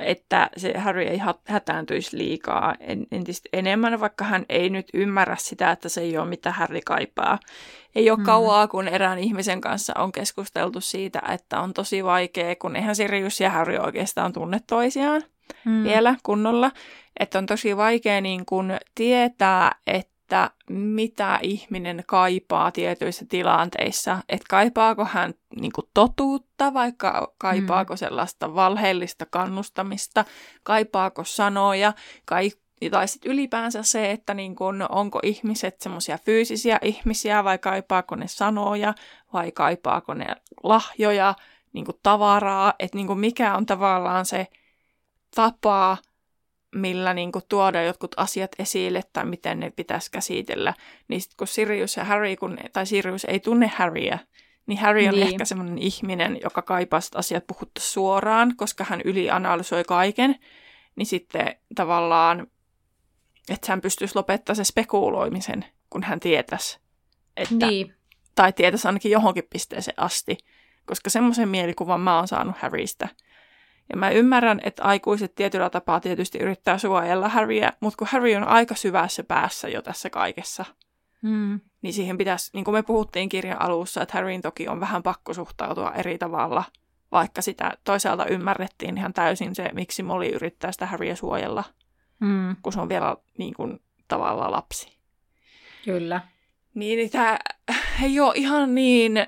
että 0.00 0.50
se 0.56 0.78
Harry 0.78 1.02
ei 1.02 1.20
hätääntyisi 1.44 2.18
liikaa 2.18 2.74
entistä 3.10 3.48
enemmän, 3.52 4.00
vaikka 4.00 4.24
hän 4.24 4.46
ei 4.48 4.70
nyt 4.70 4.86
ymmärrä 4.94 5.36
sitä, 5.38 5.70
että 5.70 5.88
se 5.88 6.00
ei 6.00 6.18
ole 6.18 6.28
mitä 6.28 6.52
Harry 6.52 6.80
kaipaa. 6.86 7.38
Ei 7.94 8.10
ole 8.10 8.18
mm. 8.18 8.24
kauaa, 8.24 8.68
kun 8.68 8.88
erään 8.88 9.18
ihmisen 9.18 9.60
kanssa 9.60 9.92
on 9.98 10.12
keskusteltu 10.12 10.80
siitä, 10.80 11.22
että 11.28 11.60
on 11.60 11.74
tosi 11.74 12.04
vaikea, 12.04 12.56
kun 12.56 12.76
eihän 12.76 12.96
Sirius 12.96 13.40
ja 13.40 13.50
Harry 13.50 13.76
oikeastaan 13.76 14.32
tunne 14.32 14.60
toisiaan 14.66 15.22
mm. 15.64 15.84
vielä 15.84 16.14
kunnolla. 16.22 16.70
Että 17.20 17.38
on 17.38 17.46
tosi 17.46 17.76
vaikea 17.76 18.20
niin 18.20 18.46
kun 18.46 18.72
tietää, 18.94 19.72
että 19.86 20.11
että 20.32 20.50
mitä 20.68 21.38
ihminen 21.42 22.04
kaipaa 22.06 22.70
tietyissä 22.70 23.24
tilanteissa. 23.28 24.18
Että 24.28 24.46
kaipaako 24.50 25.04
hän 25.04 25.34
niin 25.60 25.72
kuin 25.72 25.86
totuutta, 25.94 26.74
vaikka 26.74 27.34
kaipaako 27.38 27.94
mm. 27.94 27.98
sellaista 27.98 28.54
valheellista 28.54 29.26
kannustamista, 29.26 30.24
kaipaako 30.62 31.24
sanoja, 31.24 31.92
kai, 32.24 32.50
tai 32.90 33.08
sitten 33.08 33.32
ylipäänsä 33.32 33.82
se, 33.82 34.10
että 34.10 34.34
niin 34.34 34.56
kun, 34.56 34.86
onko 34.88 35.20
ihmiset 35.22 35.80
semmoisia 35.80 36.18
fyysisiä 36.18 36.78
ihmisiä 36.82 37.44
vai 37.44 37.58
kaipaako 37.58 38.16
ne 38.16 38.28
sanoja 38.28 38.94
vai 39.32 39.52
kaipaako 39.52 40.14
ne 40.14 40.26
lahjoja, 40.62 41.34
niin 41.72 41.86
tavaraa, 42.02 42.74
että 42.78 42.96
niin 42.96 43.18
mikä 43.18 43.56
on 43.56 43.66
tavallaan 43.66 44.26
se 44.26 44.46
tapa 45.34 45.96
millä 46.74 47.14
niin 47.14 47.32
kuin, 47.32 47.44
tuoda 47.48 47.82
jotkut 47.82 48.14
asiat 48.16 48.50
esille 48.58 49.02
tai 49.12 49.24
miten 49.24 49.60
ne 49.60 49.70
pitäisi 49.70 50.10
käsitellä. 50.10 50.74
Niin 51.08 51.20
sitten 51.20 51.36
kun 51.36 51.46
Sirius 51.46 51.96
ja 51.96 52.04
Harry, 52.04 52.36
kun, 52.36 52.58
tai 52.72 52.86
Sirius 52.86 53.24
ei 53.24 53.40
tunne 53.40 53.66
Harryä, 53.66 54.18
niin 54.66 54.78
Harry 54.78 55.08
on 55.08 55.14
niin. 55.14 55.26
ehkä 55.26 55.44
semmoinen 55.44 55.78
ihminen, 55.78 56.38
joka 56.42 56.62
kaipaa 56.62 57.00
sitä 57.00 57.18
asiat 57.18 57.46
puhuttu 57.46 57.80
suoraan, 57.80 58.56
koska 58.56 58.84
hän 58.84 59.00
ylianalysoi 59.04 59.84
kaiken. 59.84 60.36
Niin 60.96 61.06
sitten 61.06 61.56
tavallaan, 61.74 62.46
että 63.48 63.72
hän 63.72 63.80
pystyisi 63.80 64.16
lopettamaan 64.16 64.56
se 64.56 64.64
spekuloimisen, 64.64 65.64
kun 65.90 66.02
hän 66.02 66.20
tietäisi. 66.20 66.78
Että, 67.36 67.66
niin. 67.66 67.94
Tai 68.34 68.52
tietäisi 68.52 68.88
ainakin 68.88 69.12
johonkin 69.12 69.44
pisteeseen 69.50 70.00
asti. 70.00 70.38
Koska 70.86 71.10
semmoisen 71.10 71.48
mielikuvan 71.48 72.00
mä 72.00 72.16
oon 72.16 72.28
saanut 72.28 72.56
Harrystä– 72.58 73.08
ja 73.92 73.96
mä 73.96 74.10
ymmärrän, 74.10 74.60
että 74.64 74.82
aikuiset 74.82 75.34
tietyllä 75.34 75.70
tapaa 75.70 76.00
tietysti 76.00 76.38
yrittää 76.38 76.78
suojella 76.78 77.28
Harryä, 77.28 77.72
mutta 77.80 77.96
kun 77.96 78.08
Harry 78.10 78.34
on 78.34 78.44
aika 78.44 78.74
syvässä 78.74 79.24
päässä 79.24 79.68
jo 79.68 79.82
tässä 79.82 80.10
kaikessa, 80.10 80.64
mm. 81.22 81.60
niin 81.82 81.92
siihen 81.92 82.18
pitäisi, 82.18 82.50
niin 82.54 82.64
kuin 82.64 82.74
me 82.74 82.82
puhuttiin 82.82 83.28
kirjan 83.28 83.62
alussa, 83.62 84.02
että 84.02 84.14
Harryn 84.14 84.42
toki 84.42 84.68
on 84.68 84.80
vähän 84.80 85.02
pakko 85.02 85.34
suhtautua 85.34 85.92
eri 85.92 86.18
tavalla, 86.18 86.64
vaikka 87.12 87.42
sitä 87.42 87.72
toisaalta 87.84 88.26
ymmärrettiin 88.26 88.98
ihan 88.98 89.12
täysin 89.12 89.54
se, 89.54 89.70
miksi 89.72 90.02
Molly 90.02 90.28
yrittää 90.28 90.72
sitä 90.72 90.86
Harryä 90.86 91.16
suojella, 91.16 91.64
mm. 92.20 92.56
kun 92.62 92.72
se 92.72 92.80
on 92.80 92.88
vielä 92.88 93.16
niin 93.38 93.54
kuin, 93.54 93.80
tavallaan 94.08 94.52
lapsi. 94.52 94.98
Kyllä. 95.84 96.20
Niin, 96.74 96.96
niin 96.96 97.10
tämä 97.10 97.38
ei 98.02 98.20
ole 98.20 98.32
ihan 98.36 98.74
niin 98.74 99.26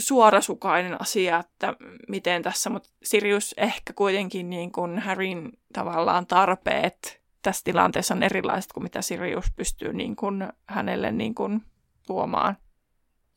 suorasukainen 0.00 1.00
asia, 1.00 1.38
että 1.38 1.74
miten 2.08 2.42
tässä, 2.42 2.70
mutta 2.70 2.88
Sirius 3.02 3.54
ehkä 3.56 3.92
kuitenkin 3.92 4.50
niin 4.50 4.72
kuin 4.72 4.98
Harryn 4.98 5.52
tavallaan 5.72 6.26
tarpeet 6.26 7.20
tässä 7.42 7.64
tilanteessa 7.64 8.14
on 8.14 8.22
erilaiset 8.22 8.72
kuin 8.72 8.84
mitä 8.84 9.02
Sirius 9.02 9.46
pystyy 9.56 9.92
niin 9.92 10.16
kuin 10.16 10.48
hänelle 10.66 11.12
niin 11.12 11.34
kuin 11.34 11.62
tuomaan. 12.06 12.56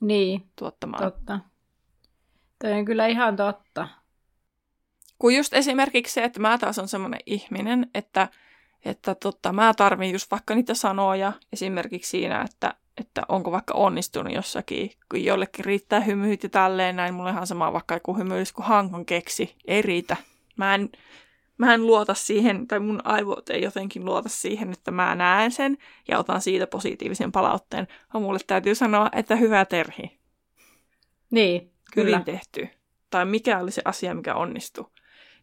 Niin, 0.01 0.49
tuottamaan. 0.55 1.03
totta. 1.03 1.39
Toi 2.61 2.73
on 2.73 2.85
kyllä 2.85 3.07
ihan 3.07 3.35
totta. 3.35 3.87
Kun 5.19 5.35
just 5.35 5.53
esimerkiksi 5.53 6.13
se, 6.13 6.23
että 6.23 6.39
mä 6.39 6.57
taas 6.57 6.79
on 6.79 6.87
semmoinen 6.87 7.19
ihminen, 7.25 7.87
että, 7.93 8.29
että 8.85 9.15
totta, 9.15 9.53
mä 9.53 9.73
tarvin 9.73 10.11
just 10.11 10.31
vaikka 10.31 10.55
niitä 10.55 10.73
sanoja 10.73 11.33
esimerkiksi 11.53 12.09
siinä, 12.09 12.41
että 12.41 12.73
että 12.97 13.21
onko 13.27 13.51
vaikka 13.51 13.73
onnistunut 13.73 14.33
jossakin, 14.33 14.91
kun 15.11 15.23
jollekin 15.23 15.65
riittää 15.65 15.99
hymyit 15.99 16.43
ja 16.43 16.49
tälleen 16.49 16.95
näin, 16.95 17.13
mulle 17.13 17.29
ihan 17.29 17.47
sama 17.47 17.73
vaikka 17.73 17.93
joku 17.93 18.17
hymyilys 18.17 18.53
kuin 18.53 18.65
hankon 18.65 19.05
keksi, 19.05 19.55
ei 19.65 19.81
riitä. 19.81 20.17
Mä 20.57 20.75
en, 20.75 20.89
mä 21.57 21.73
en 21.73 21.87
luota 21.87 22.13
siihen, 22.13 22.67
tai 22.67 22.79
mun 22.79 23.01
aivot 23.03 23.49
ei 23.49 23.61
jotenkin 23.61 24.05
luota 24.05 24.29
siihen, 24.29 24.71
että 24.71 24.91
mä 24.91 25.15
näen 25.15 25.51
sen 25.51 25.77
ja 26.07 26.19
otan 26.19 26.41
siitä 26.41 26.67
positiivisen 26.67 27.31
palautteen, 27.31 27.87
vaan 28.13 28.23
mulle 28.23 28.39
täytyy 28.47 28.75
sanoa, 28.75 29.09
että 29.11 29.35
hyvä 29.35 29.65
terhi. 29.65 30.19
Niin, 31.31 31.71
kyllä. 31.93 32.09
Hyvin 32.09 32.25
tehty. 32.25 32.67
Tai 33.09 33.25
mikä 33.25 33.59
oli 33.59 33.71
se 33.71 33.81
asia, 33.85 34.13
mikä 34.13 34.35
onnistui. 34.35 34.85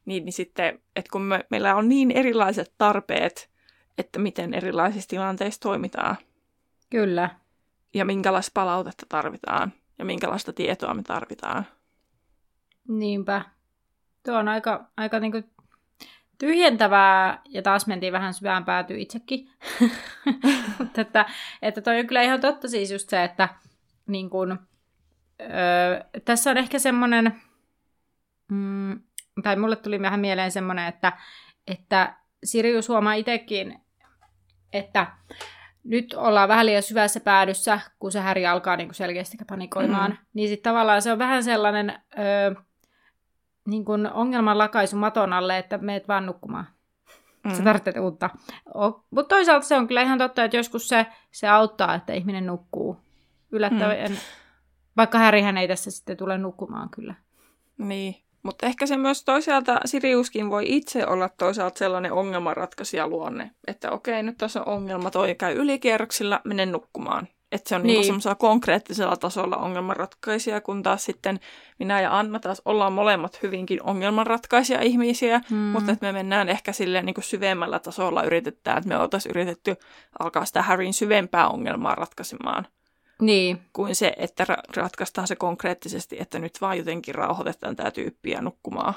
Niin, 0.04 0.24
niin 0.24 0.32
sitten, 0.32 0.82
että 0.96 1.10
kun 1.12 1.22
me, 1.22 1.44
meillä 1.50 1.74
on 1.74 1.88
niin 1.88 2.10
erilaiset 2.10 2.74
tarpeet, 2.78 3.50
että 3.98 4.18
miten 4.18 4.54
erilaisissa 4.54 5.08
tilanteissa 5.08 5.60
toimitaan. 5.60 6.16
Kyllä 6.90 7.30
ja 7.94 8.04
minkälaista 8.04 8.50
palautetta 8.54 9.06
tarvitaan 9.08 9.72
ja 9.98 10.04
minkälaista 10.04 10.52
tietoa 10.52 10.94
me 10.94 11.02
tarvitaan. 11.02 11.66
Niinpä. 12.88 13.44
Tuo 14.24 14.34
on 14.34 14.48
aika, 14.48 14.90
aika 14.96 15.20
niinku 15.20 15.42
tyhjentävää, 16.38 17.42
ja 17.48 17.62
taas 17.62 17.86
mentiin 17.86 18.12
vähän 18.12 18.34
syvään 18.34 18.64
päätyy 18.64 19.00
itsekin. 19.00 19.50
Mutta 20.78 21.00
että, 21.00 21.26
että 21.62 21.80
toi 21.80 22.00
on 22.00 22.06
kyllä 22.06 22.22
ihan 22.22 22.40
totta 22.40 22.68
siis 22.68 22.90
just 22.90 23.08
se, 23.08 23.24
että 23.24 23.48
niin 24.06 24.30
kun, 24.30 24.58
öö, 25.40 26.04
tässä 26.24 26.50
on 26.50 26.56
ehkä 26.56 26.78
semmoinen, 26.78 27.40
mm, 28.52 29.00
tai 29.42 29.56
mulle 29.56 29.76
tuli 29.76 30.00
vähän 30.00 30.20
mieleen 30.20 30.52
semmoinen, 30.52 30.88
että, 30.88 31.12
että 31.66 32.14
Sirius 32.44 32.88
huomaa 32.88 33.14
itsekin, 33.14 33.80
että 34.72 35.06
nyt 35.84 36.14
ollaan 36.14 36.48
vähän 36.48 36.66
liian 36.66 36.82
syvässä 36.82 37.20
päädyssä, 37.20 37.80
kun 37.98 38.12
se 38.12 38.20
häri 38.20 38.46
alkaa 38.46 38.76
niin 38.76 38.88
kuin 38.88 38.94
selkeästi 38.94 39.36
panikoimaan. 39.48 40.10
Mm. 40.10 40.16
Niin 40.34 40.48
sitten 40.48 40.70
tavallaan 40.70 41.02
se 41.02 41.12
on 41.12 41.18
vähän 41.18 41.44
sellainen 41.44 41.90
ö, 42.18 42.54
niin 43.66 43.84
kuin 43.84 44.12
ongelman 44.12 44.58
lakaisu 44.58 44.96
maton 44.96 45.32
alle, 45.32 45.58
että 45.58 45.78
meet 45.78 46.08
vaan 46.08 46.26
nukkumaan. 46.26 46.66
Mm. 47.44 47.54
Sä 47.54 47.62
tarvitset 47.62 47.96
uutta. 47.96 48.30
Mutta 49.10 49.28
toisaalta 49.34 49.66
se 49.66 49.76
on 49.76 49.88
kyllä 49.88 50.02
ihan 50.02 50.18
totta, 50.18 50.44
että 50.44 50.56
joskus 50.56 50.88
se, 50.88 51.06
se 51.30 51.48
auttaa, 51.48 51.94
että 51.94 52.12
ihminen 52.12 52.46
nukkuu. 52.46 52.96
Yllättävän, 53.52 54.10
mm. 54.10 54.16
vaikka 54.96 55.18
härihän 55.18 55.58
ei 55.58 55.68
tässä 55.68 55.90
sitten 55.90 56.16
tule 56.16 56.38
nukkumaan 56.38 56.90
kyllä. 56.90 57.14
Niin, 57.78 58.14
mutta 58.42 58.66
ehkä 58.66 58.86
se 58.86 58.96
myös 58.96 59.24
toisaalta 59.24 59.80
Siriuskin 59.84 60.50
voi 60.50 60.64
itse 60.66 61.06
olla 61.06 61.28
toisaalta 61.28 61.78
sellainen 61.78 62.12
ongelmanratkaisija 62.12 63.08
luonne, 63.08 63.50
että 63.66 63.90
okei, 63.90 64.22
nyt 64.22 64.38
tässä 64.38 64.60
on 64.60 64.68
ongelma, 64.68 65.10
toi 65.10 65.34
käy 65.34 65.56
ylikierroksilla, 65.56 66.40
menen 66.44 66.72
nukkumaan. 66.72 67.28
Että 67.52 67.68
se 67.68 67.76
on 67.76 67.82
niin. 67.82 68.00
niin 68.00 68.36
konkreettisella 68.38 69.16
tasolla 69.16 69.56
ongelmanratkaisija, 69.56 70.60
kun 70.60 70.82
taas 70.82 71.04
sitten 71.04 71.40
minä 71.78 72.00
ja 72.00 72.18
Anna 72.18 72.38
taas 72.38 72.62
ollaan 72.64 72.92
molemmat 72.92 73.42
hyvinkin 73.42 73.82
ongelmanratkaisija 73.82 74.80
ihmisiä, 74.82 75.40
mm. 75.50 75.56
mutta 75.56 75.92
että 75.92 76.06
me 76.06 76.12
mennään 76.12 76.48
ehkä 76.48 76.72
silleen 76.72 77.06
niin 77.06 77.14
kuin 77.14 77.24
syvemmällä 77.24 77.78
tasolla 77.78 78.22
yritetään, 78.22 78.78
että 78.78 78.88
me 78.88 78.98
oltaisiin 78.98 79.30
yritetty 79.30 79.76
alkaa 80.18 80.44
sitä 80.44 80.62
Harryn 80.62 80.92
syvempää 80.92 81.48
ongelmaa 81.48 81.94
ratkaisemaan. 81.94 82.66
Niin. 83.20 83.60
Kuin 83.72 83.94
se, 83.94 84.12
että 84.16 84.44
ra- 84.44 84.76
ratkaistaan 84.76 85.26
se 85.26 85.36
konkreettisesti, 85.36 86.16
että 86.20 86.38
nyt 86.38 86.60
vaan 86.60 86.78
jotenkin 86.78 87.14
rauhoitetaan 87.14 87.76
tämä 87.76 87.90
tyyppiä 87.90 88.40
nukkumaan. 88.40 88.94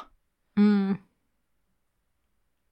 Mm. 0.60 0.98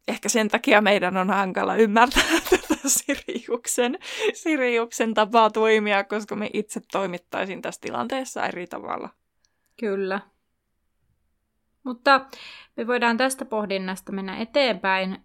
Ehkä 0.07 0.29
sen 0.29 0.47
takia 0.47 0.81
meidän 0.81 1.17
on 1.17 1.29
hankala 1.29 1.75
ymmärtää 1.75 2.23
tätä 2.49 2.75
Siriuksen, 2.87 3.99
Siriuksen 4.33 5.13
tapaa 5.13 5.49
toimia, 5.49 6.03
koska 6.03 6.35
me 6.35 6.49
itse 6.53 6.81
toimittaisin 6.91 7.61
tässä 7.61 7.81
tilanteessa 7.81 8.45
eri 8.45 8.67
tavalla. 8.67 9.09
Kyllä. 9.79 10.21
Mutta 11.83 12.25
me 12.77 12.87
voidaan 12.87 13.17
tästä 13.17 13.45
pohdinnasta 13.45 14.11
mennä 14.11 14.37
eteenpäin 14.37 15.23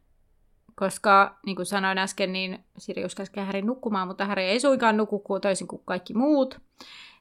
koska 0.77 1.39
niin 1.47 1.57
kuin 1.57 1.67
sanoin 1.67 1.99
äsken, 1.99 2.33
niin 2.33 2.65
Sirius 2.79 3.15
käskee 3.15 3.45
Häri 3.45 3.63
nukkumaan, 3.63 4.09
mutta 4.09 4.25
Häri 4.25 4.45
ei 4.45 4.61
suinkaan 4.61 4.97
nuku 4.97 5.19
kuin 5.19 5.41
toisin 5.41 5.69
kuin 5.69 5.83
kaikki 5.85 6.15
muut, 6.15 6.61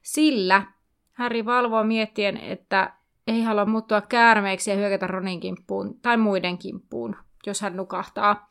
sillä 0.01 0.61
Häri 1.13 1.45
valvoo 1.45 1.83
miettien, 1.83 2.37
että 2.37 2.93
ei 3.27 3.41
halua 3.41 3.65
muuttua 3.65 4.01
käärmeeksi 4.01 4.71
ja 4.71 4.77
hyökätä 4.77 5.07
Ronin 5.07 5.39
kimppuun 5.39 5.99
tai 6.01 6.17
muiden 6.17 6.57
kimppuun, 6.57 7.15
jos 7.45 7.61
hän 7.61 7.77
nukahtaa. 7.77 8.49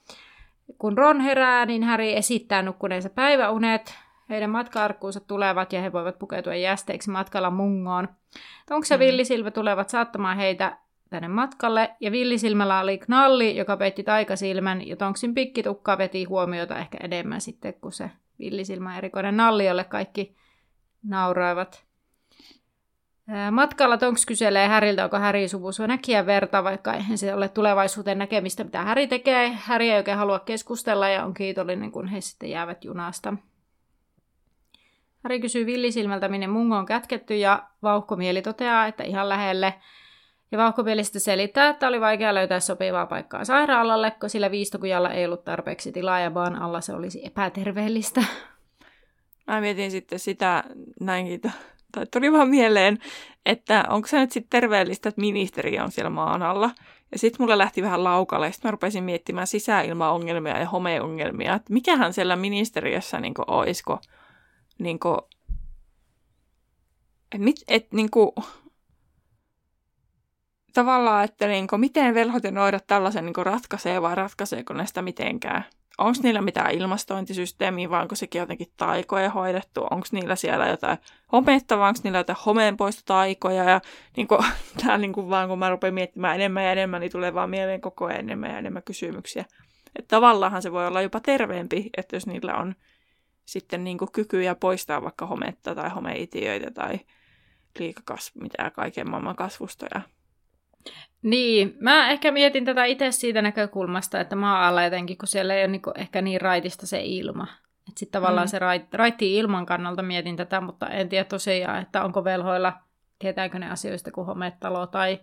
Kun 0.79 0.99
Ron 0.99 1.21
herää, 1.21 1.67
niin 1.67 1.83
Häri 1.83 2.17
esittää 2.17 2.63
nukkuneensa 2.63 3.11
päiväunet. 3.11 3.95
Heidän 4.31 4.51
matkaarkkuunsa 4.51 5.21
tulevat 5.21 5.73
ja 5.73 5.81
he 5.83 5.93
voivat 5.93 6.19
pukeutua 6.19 6.55
jästeiksi 6.55 7.11
matkalla 7.11 7.51
mungoon. 7.51 8.09
Tonks 8.69 8.91
ja 8.91 8.97
mm. 8.97 9.01
Villisilmä 9.01 9.51
tulevat 9.51 9.89
saattamaan 9.89 10.37
heitä 10.37 10.79
tänne 11.15 11.29
matkalle, 11.29 11.97
ja 12.01 12.13
Villisilmällä 12.13 12.81
oli 12.81 12.99
knalli, 12.99 13.57
joka 13.57 13.77
peitti 13.77 14.03
taikasilmän, 14.03 14.87
ja 14.87 14.97
Tonksin 14.97 15.35
pikkitukka 15.35 15.99
veti 15.99 16.25
huomiota 16.25 16.79
ehkä 16.79 16.99
enemmän 17.03 17.41
sitten 17.41 17.75
kuin 17.75 17.93
se 17.93 18.11
Villisilmä 18.39 18.99
erikoinen 18.99 19.37
nalli, 19.37 19.67
jolle 19.67 19.85
kaikki 19.85 20.37
nauroivat. 21.03 21.85
Matkalla 23.51 23.99
Tonks 23.99 24.27
kyselee 24.27 24.69
Häriltä, 24.69 25.05
onko 25.05 25.19
Häri 25.19 25.49
suvusua 25.49 25.87
näkiä 25.87 26.27
verta, 26.27 26.65
vaikka 26.65 26.93
eihän 26.93 27.19
se 27.19 27.35
ole 27.35 27.49
tulevaisuuteen 27.49 28.19
näkemistä, 28.19 28.65
mitä 28.65 28.83
Häri 28.83 29.07
tekee. 29.07 29.59
Häri 29.63 29.91
ei 29.91 29.97
oikein 29.97 30.19
halua 30.19 30.39
keskustella 30.39 31.09
ja 31.09 31.25
on 31.25 31.35
kiitollinen, 31.35 31.93
kun 31.93 32.09
he 32.09 32.21
sitten 32.21 32.51
jäävät 32.51 32.85
junasta. 32.85 33.35
Häri 35.25 35.41
kysyy 35.41 35.67
Villisilmältä, 35.67 36.29
minne 36.29 36.47
mungo 36.47 36.77
on 36.77 36.87
kätketty, 36.87 37.37
ja 37.37 37.63
Vauhkomieli 37.83 38.43
toteaa, 38.43 38.87
että 38.87 39.05
ihan 39.05 39.29
lähelle. 39.29 39.75
Ja 40.55 40.59
Vauhkomieli 40.59 41.05
sitten 41.05 41.21
selittää, 41.21 41.69
että 41.69 41.89
oli 41.89 42.01
vaikea 42.01 42.35
löytää 42.35 42.61
sopivaa 42.61 43.07
paikkaa 43.07 43.45
sairaalalle, 43.45 44.11
kun 44.11 44.31
sillä 44.31 44.51
viistokujalla 44.51 45.11
ei 45.11 45.25
ollut 45.25 45.45
tarpeeksi 45.45 45.93
tilaa, 45.93 46.21
ja 46.21 46.35
vaan 46.35 46.63
alla 46.63 46.81
se 46.81 46.93
olisi 46.93 47.27
epäterveellistä. 47.27 48.25
Mä 49.47 49.61
mietin 49.61 49.91
sitten 49.91 50.19
sitä 50.19 50.65
näinkin 51.01 51.41
tai 51.93 52.07
tuli 52.07 52.33
vaan 52.33 52.49
mieleen, 52.49 52.99
että 53.47 53.85
onko 53.89 54.09
se 54.09 54.19
nyt 54.19 54.33
sitten 54.33 54.51
terveellistä, 54.51 55.09
että 55.09 55.21
ministeri 55.21 55.81
on 55.81 55.91
siellä 55.91 56.11
maan 56.11 56.43
alla. 56.43 56.71
Ja 57.13 57.19
sitten 57.19 57.43
mulle 57.43 57.59
lähti 57.59 57.83
vähän 57.83 58.05
laukalle, 58.05 58.53
sitten 58.53 58.69
mä 58.69 58.73
rupesin 58.73 59.05
miettimään 59.05 59.47
sisäilmaongelmia 59.47 60.59
ja 60.59 60.69
homeongelmia, 60.69 61.55
että 61.55 61.73
mikähän 61.73 62.13
siellä 62.13 62.37
ministeriössä 62.37 63.21
niin 63.21 63.35
olisiko, 63.47 63.99
niin 64.79 64.99
kuin, 64.99 65.19
et, 67.35 67.41
mit, 67.41 67.57
et, 67.69 67.93
niin 67.93 68.11
kuin, 68.11 68.31
tavallaan, 70.75 71.25
että 71.25 71.47
niin 71.47 71.67
kuin, 71.67 71.81
miten 71.81 72.15
velhot 72.15 72.45
ja 72.45 72.51
noidat 72.51 72.87
tällaisen 72.87 73.25
niin 73.27 73.47
ratkaisee 73.47 74.03
vai 74.03 74.15
ratkaiseeko 74.15 74.75
ne 74.75 74.87
sitä 74.87 75.03
mitenkään? 75.03 75.65
Onko 75.99 76.19
niillä 76.23 76.41
mitään 76.41 76.71
ilmastointisysteemiä 76.71 77.91
vai 77.91 78.03
onko 78.03 78.15
sekin 78.15 78.39
jotenkin 78.39 78.73
taikoja 78.77 79.31
hoidettu, 79.31 79.87
onko 79.91 80.07
niillä 80.13 80.37
siellä 80.37 80.69
jotain 80.69 80.99
hometta 81.33 81.79
vai 81.79 81.89
onko 81.89 82.01
niillä 82.05 82.19
jotain 82.19 82.39
homeenpoistotaikoja 82.47 83.65
ja 83.65 83.81
niin 84.17 84.29
kuin, 84.29 84.45
tää 84.87 84.99
niin 84.99 85.13
kuin 85.13 85.31
vaan 85.31 85.49
kun 85.49 85.59
mä 85.59 85.71
rupean 85.71 85.95
miettimään 85.95 86.35
enemmän 86.35 86.65
ja 86.65 86.73
enemmän, 86.73 87.01
niin 87.01 87.13
tulee 87.13 87.35
vaan 87.35 87.51
mieleen 87.51 87.81
koko 87.81 88.05
ajan 88.05 88.21
enemmän 88.21 88.51
ja 88.51 88.59
enemmän 88.59 88.83
kysymyksiä. 88.83 89.45
Että 89.99 90.17
tavallaan 90.17 90.63
se 90.63 90.73
voi 90.73 90.87
olla 90.87 91.03
jopa 91.03 91.21
terveempi, 91.21 91.91
että 91.97 92.17
jos 92.17 92.27
niillä 92.27 92.55
on 92.55 92.75
sitten 93.45 93.85
niin 93.85 93.99
kuin 93.99 94.13
kykyjä 94.13 94.55
poistaa 94.55 95.03
vaikka 95.03 95.27
hometta 95.27 95.75
tai 95.75 95.91
homeitiöitä 95.91 96.71
tai 96.71 97.01
liikakasv, 97.79 98.37
mitä 98.41 98.71
kaiken 98.71 99.11
maailman 99.11 99.37
kasvustoja 99.37 100.01
niin, 101.23 101.77
mä 101.81 102.11
ehkä 102.11 102.33
mietin 102.33 102.65
tätä 102.65 102.85
itse 102.85 103.11
siitä 103.11 103.43
näkökulmasta, 103.43 104.21
että 104.21 104.37
maa 104.37 104.69
alla 104.69 104.85
jotenkin, 104.85 105.19
kun 105.19 105.29
siellä 105.29 105.55
ei 105.55 105.65
ole 105.65 105.73
niinku 105.73 105.93
ehkä 105.97 106.23
niin 106.23 106.41
raitista 106.41 106.87
se 106.87 107.01
ilma. 107.05 107.47
Että 107.89 107.99
sitten 107.99 108.21
tavallaan 108.21 108.47
mm. 108.47 108.51
se 108.51 108.59
rait, 108.59 108.95
raitti 108.95 109.37
ilman 109.37 109.67
kannalta 109.67 110.03
mietin 110.03 110.37
tätä, 110.37 110.61
mutta 110.61 110.87
en 110.87 111.09
tiedä 111.09 111.25
tosiaan, 111.25 111.83
että 111.83 112.05
onko 112.05 112.25
velhoilla, 112.25 112.73
tietääkö 113.19 113.59
ne 113.59 113.71
asioista 113.71 114.11
kuin 114.11 114.27
hometalo 114.27 114.87
tai 114.87 115.21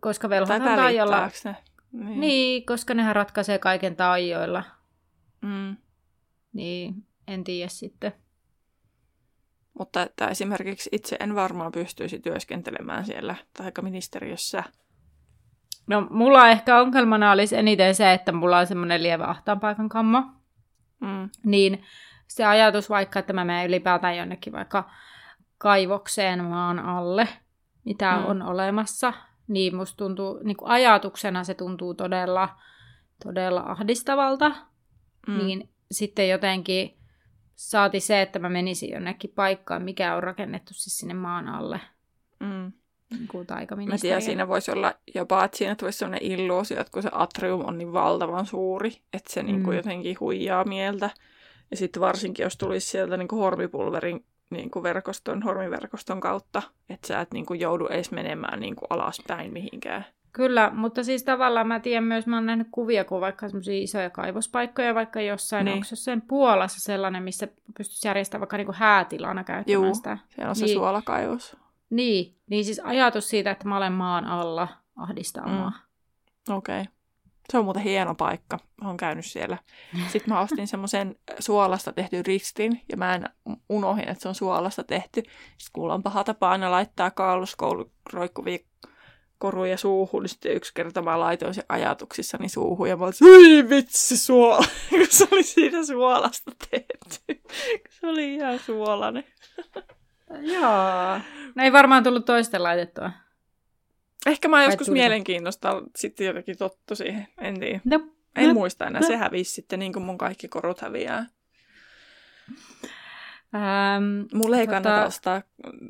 koska 0.00 0.28
velhoilla 0.28 0.70
on 0.70 0.76
taijolla. 0.76 1.30
Niin. 1.92 2.20
niin, 2.20 2.66
koska 2.66 2.94
nehän 2.94 3.16
ratkaisee 3.16 3.58
kaiken 3.58 3.96
taijoilla. 3.96 4.64
Mm. 5.40 5.76
Niin, 6.52 6.94
en 7.28 7.44
tiedä 7.44 7.68
sitten. 7.68 8.12
Mutta 9.78 10.02
että 10.02 10.28
esimerkiksi 10.28 10.90
itse 10.92 11.16
en 11.20 11.34
varmaan 11.34 11.72
pystyisi 11.72 12.18
työskentelemään 12.18 13.04
siellä 13.04 13.34
taikaministeriössä. 13.58 14.64
No 15.86 16.06
mulla 16.10 16.48
ehkä 16.48 16.80
ongelmana 16.80 17.32
olisi 17.32 17.56
eniten 17.56 17.94
se, 17.94 18.12
että 18.12 18.32
mulla 18.32 18.58
on 18.58 18.66
semmoinen 18.66 19.02
lievä 19.02 19.24
ahtaanpaikan 19.24 19.88
kammo. 19.88 20.22
Mm. 21.00 21.30
Niin 21.44 21.82
se 22.28 22.44
ajatus 22.44 22.90
vaikka, 22.90 23.18
että 23.18 23.32
mä 23.32 23.44
menen 23.44 23.66
ylipäätään 23.66 24.16
jonnekin 24.16 24.52
vaikka 24.52 24.90
kaivokseen 25.58 26.44
maan 26.44 26.78
alle, 26.78 27.28
mitä 27.84 28.16
mm. 28.16 28.26
on 28.26 28.42
olemassa, 28.42 29.12
niin 29.48 29.76
musta 29.76 29.96
tuntuu, 29.96 30.40
niin 30.42 30.56
kuin 30.56 30.70
ajatuksena 30.70 31.44
se 31.44 31.54
tuntuu 31.54 31.94
todella, 31.94 32.48
todella 33.24 33.60
ahdistavalta. 33.60 34.48
Mm. 35.26 35.38
Niin 35.38 35.70
sitten 35.90 36.28
jotenkin 36.28 36.98
Saati 37.62 38.00
se, 38.00 38.22
että 38.22 38.38
mä 38.38 38.48
menisin 38.48 38.90
jonnekin 38.90 39.32
paikkaan, 39.34 39.82
mikä 39.82 40.16
on 40.16 40.22
rakennettu 40.22 40.74
siis 40.74 40.98
sinne 40.98 41.14
maan 41.14 41.48
alle. 41.48 41.80
Mm. 42.40 42.72
Niin 43.10 43.88
mä 43.88 43.98
tiedän, 43.98 44.22
siinä 44.22 44.48
voisi 44.48 44.70
olla 44.70 44.94
jopa, 45.14 45.44
että 45.44 45.58
siinä 45.58 45.74
tulisi 45.74 45.98
sellainen 45.98 46.22
illuusio, 46.32 46.80
että 46.80 46.90
kun 46.92 47.02
se 47.02 47.08
atrium 47.12 47.64
on 47.64 47.78
niin 47.78 47.92
valtavan 47.92 48.46
suuri, 48.46 49.02
että 49.12 49.32
se 49.32 49.42
niin 49.42 49.62
kuin 49.62 49.74
mm. 49.74 49.76
jotenkin 49.76 50.16
huijaa 50.20 50.64
mieltä. 50.64 51.10
Ja 51.70 51.76
sitten 51.76 52.02
varsinkin, 52.02 52.44
jos 52.44 52.56
tulisi 52.56 52.86
sieltä 52.86 53.16
niin 53.16 53.28
kuin 53.28 53.40
hormipulverin 53.40 54.24
niin 54.50 54.70
kuin 54.70 54.82
verkoston, 54.82 55.42
hormiverkoston 55.42 56.20
kautta, 56.20 56.62
että 56.90 57.08
sä 57.08 57.20
et 57.20 57.32
niin 57.32 57.46
kuin 57.46 57.60
joudu 57.60 57.86
edes 57.86 58.10
menemään 58.10 58.60
niin 58.60 58.76
kuin 58.76 58.86
alaspäin 58.90 59.52
mihinkään. 59.52 60.04
Kyllä, 60.32 60.70
mutta 60.74 61.04
siis 61.04 61.24
tavallaan 61.24 61.66
mä 61.66 61.80
tiedän 61.80 62.04
myös, 62.04 62.26
mä 62.26 62.36
oon 62.36 62.46
nähnyt 62.46 62.68
kuvia, 62.70 63.04
kun 63.04 63.20
vaikka 63.20 63.48
semmoisia 63.48 63.82
isoja 63.82 64.10
kaivospaikkoja, 64.10 64.94
vaikka 64.94 65.20
jossain, 65.20 65.64
niin. 65.64 65.74
onko 65.74 65.86
jossain 65.90 66.22
Puolassa 66.22 66.80
sellainen, 66.80 67.22
missä 67.22 67.48
pystyisi 67.76 68.08
järjestämään 68.08 68.40
vaikka 68.40 68.56
niinku 68.56 68.72
häätilana 68.76 69.44
käyttämään 69.44 69.84
Juu, 69.84 69.94
sitä. 69.94 70.18
siellä 70.28 70.48
on 70.48 70.56
se 70.56 70.64
niin, 70.64 70.76
suolakaivos. 70.76 71.56
Niin, 71.90 72.36
niin 72.50 72.64
siis 72.64 72.80
ajatus 72.84 73.28
siitä, 73.28 73.50
että 73.50 73.68
mä 73.68 73.76
olen 73.76 73.92
maan 73.92 74.24
alla 74.24 74.68
ahdistaa 74.96 75.46
mm. 75.46 75.72
Okei. 76.54 76.80
Okay. 76.80 76.92
Se 77.50 77.58
on 77.58 77.64
muuten 77.64 77.82
hieno 77.82 78.14
paikka. 78.14 78.58
Mä 78.82 78.88
oon 78.88 78.96
käynyt 78.96 79.26
siellä. 79.26 79.58
Sitten 80.08 80.34
mä 80.34 80.40
ostin 80.40 80.66
semmoisen 80.66 81.16
suolasta 81.38 81.92
tehty 81.92 82.22
ristin, 82.22 82.80
ja 82.88 82.96
mä 82.96 83.14
en 83.14 83.28
unohin, 83.68 84.08
että 84.08 84.22
se 84.22 84.28
on 84.28 84.34
suolasta 84.34 84.84
tehty. 84.84 85.22
Sitten 85.22 85.72
kuulla 85.72 85.94
on 85.94 86.02
paha 86.02 86.24
tapa 86.24 86.50
aina 86.50 86.70
laittaa 86.70 87.10
kauluskoulu 87.10 87.92
roikkuvia 88.12 88.58
koruja 89.42 89.76
suuhun, 89.76 90.22
niin 90.22 90.28
sitten 90.28 90.52
yksi 90.52 90.72
kerta 90.74 91.02
mä 91.02 91.20
laitoin 91.20 91.54
sen 91.54 91.64
ajatuksissani 91.68 92.48
suuhun 92.48 92.88
ja 92.88 92.96
mä 92.96 93.04
olin, 93.04 93.70
vitsi 93.70 94.16
suola, 94.16 94.64
kun 94.90 95.06
se 95.10 95.28
oli 95.32 95.42
siinä 95.42 95.84
suolasta 95.84 96.52
tehty. 96.70 97.42
Se 97.90 98.06
oli 98.06 98.34
ihan 98.34 98.58
suolainen. 98.58 99.24
Joo. 100.52 101.18
No 101.54 101.64
ei 101.64 101.72
varmaan 101.72 102.04
tullut 102.04 102.24
toisten 102.24 102.62
laitettua. 102.62 103.10
Ehkä 104.26 104.48
mä 104.48 104.64
joskus 104.64 104.90
mielenkiinnosta 104.90 105.82
sitten 105.96 106.26
jotenkin 106.26 106.58
tottu 106.58 106.96
siihen, 106.96 107.28
en 107.40 107.60
tiedä. 107.60 107.80
No, 107.84 108.00
en 108.36 108.48
no, 108.48 108.54
muista 108.54 108.86
enää, 108.86 109.00
no. 109.00 109.06
se 109.06 109.16
hävisi 109.16 109.52
sitten 109.52 109.78
niin 109.78 109.92
kuin 109.92 110.02
mun 110.02 110.18
kaikki 110.18 110.48
korut 110.48 110.80
häviää. 110.80 111.26
Ähm, 113.54 114.24
mulle 114.34 114.60
ei 114.60 114.66
tota... 114.66 114.82
kannata 114.82 115.06
ostaa, 115.06 115.42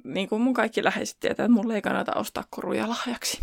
niin 0.05 0.29
kuin 0.29 0.43
mun 0.43 0.55
kaikki 0.55 0.85
läheiset 0.85 1.17
tietää, 1.21 1.45
että 1.45 1.55
mulle 1.55 1.75
ei 1.75 1.83
kannata 1.83 2.13
ostaa 2.15 2.45
koruja 2.51 2.89
lahjaksi. 2.89 3.43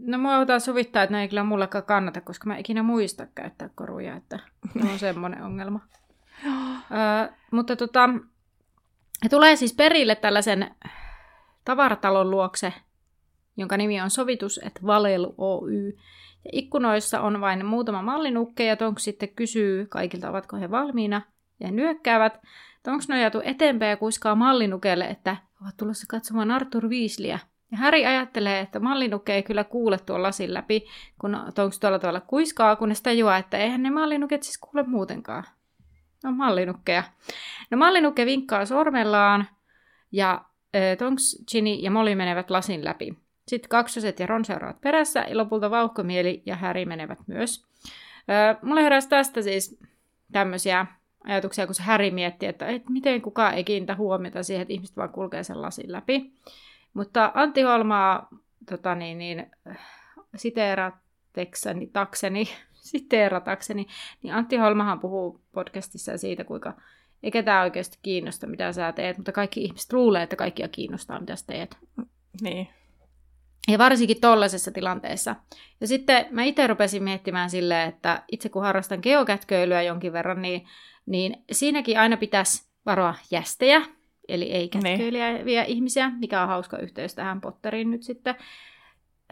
No 0.00 0.18
mua 0.18 0.38
otan 0.38 0.60
sovittaa, 0.60 1.02
että 1.02 1.16
ne 1.16 1.22
ei 1.22 1.28
kyllä 1.28 1.44
mullekaan 1.44 1.84
kannata, 1.84 2.20
koska 2.20 2.46
mä 2.46 2.56
ikinä 2.56 2.82
muista 2.82 3.26
käyttää 3.34 3.70
koruja, 3.74 4.16
että 4.16 4.38
on 4.90 4.98
semmoinen 5.08 5.42
ongelma. 5.42 5.80
äh, 6.46 7.36
mutta 7.50 7.76
tota, 7.76 8.10
tulee 9.30 9.56
siis 9.56 9.74
perille 9.74 10.14
tällaisen 10.14 10.74
tavaratalon 11.64 12.30
luokse, 12.30 12.72
jonka 13.56 13.76
nimi 13.76 14.00
on 14.00 14.10
Sovitus 14.10 14.60
et 14.64 14.80
Valelu 14.86 15.34
Oy. 15.38 15.96
Ja 16.44 16.50
ikkunoissa 16.52 17.20
on 17.20 17.40
vain 17.40 17.66
muutama 17.66 18.02
mallinukke, 18.02 18.64
ja 18.64 18.76
Tonks 18.76 19.04
sitten 19.04 19.28
kysyy 19.28 19.86
kaikilta, 19.86 20.30
ovatko 20.30 20.56
he 20.56 20.70
valmiina– 20.70 21.22
ja 21.60 21.70
nyökkäävät. 21.70 22.40
Tonks 22.82 23.08
nojautuu 23.08 23.40
eteenpäin 23.44 23.90
ja 23.90 23.96
kuiskaa 23.96 24.34
mallinukelle, 24.34 25.04
että 25.04 25.36
ovat 25.62 25.76
tulossa 25.76 26.06
katsomaan 26.08 26.50
Arthur 26.50 26.88
Weasleyä. 26.88 27.38
Ja 27.72 27.78
Harry 27.78 28.04
ajattelee, 28.04 28.60
että 28.60 28.80
mallinukke 28.80 29.34
ei 29.34 29.42
kyllä 29.42 29.64
kuule 29.64 29.98
tuon 29.98 30.22
lasin 30.22 30.54
läpi, 30.54 30.86
kun 31.20 31.36
Tonks 31.54 31.80
tuolla 31.80 31.98
tavalla 31.98 32.20
kuiskaa, 32.20 32.76
kunnes 32.76 33.02
tajuaa, 33.02 33.36
että 33.36 33.58
eihän 33.58 33.82
ne 33.82 33.90
mallinuket 33.90 34.42
siis 34.42 34.58
kuule 34.58 34.82
muutenkaan. 34.86 35.44
No 36.24 36.32
mallinukkeja. 36.32 37.02
No 37.70 37.78
mallinukke 37.78 38.26
vinkkaa 38.26 38.66
sormellaan 38.66 39.46
ja 40.12 40.44
äh, 40.76 40.96
Tonks, 40.98 41.44
Ginny 41.50 41.70
ja 41.70 41.90
Molly 41.90 42.14
menevät 42.14 42.50
lasin 42.50 42.84
läpi. 42.84 43.18
Sitten 43.48 43.68
kaksoset 43.68 44.20
ja 44.20 44.26
Ron 44.26 44.44
seuraavat 44.44 44.80
perässä 44.80 45.24
ja 45.28 45.36
lopulta 45.36 45.70
vauhkomieli 45.70 46.42
ja 46.46 46.56
Häri 46.56 46.84
menevät 46.84 47.18
myös. 47.26 47.66
Öö, 48.30 48.54
mulle 48.62 48.82
heräsi 48.82 49.08
tästä 49.08 49.42
siis 49.42 49.80
tämmöisiä 50.32 50.86
ajatuksia, 51.28 51.66
kun 51.66 51.74
se 51.74 51.82
Häri 51.82 52.10
mietti, 52.10 52.46
että 52.46 52.66
et 52.66 52.88
miten 52.88 53.22
kukaan 53.22 53.54
ei 53.54 53.64
kiinnitä 53.64 53.94
huomiota 53.94 54.42
siihen, 54.42 54.62
että 54.62 54.74
ihmiset 54.74 54.96
vaan 54.96 55.12
kulkee 55.12 55.42
sen 55.42 55.62
lasin 55.62 55.92
läpi. 55.92 56.32
Mutta 56.94 57.32
Antti 57.34 57.62
Holmaa 57.62 58.28
tota 58.70 58.94
niin, 58.94 59.18
niin, 59.18 59.50
siteeratekseni, 60.36 61.86
takseni, 61.86 62.48
siteeratakseni, 62.90 63.86
niin 64.22 64.34
Antti 64.34 64.56
Holmahan 64.56 65.00
puhuu 65.00 65.40
podcastissa 65.52 66.18
siitä, 66.18 66.44
kuinka 66.44 66.74
ei 67.22 67.30
ketään 67.30 67.64
oikeasti 67.64 67.98
kiinnosta, 68.02 68.46
mitä 68.46 68.72
sä 68.72 68.92
teet, 68.92 69.16
mutta 69.16 69.32
kaikki 69.32 69.64
ihmiset 69.64 69.92
luulee, 69.92 70.22
että 70.22 70.36
kaikkia 70.36 70.68
kiinnostaa, 70.68 71.20
mitä 71.20 71.36
sä 71.36 71.46
teet. 71.46 71.78
Niin. 72.40 72.68
Ja 73.68 73.78
varsinkin 73.78 74.20
tollaisessa 74.20 74.70
tilanteessa. 74.70 75.36
Ja 75.80 75.86
sitten 75.86 76.26
mä 76.30 76.44
itse 76.44 76.66
rupesin 76.66 77.02
miettimään 77.02 77.50
silleen, 77.50 77.88
että 77.88 78.22
itse 78.32 78.48
kun 78.48 78.62
harrastan 78.62 78.98
geokätköilyä 79.02 79.82
jonkin 79.82 80.12
verran, 80.12 80.42
niin, 80.42 80.66
niin 81.08 81.44
siinäkin 81.52 82.00
aina 82.00 82.16
pitäisi 82.16 82.68
varoa 82.86 83.14
jästejä, 83.30 83.82
eli 84.28 84.52
ei 84.52 84.70
niin. 84.82 84.98
ihmisiä, 85.66 86.10
mikä 86.10 86.42
on 86.42 86.48
hauska 86.48 86.78
yhteys 86.78 87.14
tähän 87.14 87.40
Potteriin 87.40 87.90
nyt 87.90 88.02
sitten 88.02 88.34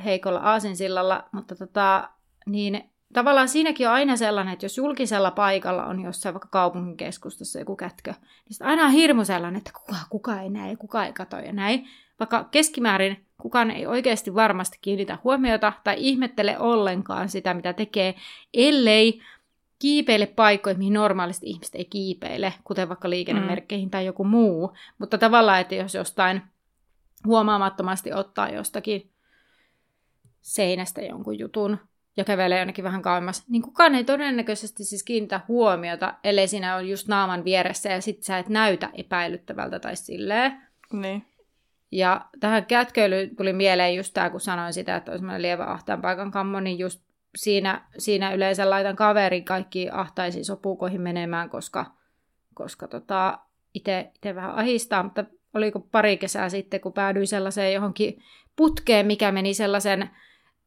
heikolla 0.05 0.39
aasinsillalla, 0.39 1.25
mutta 1.33 1.57
tota, 1.57 2.09
niin 2.47 2.91
tavallaan 3.13 3.49
siinäkin 3.49 3.89
on 3.89 3.95
aina 3.95 4.17
sellainen, 4.17 4.53
että 4.53 4.65
jos 4.65 4.79
julkisella 4.79 5.31
paikalla 5.31 5.87
on 5.87 6.03
jossain 6.03 6.35
vaikka 6.35 6.49
kaupungin 6.49 6.97
keskustassa 6.97 7.59
joku 7.59 7.77
kätkö, 7.77 8.15
niin 8.21 8.69
aina 8.69 8.85
on 8.85 8.91
hirmu 8.91 9.25
sellainen, 9.25 9.59
että 9.59 9.71
kuka, 9.75 9.97
kuka 10.11 10.41
ei 10.41 10.51
näe, 10.51 10.77
kuka 10.77 11.07
ei 11.07 11.13
kato 11.13 11.37
ja 11.37 11.53
näin. 11.53 11.89
Vaikka 12.21 12.45
keskimäärin 12.45 13.27
kukaan 13.43 13.71
ei 13.71 13.87
oikeasti 13.87 14.35
varmasti 14.35 14.79
kiinnitä 14.81 15.19
huomiota 15.25 15.73
tai 15.85 15.97
ihmettele 15.99 16.59
ollenkaan 16.59 17.29
sitä, 17.29 17.55
mitä 17.55 17.73
tekee, 17.73 18.15
ellei 18.55 19.21
kiipeile 19.79 20.27
paikkoihin, 20.27 20.79
mihin 20.79 20.93
normaalisti 20.93 21.47
ihmiset 21.47 21.75
ei 21.75 21.85
kiipeile, 21.85 22.55
kuten 22.65 22.89
vaikka 22.89 23.11
liikennemerkkeihin 23.11 23.89
mm. 23.89 23.91
tai 23.91 24.07
joku 24.07 24.25
muu. 24.25 24.73
Mutta 24.99 25.19
tavallaan, 25.19 25.61
että 25.61 25.75
jos 25.75 25.95
jostain 25.95 26.43
huomaamattomasti 27.27 28.13
ottaa 28.13 28.49
jostakin 28.49 29.11
seinästä 30.41 31.03
jonkun 31.03 31.39
jutun 31.39 31.79
ja 32.17 32.25
kävelee 32.25 32.59
jonnekin 32.59 32.85
vähän 32.85 33.03
kauemmas, 33.03 33.49
niin 33.49 33.63
kukaan 33.63 33.95
ei 33.95 34.05
todennäköisesti 34.05 34.85
siis 34.85 35.03
kiinnitä 35.03 35.41
huomiota, 35.49 36.15
ellei 36.25 36.49
siinä 36.49 36.77
on 36.77 36.89
just 36.89 37.09
naaman 37.09 37.45
vieressä 37.45 37.89
ja 37.89 38.01
sit 38.01 38.23
sä 38.23 38.39
et 38.39 38.49
näytä 38.49 38.91
epäilyttävältä 38.95 39.79
tai 39.79 39.97
silleen. 39.97 40.63
Niin. 40.93 41.27
Ja 41.91 42.27
tähän 42.41 42.67
kätkeilyyn 42.67 43.37
tuli 43.37 43.53
mieleen 43.53 43.95
just 43.95 44.15
tämä, 44.15 44.31
kun 44.31 44.41
sanoin 44.41 44.73
sitä, 44.73 44.97
että 44.97 45.13
olisi 45.13 45.25
lievä 45.39 45.65
ahtaan 45.65 46.03
paikan 46.03 46.31
kammo, 46.31 46.61
niin 46.61 46.79
just 46.79 47.06
siinä, 47.37 47.85
siinä 47.99 48.33
yleensä 48.33 48.71
laitan 48.71 48.97
kaverin 48.97 49.45
kaikki 49.45 49.89
ahtaisiin 49.93 50.45
sopukoihin 50.45 51.01
menemään, 51.01 51.51
koska, 51.51 51.87
koska 52.55 52.89
tota, 52.89 53.39
itse 53.75 54.35
vähän 54.35 54.55
ahistaa, 54.55 55.03
mutta 55.03 55.25
oliko 55.55 55.81
pari 55.81 56.17
kesää 56.17 56.49
sitten, 56.49 56.81
kun 56.81 56.93
päädyin 56.93 57.27
sellaiseen 57.27 57.75
johonkin 57.75 58.23
putkeen, 58.57 59.07
mikä 59.07 59.33
meni 59.33 59.55
sellaisen 59.55 60.11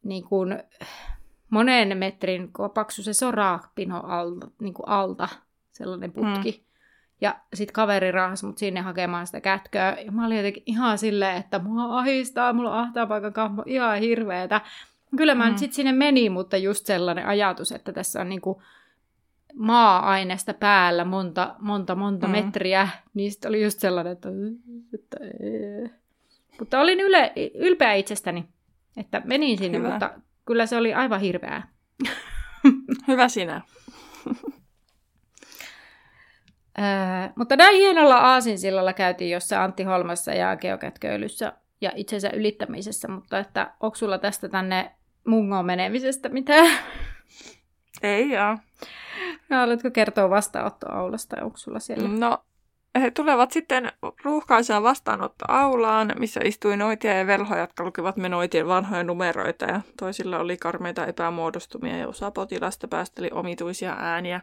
niin 0.03 0.23
kuin, 0.23 0.63
monen 1.49 1.97
metrin 1.97 2.51
paksu 2.73 3.03
se 3.03 3.13
soraapino 3.13 3.99
alta, 3.99 4.47
niin 4.62 4.73
kuin 4.73 4.88
alta, 4.88 5.27
sellainen 5.71 6.12
putki. 6.12 6.51
Mm. 6.51 6.69
Ja 7.21 7.39
sitten 7.53 7.73
kaveri 7.73 8.12
rahasi 8.12 8.45
mut 8.45 8.58
sinne 8.58 8.82
hakemaan 8.82 9.25
sitä 9.25 9.41
kätköä. 9.41 9.97
Ja 10.05 10.12
mä 10.12 10.25
olin 10.25 10.38
jotenkin 10.38 10.63
ihan 10.65 10.97
silleen, 10.97 11.38
että 11.38 11.60
mua 11.60 11.99
ahistaa, 11.99 12.53
mulla 12.53 12.71
on 12.71 12.79
ahtapaikan 12.79 13.34
kammo 13.34 13.63
ihan 13.65 13.99
hirveetä. 13.99 14.62
Kyllä 15.17 15.36
mä 15.36 15.50
mm. 15.50 15.58
sitten 15.58 15.76
sinne 15.76 15.91
meni, 15.91 16.30
mutta 16.30 16.58
just 16.58 16.86
sellainen 16.86 17.26
ajatus, 17.26 17.72
että 17.72 17.93
tässä 17.93 18.22
on 18.22 18.30
niinku 18.30 18.62
maa-aineesta 19.54 20.54
päällä 20.54 21.06
monta, 21.06 21.56
monta, 21.60 21.95
monta 21.95 22.28
mm. 22.28 22.32
metriä, 22.32 22.89
niin 23.13 23.32
sitten 23.32 23.50
oli 23.50 23.63
just 23.63 23.80
sellainen, 23.80 24.13
että... 24.13 24.30
että 24.93 25.17
mutta 26.60 26.80
olin 26.80 27.00
yle, 27.00 27.34
ylpeä 27.56 27.93
itsestäni, 27.93 28.45
että 28.98 29.22
menin 29.26 29.58
sinne, 29.58 29.78
Hyvä. 29.78 29.89
mutta 29.89 30.12
kyllä 30.45 30.65
se 30.65 30.78
oli 30.78 30.93
aivan 30.93 31.22
hirveää. 31.22 31.67
Hyvä 33.08 33.28
sinä. 33.28 33.62
Öö, 36.80 36.86
mutta 37.36 37.56
näin 37.56 37.78
hienolla 37.78 38.17
aasinsillalla 38.17 38.93
käytiin 38.93 39.32
jossa 39.32 39.63
Antti 39.63 39.84
Holmassa 39.84 40.34
ja 40.34 40.58
geokätköilyssä 40.58 41.54
ja 41.82 41.91
itsensä 41.95 42.30
ylittämisessä, 42.34 43.08
mutta 43.08 43.39
että 43.39 43.74
onko 43.80 43.95
sulla 43.95 44.17
tästä 44.17 44.50
tänne 44.50 44.91
mungoon 45.30 45.65
menemisestä 45.65 46.30
mitään? 46.30 46.78
Ei 48.04 48.30
joo. 48.30 48.58
No, 49.50 49.58
haluatko 49.58 49.92
kertoa 49.92 50.30
vastaanottoaulasta, 50.30 51.36
onko 51.42 51.58
sulla 51.58 51.80
siellä? 51.80 52.08
No, 52.08 52.38
he 53.02 53.12
tulevat 53.12 53.52
sitten 53.52 53.92
ruuhkaiseen 54.24 54.84
vastaanottoaulaan, 54.84 56.13
missä 56.20 56.39
istui 56.44 56.78
noitia 56.78 57.13
ja 57.13 57.28
velhoja, 57.28 57.62
jotka 57.62 57.84
lukivat 57.84 58.18
me 58.18 58.30
noitien 58.30 58.68
vanhoja 58.68 59.04
numeroita 59.04 59.65
ja 59.65 59.82
toisilla 60.00 60.39
oli 60.39 60.58
karmeita 60.58 61.06
epämuodostumia 61.06 61.98
ja 61.98 62.08
osa 62.08 62.32
potilasta 62.32 62.88
päästeli 62.88 63.30
omituisia 63.34 63.96
ääniä. 64.00 64.42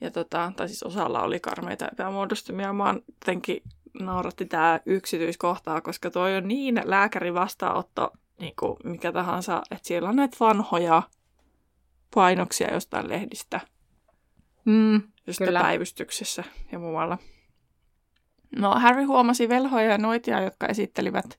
Ja 0.00 0.10
tota, 0.10 0.52
tai 0.56 0.68
siis 0.68 0.82
osalla 0.82 1.22
oli 1.22 1.40
karmeita 1.40 1.88
epämuodostumia. 1.92 2.72
Mä 2.72 2.94
jotenkin 3.20 3.62
nauratti 4.00 4.44
tämä 4.44 4.80
yksityiskohtaa, 4.86 5.80
koska 5.80 6.10
toi 6.10 6.36
on 6.36 6.48
niin 6.48 6.82
lääkärin 6.84 7.34
vastaanotto, 7.34 8.12
niin 8.40 8.54
kuin 8.58 8.76
mikä 8.84 9.12
tahansa, 9.12 9.62
että 9.70 9.88
siellä 9.88 10.08
on 10.08 10.16
näitä 10.16 10.36
vanhoja 10.40 11.02
painoksia 12.14 12.74
jostain 12.74 13.08
lehdistä. 13.08 13.60
Mm, 14.64 15.02
jostain 15.26 15.48
kyllä. 15.48 15.60
päivystyksessä 15.60 16.44
ja 16.72 16.78
muualla. 16.78 17.18
No, 18.56 18.70
Harry 18.70 19.04
huomasi 19.04 19.48
velhoja 19.48 19.90
ja 19.90 19.98
noitia, 19.98 20.40
jotka 20.40 20.66
esittelivät 20.66 21.38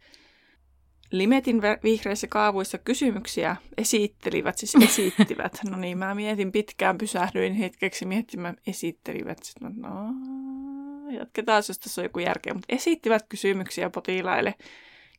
Limetin 1.12 1.62
vihreissä 1.62 2.28
kaavuissa 2.28 2.78
kysymyksiä 2.78 3.56
esittelivät, 3.78 4.58
siis 4.58 4.76
esittivät. 4.76 5.60
No 5.70 5.78
niin, 5.78 5.98
mä 5.98 6.16
mietin 6.16 6.52
pitkään, 6.52 6.98
pysähdyin 6.98 7.54
hetkeksi 7.54 8.06
miettimään, 8.06 8.56
esittelivät. 8.68 9.38
Sitten 9.44 9.74
no, 9.76 9.90
jatketaan, 11.20 11.64
jos 11.68 11.80
tässä 11.80 12.02
on 12.02 12.06
joku 12.06 12.20
järkeä. 12.20 12.54
Mutta 12.54 12.76
esittivät 12.76 13.26
kysymyksiä 13.30 13.90
potilaille. 13.90 14.56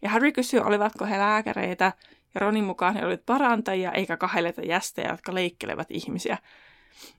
Ja 0.03 0.11
Harry 0.11 0.33
kysyi, 0.33 0.61
olivatko 0.61 1.05
he 1.05 1.19
lääkäreitä. 1.19 1.93
Ja 2.35 2.41
Ronin 2.41 2.65
mukaan 2.65 2.95
he 2.95 3.05
olivat 3.05 3.27
parantajia, 3.27 3.93
eikä 3.93 4.17
kahdeleita 4.17 4.63
jästejä, 4.63 5.11
jotka 5.11 5.35
leikkelevät 5.35 5.91
ihmisiä. 5.91 6.39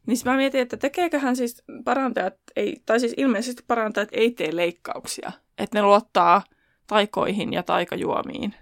Niin 0.05 0.17
mä 0.25 0.35
mietin, 0.35 0.61
että 0.61 0.77
tekeeköhän 0.77 1.35
siis 1.35 1.63
parantajat, 1.85 2.33
ei, 2.55 2.81
tai 2.85 2.99
siis 2.99 3.13
ilmeisesti 3.17 3.63
parantajat 3.67 4.09
ei 4.11 4.31
tee 4.31 4.55
leikkauksia. 4.55 5.31
Että 5.57 5.77
ne 5.77 5.81
luottaa 5.81 6.43
taikoihin 6.87 7.53
ja 7.53 7.63
taikajuomiin. 7.63 8.55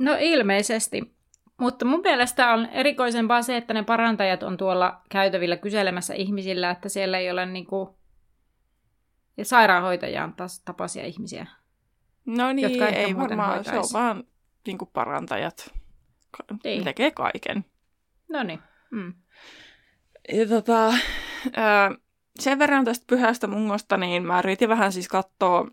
No 0.00 0.16
ilmeisesti. 0.20 1.16
Mutta 1.60 1.84
mun 1.84 2.00
mielestä 2.00 2.52
on 2.52 2.66
erikoisempaa 2.66 3.42
se, 3.42 3.56
että 3.56 3.74
ne 3.74 3.82
parantajat 3.82 4.42
on 4.42 4.56
tuolla 4.56 5.00
käytävillä 5.10 5.56
kyselemässä 5.56 6.14
ihmisillä, 6.14 6.70
että 6.70 6.88
siellä 6.88 7.18
ei 7.18 7.30
ole 7.30 7.46
niinku 7.46 7.98
ja 9.36 9.44
sairaanhoitajan 9.44 10.34
tapaisia 10.64 11.04
ihmisiä. 11.04 11.46
No 12.26 12.52
niin, 12.52 12.70
jotka 12.70 12.88
ei 12.88 13.16
varmaan, 13.16 13.64
se 13.64 13.78
on 13.78 13.88
vaan 13.92 14.24
niinku 14.66 14.86
parantajat. 14.86 15.74
Niin. 16.64 16.84
Tekee 16.84 17.10
kaiken. 17.10 17.64
No 18.28 18.42
niin. 18.42 18.60
Mm. 18.90 19.14
Ja 20.32 20.48
tota, 20.48 20.94
sen 22.40 22.58
verran 22.58 22.84
tästä 22.84 23.04
pyhästä 23.06 23.46
mungosta, 23.46 23.96
niin 23.96 24.26
mä 24.26 24.38
yritin 24.38 24.68
vähän 24.68 24.92
siis 24.92 25.08
katsoa 25.08 25.68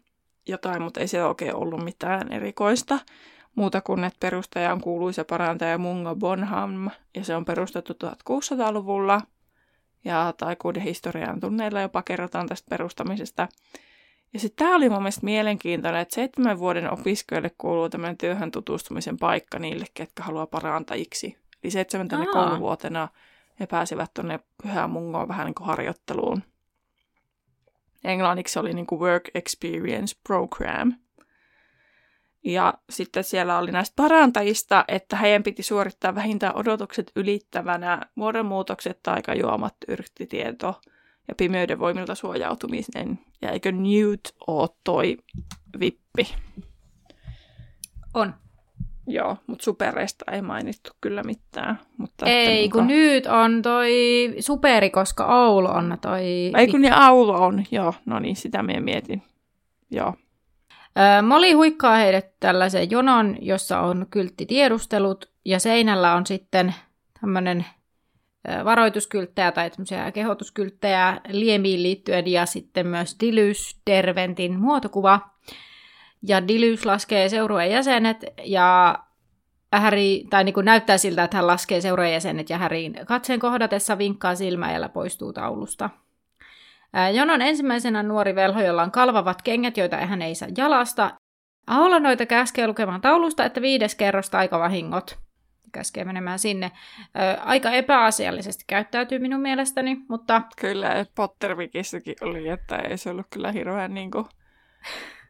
jotain, 0.48 0.82
mutta 0.82 1.00
ei 1.00 1.08
se 1.08 1.24
oikein 1.24 1.56
ollut 1.56 1.84
mitään 1.84 2.34
erikoista. 2.34 3.00
Muuta 3.56 3.82
kuin, 3.82 4.04
että 4.04 4.18
perustaja 4.20 4.74
on 4.74 4.82
kuuluisa 4.82 5.26
parantaja 5.26 5.78
Mungo 5.78 6.16
Bonham, 6.16 6.90
ja 7.16 7.24
se 7.24 7.36
on 7.36 7.46
perustettu 7.46 7.94
1600-luvulla. 7.94 9.22
Ja 10.06 10.34
taikuuden 10.38 10.82
historian 10.84 11.40
tunneilla 11.40 11.82
jopa 11.82 12.02
kerrotaan 12.02 12.48
tästä 12.48 12.70
perustamisesta. 12.70 13.48
Ja 14.34 14.40
sitten 14.40 14.66
tämä 14.66 14.76
oli 14.76 14.90
mun 14.90 15.02
mielestä 15.02 15.26
mielenkiintoinen, 15.26 16.02
että 16.02 16.16
seitsemän 16.16 16.60
vuoden 16.60 16.92
opiskelijoille 16.92 17.52
kuuluu 17.58 17.90
tämmöinen 17.90 18.18
työhön 18.18 18.52
tutustumisen 18.52 19.18
paikka 19.18 19.60
niille, 19.60 19.86
ketkä 19.94 20.24
haluaa 20.24 20.48
parantajiksi. 20.48 21.38
Eli 21.64 21.72
seitsemäntenä 21.72 22.26
kouluvuotena 22.34 23.08
he 23.60 23.68
pääsivät 23.68 24.14
tuonne 24.14 24.40
Pyhään 24.64 24.90
Mungoon 24.90 25.28
vähän 25.28 25.46
niin 25.46 25.56
kuin 25.56 25.68
harjoitteluun. 25.68 26.44
Englanniksi 28.04 28.60
oli 28.60 28.74
niin 28.74 28.86
kuin 28.86 29.02
Work 29.02 29.24
Experience 29.36 30.16
Program. 30.28 30.94
Ja 32.44 32.74
sitten 32.90 33.24
siellä 33.24 33.58
oli 33.58 33.72
näistä 33.72 33.94
parantajista, 33.96 34.86
että 34.88 35.16
heidän 35.16 35.44
piti 35.44 35.64
suorittaa 35.64 36.16
vähintään 36.16 36.56
odotukset 36.56 37.12
ylittävänä 37.16 38.02
muodonmuutokset, 38.16 39.00
taikajuomat, 39.04 39.76
yrttitieto 39.88 40.82
ja 41.28 41.36
pimeyden 41.36 41.80
voimilta 41.80 42.16
suojautumisen. 42.16 43.20
Ja 43.44 43.52
eikö 43.52 43.72
Newt 43.72 44.36
ole 44.48 44.70
toi 44.84 45.18
vippi? 45.80 46.36
On. 48.14 48.34
Joo, 49.08 49.38
mutta 49.48 49.64
supereista 49.64 50.32
ei 50.32 50.42
mainittu 50.42 50.92
kyllä 51.02 51.24
mitään. 51.24 51.80
Mutta 51.98 52.26
ei, 52.26 52.64
että 52.64 52.74
kun 52.74 52.88
nyt 52.88 53.26
on 53.26 53.62
toi 53.62 53.92
superi, 54.40 54.90
koska 54.90 55.46
Oulu 55.46 55.68
on 55.68 55.98
toi... 56.02 56.52
Ei 56.58 56.68
kun 56.72 56.82
niin 56.82 56.94
Aulo 56.94 57.46
on, 57.46 57.66
joo, 57.72 57.94
no 58.06 58.20
niin, 58.20 58.36
sitä 58.36 58.64
minä 58.64 58.82
mietin. 58.82 59.24
Joo, 59.92 60.14
Ö, 60.98 61.22
Molly 61.22 61.52
huikkaa 61.52 61.96
heidät 61.96 62.26
tällaisen 62.40 62.92
jonon, 62.92 63.38
jossa 63.42 63.80
on 63.80 64.06
kylttitiedustelut, 64.10 65.32
ja 65.46 65.60
seinällä 65.60 66.16
on 66.16 66.26
sitten 66.26 66.76
tämmöinen 67.22 67.66
varoituskylttejä 68.66 69.52
tai 69.52 69.72
kehotuskylttejä 70.14 71.22
liemiin 71.30 71.84
liittyen, 71.84 72.28
ja 72.28 72.46
sitten 72.46 72.88
myös 72.88 73.16
Dilys 73.20 73.82
Derventin 73.90 74.60
muotokuva. 74.60 75.20
Ja 76.28 76.48
Dilys 76.48 76.86
laskee 76.86 77.30
seurueen 77.30 77.72
jäsenet, 77.72 78.18
ja 78.44 79.00
Harry, 79.72 80.24
tai 80.30 80.44
niin 80.44 80.54
kuin 80.54 80.66
näyttää 80.66 80.98
siltä, 80.98 81.24
että 81.24 81.38
hän 81.38 81.48
laskee 81.48 81.82
seurueen 81.82 82.14
jäsenet, 82.14 82.50
ja 82.50 82.58
Harryn 82.58 82.94
katseen 83.06 83.40
kohdatessa 83.40 83.98
vinkkaa 83.98 84.36
silmäjällä 84.36 84.90
poistuu 84.90 85.34
taulusta. 85.34 85.90
Jonon 87.14 87.42
ensimmäisenä 87.42 88.04
nuori 88.04 88.36
velho, 88.36 88.62
jolla 88.62 88.84
on 88.84 88.92
kalvavat 88.92 89.42
kengät, 89.42 89.78
joita 89.78 89.98
hän 89.98 90.22
ei 90.22 90.36
saa 90.36 90.50
jalasta. 90.58 91.12
Aholla 91.68 92.00
noita 92.00 92.26
käskee 92.26 92.68
lukemaan 92.68 93.02
taulusta, 93.02 93.46
että 93.46 93.62
viides 93.62 93.96
kerros 93.96 94.30
taikavahingot. 94.30 95.23
Käskee 95.74 96.06
menemään 96.06 96.40
sinne. 96.40 96.72
Ää, 97.14 97.42
Aika 97.46 97.72
epäasiallisesti 97.72 98.64
käyttäytyy 98.68 99.20
minun 99.20 99.42
mielestäni, 99.42 99.98
mutta 100.10 100.42
kyllä 100.62 101.06
Pottervikissäkin 101.16 102.16
oli, 102.22 102.48
että 102.48 102.76
ei 102.76 102.98
se 102.98 103.10
ollut 103.10 103.28
kyllä 103.30 103.52
hirveän 103.52 103.94
niin 103.94 104.12
kuin... 104.12 104.26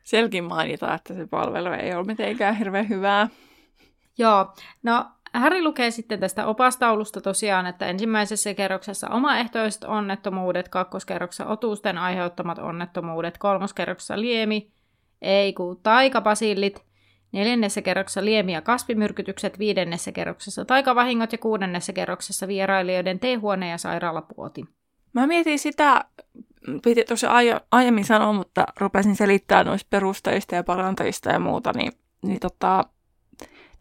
Selkin 0.04 0.44
mainita, 0.44 0.94
että 0.94 1.14
se 1.14 1.28
palvelu 1.28 1.70
ei 1.70 1.94
ole 1.96 2.04
mitenkään 2.04 2.56
hirveän 2.56 2.90
hyvää. 2.90 3.28
joo. 4.18 4.54
No, 4.84 5.06
Harry 5.34 5.64
lukee 5.64 5.92
sitten 5.92 6.20
tästä 6.20 6.46
opastaulusta 6.46 7.22
tosiaan, 7.22 7.66
että 7.66 7.86
ensimmäisessä 7.86 8.54
kerroksessa 8.54 9.10
omaehtoiset 9.10 9.84
onnettomuudet, 9.84 10.70
kakkoskerroksessa 10.70 11.46
otusten 11.46 11.98
aiheuttamat 11.98 12.58
onnettomuudet, 12.58 13.38
kolmoskerroksessa 13.38 14.22
liemi, 14.22 14.72
ei 15.22 15.54
kun 15.54 15.80
taikabasillit, 15.84 16.86
neljännessä 17.34 17.82
kerroksessa 17.82 18.26
liemi- 18.26 18.54
ja 18.54 18.62
kasvimyrkytykset, 18.62 19.60
viidennessä 19.60 20.12
kerroksessa 20.12 20.66
taikavahingot 20.66 21.32
ja 21.32 21.38
kuudennessa 21.38 21.94
kerroksessa 21.94 22.48
vierailijoiden 22.48 23.20
teehuone 23.20 23.70
ja 23.70 23.78
sairaalapuoti. 23.78 24.66
Mä 25.14 25.28
mietin 25.28 25.60
sitä, 25.60 26.06
piti 26.84 27.06
aie, 27.30 27.62
aiemmin 27.72 28.06
sanoa, 28.06 28.34
mutta 28.34 28.66
rupesin 28.80 29.16
selittämään 29.16 29.66
noista 29.66 29.88
perustajista 29.90 30.56
ja 30.56 30.64
parantajista 30.64 31.30
ja 31.30 31.40
muuta, 31.40 31.72
niin, 31.76 31.92
niin 32.22 32.40
tota, 32.40 32.86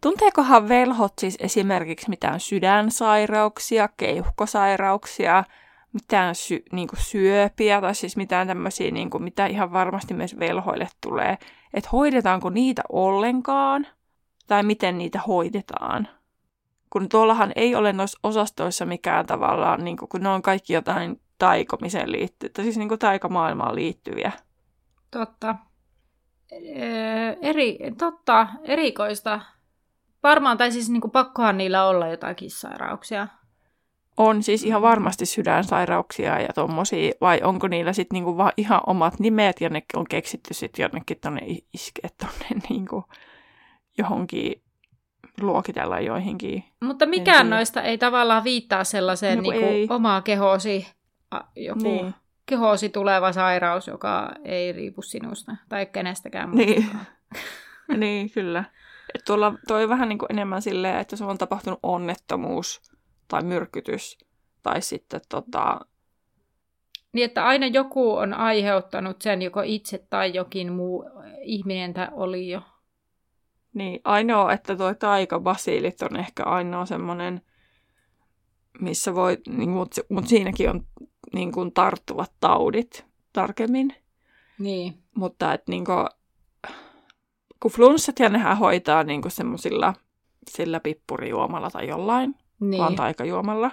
tunteekohan 0.01 0.69
velhot 0.69 1.13
siis 1.19 1.37
esimerkiksi 1.41 2.11
mitään 2.11 2.41
sydänsairauksia, 2.41 3.89
keuhkosairauksia, 3.97 5.45
mitään 5.93 6.35
sy, 6.35 6.63
niin 6.73 6.89
syöpiä 6.99 7.81
tai 7.81 7.95
siis 7.95 8.17
mitään 8.17 8.47
tämmöisiä, 8.47 8.91
niin 8.91 9.11
kuin, 9.11 9.23
mitä 9.23 9.47
ihan 9.47 9.73
varmasti 9.73 10.15
myös 10.15 10.39
velhoille 10.39 10.89
tulee. 11.01 11.39
Että 11.75 11.91
hoidetaanko 11.93 12.51
niitä 12.51 12.83
ollenkaan 12.89 13.87
tai 14.47 14.63
miten 14.63 14.99
niitä 14.99 15.21
hoidetaan. 15.27 16.09
Kun 16.91 17.09
tuollahan 17.09 17.53
ei 17.57 17.75
ole 17.75 17.93
noissa 17.93 18.19
osastoissa 18.23 18.87
mikään 18.87 19.27
tavallaan, 19.27 19.85
niin 19.85 19.97
kuin, 19.97 20.09
kun 20.09 20.21
ne 20.21 20.29
on 20.29 20.43
kaikki 20.43 20.73
jotain 20.73 21.21
taikomiseen 21.39 22.13
liittyviä, 22.13 22.65
siis 22.65 22.77
niin 22.79 22.89
kuin 22.89 22.99
taikamaailmaan 22.99 23.75
liittyviä. 23.75 24.33
Totta. 25.11 25.55
Eri, 27.43 27.79
totta, 27.99 28.47
erikoista. 28.65 29.41
Varmaan, 30.23 30.59
tai 30.59 30.73
siis 30.73 30.91
niin 30.91 31.01
kuin 31.01 31.11
pakkohan 31.11 31.59
niillä 31.59 31.87
olla 31.87 32.09
jotakin 32.09 32.51
sairauksia. 32.51 33.29
On 34.17 34.43
siis 34.43 34.65
ihan 34.65 34.83
varmasti 34.83 35.27
sydänsairauksia 35.27 36.41
ja 36.41 36.49
tommosia, 36.55 37.13
vai 37.21 37.41
onko 37.45 37.69
niillä 37.69 37.93
sitten 37.93 38.15
niinku 38.17 38.37
vaan 38.37 38.53
ihan 38.57 38.81
omat 38.87 39.19
nimet 39.19 39.61
ja 39.61 39.69
ne 39.69 39.83
on 39.97 40.05
keksitty 40.09 40.55
sitten 40.55 40.83
jonnekin 40.83 41.21
tonne 41.21 41.41
iskeä 41.75 42.11
tonne 42.19 42.63
niinku 42.69 43.05
johonkin 43.99 44.63
luokitella 45.41 46.01
joihinkin. 46.01 46.65
Mutta 46.81 47.07
mikään 47.07 47.47
tiedä. 47.47 47.57
noista 47.57 47.83
ei 47.83 47.99
tavallaan 47.99 48.45
viittaa 48.45 48.85
sellaiseen 48.85 49.37
No 49.39 49.43
niin 49.43 49.65
ei. 49.65 49.87
kuin 49.87 49.97
omaa 49.97 50.23
kehosi, 50.23 50.87
a, 51.31 51.41
joku 51.57 51.81
Niin. 51.83 52.03
niin. 52.05 52.15
kehosi 52.47 52.89
tuleva 52.89 53.33
sairaus, 53.33 53.87
joka 53.87 54.33
ei 54.45 54.73
riipu 54.73 55.03
sinusta 55.03 55.57
tai 55.69 55.87
kenestäkään 55.87 56.51
Niin. 56.51 56.87
niin, 57.97 58.31
kyllä. 58.31 58.65
Et 59.15 59.23
tuolla 59.27 59.55
toi 59.69 59.89
vähän 59.89 60.09
niinku 60.09 60.27
enemmän 60.31 60.63
silleen, 60.63 60.99
että 60.99 61.17
se 61.17 61.25
on 61.25 61.39
tapahtunut 61.39 61.81
onnettomuus 61.83 62.81
tai 63.33 63.45
myrkytys 63.45 64.19
tai 64.63 64.83
sitten 64.83 65.21
tota, 65.29 65.81
Niin, 67.13 67.25
että 67.25 67.47
aina 67.47 67.67
joku 67.67 68.13
on 68.13 68.35
aiheuttanut 68.35 69.23
sen, 69.23 69.43
joko 69.43 69.63
itse 69.65 70.07
tai 70.11 70.35
jokin 70.35 70.73
muu 70.73 71.11
ihminen 71.43 71.95
tai 71.95 72.09
oli 72.13 72.51
jo. 72.51 72.63
Niin, 73.75 74.01
ainoa, 74.05 74.53
että 74.53 74.77
toi 74.77 74.95
taikabasiilit 74.95 76.03
on 76.03 76.17
ehkä 76.17 76.45
ainoa 76.45 76.87
semmoinen, 76.87 77.43
missä 78.81 79.15
voi, 79.15 79.39
niin, 79.49 79.71
mutta 79.71 80.01
mut 80.09 80.27
siinäkin 80.27 80.71
on 80.71 80.87
niin 81.35 81.53
kuin 81.53 81.73
tarttuvat 81.73 82.33
taudit 82.41 83.07
tarkemmin. 83.33 83.95
Niin. 84.59 85.03
Mutta 85.15 85.53
et 85.53 85.69
niin 85.69 85.85
kuin, 85.85 86.07
kun 87.61 87.71
flunssat 87.71 88.19
ja 88.19 88.29
nehän 88.29 88.59
hoitaa 88.59 89.03
niin 89.03 89.23
kuin 89.23 89.33
semmoisilla 89.33 89.95
sillä 90.51 90.81
pippurijuomalla 90.81 91.71
tai 91.71 91.89
jollain, 91.89 92.35
Niin. 92.63 92.81
vaan 92.81 92.97
taikajuomalla. 92.97 93.71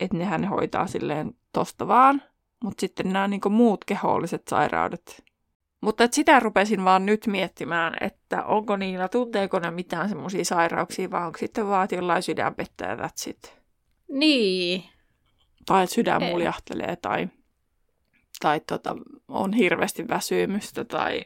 Että 0.00 0.16
nehän 0.16 0.40
ne 0.40 0.46
hoitaa 0.46 0.86
silleen 0.86 1.34
tosta 1.52 1.88
vaan. 1.88 2.22
Mutta 2.64 2.80
sitten 2.80 3.12
nämä 3.12 3.28
niin 3.28 3.40
muut 3.50 3.84
keholliset 3.84 4.42
sairaudet. 4.48 5.24
Mutta 5.80 6.04
et 6.04 6.12
sitä 6.12 6.40
rupesin 6.40 6.84
vaan 6.84 7.06
nyt 7.06 7.26
miettimään, 7.26 7.94
että 8.00 8.44
onko 8.44 8.76
niillä, 8.76 9.08
tunteeko 9.08 9.58
ne 9.58 9.70
mitään 9.70 10.08
semmoisia 10.08 10.44
sairauksia, 10.44 11.10
vai 11.10 11.26
onko 11.26 11.38
sitten 11.38 11.68
vaan 11.68 11.88
jollain 11.92 12.22
sydänpettä 12.22 12.84
ja 12.84 12.94
that's 12.94 13.30
it. 13.30 13.58
Niin. 14.08 14.84
Tai 15.66 15.84
että 15.84 15.94
sydän 15.94 16.22
Ei. 16.22 16.30
muljahtelee 16.30 16.96
tai, 16.96 17.28
tai 18.40 18.60
tota, 18.60 18.96
on 19.28 19.52
hirveästi 19.52 20.08
väsymystä 20.08 20.84
tai, 20.84 21.24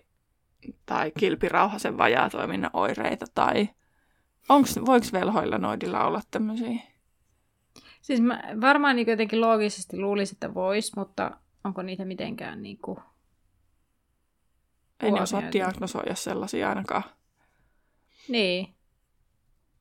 tai 0.86 1.12
kilpirauhasen 1.18 1.98
vajaatoiminnan 1.98 2.70
oireita 2.72 3.26
tai 3.34 3.68
onks, 4.48 4.76
voiko 4.86 5.06
velhoilla 5.12 5.58
noidilla 5.58 6.04
olla 6.04 6.20
tämmöisiä? 6.30 6.78
Siis 8.02 8.20
mä 8.20 8.42
varmaan 8.60 8.96
niin 8.96 9.10
jotenkin 9.10 9.40
loogisesti 9.40 9.98
luulisin, 9.98 10.36
että 10.36 10.54
vois, 10.54 10.96
mutta 10.96 11.30
onko 11.64 11.82
niitä 11.82 12.04
mitenkään 12.04 12.62
niin 12.62 12.78
kuin... 12.78 12.98
En 15.00 15.14
osaa 15.14 15.40
Huomioitu. 15.40 15.58
diagnosoida 15.58 16.14
sellaisia 16.14 16.68
ainakaan. 16.68 17.02
Niin. 18.28 18.74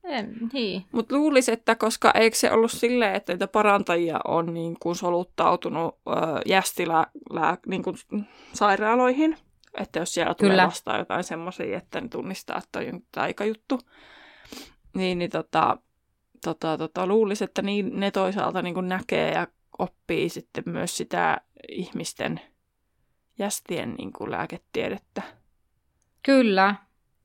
En, 0.03 0.49
niin. 0.53 0.85
Mutta 0.91 1.15
luulisi, 1.15 1.51
että 1.51 1.75
koska 1.75 2.11
eikö 2.11 2.37
se 2.37 2.51
ollut 2.51 2.71
silleen, 2.71 3.15
että 3.15 3.33
niitä 3.33 3.47
parantajia 3.47 4.19
on 4.27 4.53
niin 4.53 4.77
kuin 4.79 4.95
soluttautunut 4.95 5.99
ö, 6.07 6.11
jästilä 6.45 7.07
lää, 7.29 7.57
niin 7.67 7.83
kuin 7.83 7.95
sairaaloihin, 8.53 9.37
että 9.77 9.99
jos 9.99 10.13
siellä 10.13 10.33
tulee 10.33 10.51
Kyllä. 10.51 10.67
vastaan 10.67 10.99
jotain 10.99 11.23
semmoisia, 11.23 11.77
että 11.77 12.01
ne 12.01 12.07
tunnistaa, 12.07 12.57
että 12.57 12.79
on 12.79 13.01
taikajuttu, 13.11 13.79
niin, 14.93 15.19
niin 15.19 15.31
tota, 15.31 15.77
tota, 16.43 16.77
tota, 16.77 17.07
luulisi, 17.07 17.43
että 17.43 17.61
niin, 17.61 17.99
ne 17.99 18.11
toisaalta 18.11 18.61
niin 18.61 18.73
kuin 18.73 18.89
näkee 18.89 19.31
ja 19.31 19.47
oppii 19.79 20.29
sitten 20.29 20.63
myös 20.67 20.97
sitä 20.97 21.41
ihmisten 21.69 22.41
jästien 23.39 23.93
niin 23.97 24.13
kuin 24.13 24.31
lääketiedettä. 24.31 25.21
Kyllä. 26.23 26.75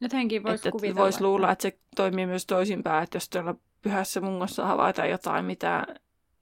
Jotenkin 0.01 0.43
voisi 0.43 0.55
Että 0.55 0.71
kuvitella. 0.71 1.01
voisi 1.01 1.23
luulla, 1.23 1.53
että 1.53 1.63
se 1.63 1.79
toimii 1.97 2.27
myös 2.27 2.47
toisinpäin, 2.47 3.05
että 3.05 3.17
jos 3.17 3.29
tuolla 3.29 3.55
pyhässä 3.83 4.21
mungossa 4.21 4.67
havaitaan 4.67 5.11
jotain, 5.11 5.45
mitä 5.45 5.87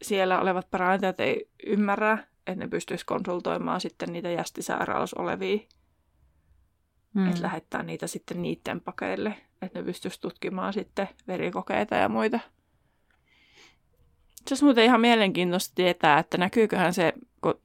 siellä 0.02 0.40
olevat 0.40 0.70
parantajat 0.70 1.20
ei 1.20 1.48
ymmärrä, 1.66 2.18
että 2.46 2.64
ne 2.64 2.68
pystyisi 2.68 3.06
konsultoimaan 3.06 3.80
sitten 3.80 4.12
niitä 4.12 4.30
jästisairaalassa 4.30 5.22
olevia, 5.22 5.58
Mm. 7.14 7.28
että 7.28 7.42
lähettää 7.42 7.82
niitä 7.82 8.06
sitten 8.06 8.42
niiden 8.42 8.80
pakeille, 8.80 9.34
että 9.64 9.78
ne 9.78 9.84
pystyisi 9.84 10.20
tutkimaan 10.20 10.72
sitten 10.72 11.08
verikokeita 11.28 11.94
ja 11.94 12.08
muita. 12.08 12.40
Se 14.46 14.54
olisi 14.54 14.64
muuten 14.64 14.84
ihan 14.84 15.00
mielenkiintoista 15.00 15.74
tietää, 15.74 16.18
että 16.18 16.38
näkyyköhän 16.38 16.94
se, 16.94 17.12
kun 17.40 17.60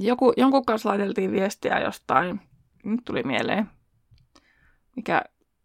joku, 0.00 0.32
jonkun 0.36 0.64
kanssa 0.64 0.88
laiteltiin 0.88 1.32
viestiä 1.32 1.80
jostain, 1.80 2.40
nyt 2.84 3.00
tuli 3.04 3.22
mieleen, 3.22 3.66
mikä 4.96 5.22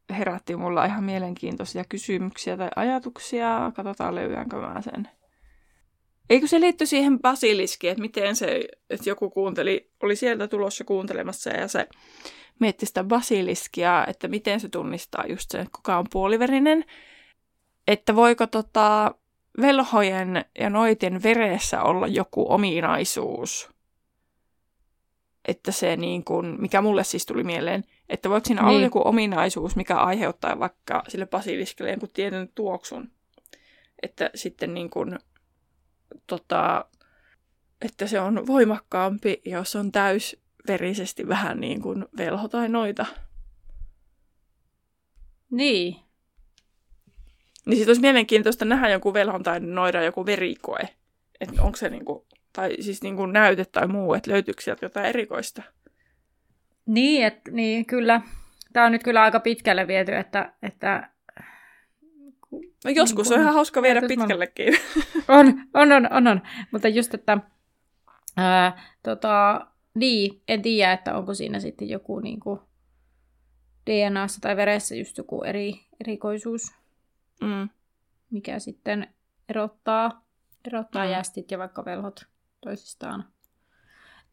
herätti 0.09 0.55
mulla 0.55 0.85
ihan 0.85 1.03
mielenkiintoisia 1.03 1.83
kysymyksiä 1.89 2.57
tai 2.57 2.69
ajatuksia. 2.75 3.71
Katsotaan 3.75 4.15
löydänkö 4.15 4.57
mä 4.57 4.81
sen. 4.81 5.07
Eikö 6.29 6.47
se 6.47 6.59
liitty 6.59 6.85
siihen 6.85 7.19
basiliskiin, 7.19 7.91
että 7.91 8.01
miten 8.01 8.35
se, 8.35 8.67
että 8.89 9.09
joku 9.09 9.29
kuunteli, 9.29 9.91
oli 10.03 10.15
sieltä 10.15 10.47
tulossa 10.47 10.83
kuuntelemassa 10.83 11.49
ja 11.49 11.67
se 11.67 11.87
mietti 12.59 12.85
sitä 12.85 13.03
basiliskia, 13.03 14.05
että 14.07 14.27
miten 14.27 14.59
se 14.59 14.69
tunnistaa 14.69 15.23
just 15.27 15.51
sen, 15.51 15.67
kuka 15.75 15.97
on 15.97 16.05
puoliverinen. 16.11 16.85
Että 17.87 18.15
voiko 18.15 18.47
tota, 18.47 19.15
velhojen 19.61 20.45
ja 20.59 20.69
noiden 20.69 21.23
veressä 21.23 21.81
olla 21.81 22.07
joku 22.07 22.53
ominaisuus, 22.53 23.69
että 25.47 25.71
se 25.71 25.95
niin 25.95 26.23
kuin, 26.23 26.61
mikä 26.61 26.81
mulle 26.81 27.03
siis 27.03 27.25
tuli 27.25 27.43
mieleen, 27.43 27.83
että 28.09 28.29
voiko 28.29 28.45
siinä 28.45 28.61
niin. 28.61 28.69
olla 28.69 28.81
joku 28.81 29.01
ominaisuus, 29.05 29.75
mikä 29.75 29.95
aiheuttaa 29.97 30.59
vaikka 30.59 31.03
sille 31.07 31.25
basiliskille 31.25 31.89
jonkun 31.89 32.09
tietyn 32.13 32.49
tuoksun. 32.55 33.11
Että 34.01 34.29
sitten 34.35 34.73
niin 34.73 34.89
kuin, 34.89 35.19
tota, 36.27 36.85
että 37.81 38.07
se 38.07 38.19
on 38.19 38.47
voimakkaampi, 38.47 39.41
jos 39.45 39.75
on 39.75 39.91
täysverisesti 40.65 41.27
vähän 41.27 41.59
niin 41.59 41.81
kuin 41.81 42.05
velho 42.17 42.47
tai 42.47 42.69
noita. 42.69 43.05
Niin. 45.51 45.95
Niin 47.65 47.75
sitten 47.75 47.89
olisi 47.89 48.01
mielenkiintoista 48.01 48.65
nähdä 48.65 48.89
joku 48.89 49.13
velhon 49.13 49.43
tai 49.43 49.59
noidan 49.59 50.05
joku 50.05 50.25
verikoe. 50.25 50.89
Että 51.41 51.61
onko 51.61 51.77
se 51.77 51.89
niinku, 51.89 52.25
tai 52.53 52.75
siis 52.79 53.01
niinku 53.03 53.25
näyte 53.25 53.65
tai 53.65 53.87
muu, 53.87 54.13
että 54.13 54.31
löytyykö 54.31 54.61
sieltä 54.61 54.85
jotain 54.85 55.05
erikoista. 55.05 55.63
Niin, 56.85 57.25
et, 57.25 57.39
niin 57.51 57.85
kyllä. 57.85 58.21
Tämä 58.73 58.85
on 58.85 58.91
nyt 58.91 59.03
kyllä 59.03 59.21
aika 59.21 59.39
pitkälle 59.39 59.87
viety, 59.87 60.15
että... 60.15 60.53
että 60.63 61.09
no 62.85 62.91
joskus 62.91 63.29
niin, 63.29 63.35
on 63.35 63.41
ihan 63.41 63.53
hauska 63.53 63.81
viedä 63.81 64.01
pitkällekin. 64.07 64.73
On, 65.27 65.47
on, 65.73 65.91
on, 65.91 66.13
on, 66.13 66.27
on. 66.27 66.41
Mutta 66.71 66.87
just, 66.87 67.13
että 67.13 67.37
ää, 68.37 68.83
tota, 69.03 69.67
niin, 69.95 70.41
en 70.47 70.61
tiedä, 70.61 70.93
että 70.93 71.17
onko 71.17 71.33
siinä 71.33 71.59
sitten 71.59 71.89
joku 71.89 72.19
niin 72.19 72.39
kuin 72.39 72.59
DNAssa 73.89 74.41
tai 74.41 74.55
veressä 74.55 74.95
just 74.95 75.17
joku 75.17 75.43
eri, 75.43 75.73
erikoisuus 75.99 76.71
mm. 77.41 77.69
mikä 78.31 78.59
sitten 78.59 79.13
erottaa, 79.49 80.25
erottaa 80.67 81.05
mm. 81.05 81.11
jästit 81.11 81.51
ja 81.51 81.57
vaikka 81.57 81.85
velhot 81.85 82.25
toisistaan. 82.61 83.25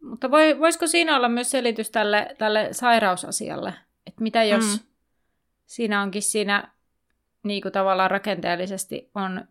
Mutta 0.03 0.31
voi, 0.31 0.59
voisiko 0.59 0.87
siinä 0.87 1.17
olla 1.17 1.29
myös 1.29 1.51
selitys 1.51 1.91
tälle, 1.91 2.35
tälle 2.39 2.69
sairausasialle? 2.73 3.75
Että 4.07 4.23
mitä 4.23 4.45
jos 4.45 4.65
mm. 4.65 4.87
siinä 5.67 6.03
onkin 6.03 6.23
siinä 6.23 6.73
niin 7.43 7.63
kuin 7.63 7.73
tavallaan 7.73 8.11
rakenteellisesti 8.11 9.11
on, 9.15 9.45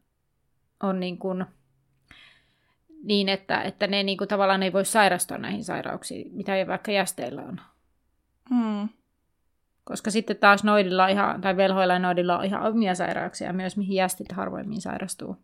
on 0.84 0.99
niin, 0.99 1.18
kuin, 1.18 1.45
niin 3.04 3.30
että, 3.30 3.62
että 3.62 3.88
ne 3.88 4.04
niin 4.04 4.18
kuin 4.18 4.28
tavallaan 4.28 4.64
ei 4.64 4.74
voi 4.74 4.86
sairastua 4.86 5.38
näihin 5.38 5.64
sairauksiin, 5.64 6.32
mitä 6.34 6.54
vaikka 6.68 6.91
jästeillä 6.91 7.41
on. 7.41 7.62
Mm. 8.49 8.89
Koska 9.84 10.12
sitten 10.12 10.38
taas 10.38 10.64
noidilla 10.64 11.08
ihan, 11.08 11.41
tai 11.41 11.58
velhoilla 11.58 11.93
ja 11.93 11.99
noidilla 11.99 12.38
on 12.38 12.45
ihan 12.45 12.64
omia 12.64 12.95
sairauksia 12.95 13.54
myös, 13.54 13.78
mihin 13.78 13.95
jästit 13.95 14.32
harvoimmin 14.32 14.82
sairastuu. 14.82 15.38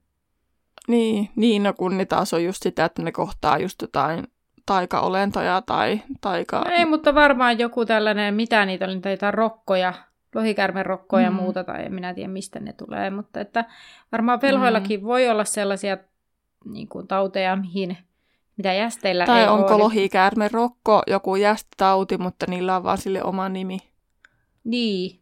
Niin, 0.87 1.29
niin 1.35 1.63
no 1.63 1.73
kun 1.73 1.97
ne 1.97 2.05
taas 2.05 2.33
on 2.33 2.43
just 2.43 2.63
sitä, 2.63 2.85
että 2.85 3.01
ne 3.01 3.11
kohtaa 3.11 3.57
just 3.57 3.81
jotain 3.81 4.27
taikaolentoja 4.65 5.61
tai 5.65 6.01
taika... 6.21 6.59
No 6.59 6.71
ei, 6.71 6.85
mutta 6.85 7.15
varmaan 7.15 7.59
joku 7.59 7.85
tällainen, 7.85 8.33
mitä 8.33 8.65
niitä 8.65 8.85
oli, 8.85 9.01
niitä 9.05 9.31
rokkoja, 9.31 9.93
rokkoja 10.83 11.29
mm. 11.29 11.37
ja 11.37 11.41
muuta, 11.41 11.63
tai 11.63 11.85
en 11.85 11.93
minä 11.93 12.13
tiedä 12.13 12.29
mistä 12.29 12.59
ne 12.59 12.73
tulee, 12.73 13.09
mutta 13.09 13.39
että 13.39 13.65
varmaan 14.11 14.41
velhoillakin 14.41 14.99
mm. 14.99 15.05
voi 15.05 15.29
olla 15.29 15.45
sellaisia 15.45 15.97
niin 16.65 16.87
kuin, 16.87 17.07
tauteja, 17.07 17.55
mihin 17.55 17.97
mitä 18.57 18.73
jästeillä 18.73 19.25
tai 19.25 19.41
ei 19.41 19.47
onko 19.47 19.79
lohikäärme 19.79 20.49
rokko 20.51 21.01
joku 21.07 21.35
jästitauti, 21.35 22.17
mutta 22.17 22.45
niillä 22.49 22.75
on 22.75 22.83
vaan 22.83 22.97
sille 22.97 23.23
oma 23.23 23.49
nimi. 23.49 23.79
Niin. 24.63 25.19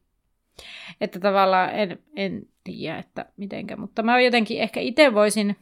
Että 1.01 1.19
tavallaan 1.19 1.69
en, 1.69 1.99
en 2.15 2.47
tiedä, 2.63 2.97
että 2.97 3.25
mitenkä. 3.37 3.75
Mutta 3.75 4.03
mä 4.03 4.19
jotenkin 4.19 4.61
ehkä 4.61 4.79
itse 4.79 5.13
voisin 5.13 5.55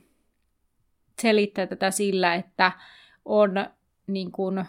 selittää 1.22 1.68
tätä 1.68 1.92
sillä, 1.92 2.36
että 2.36 2.72
on 3.26 3.52
niin 4.08 4.32
kuin, 4.32 4.66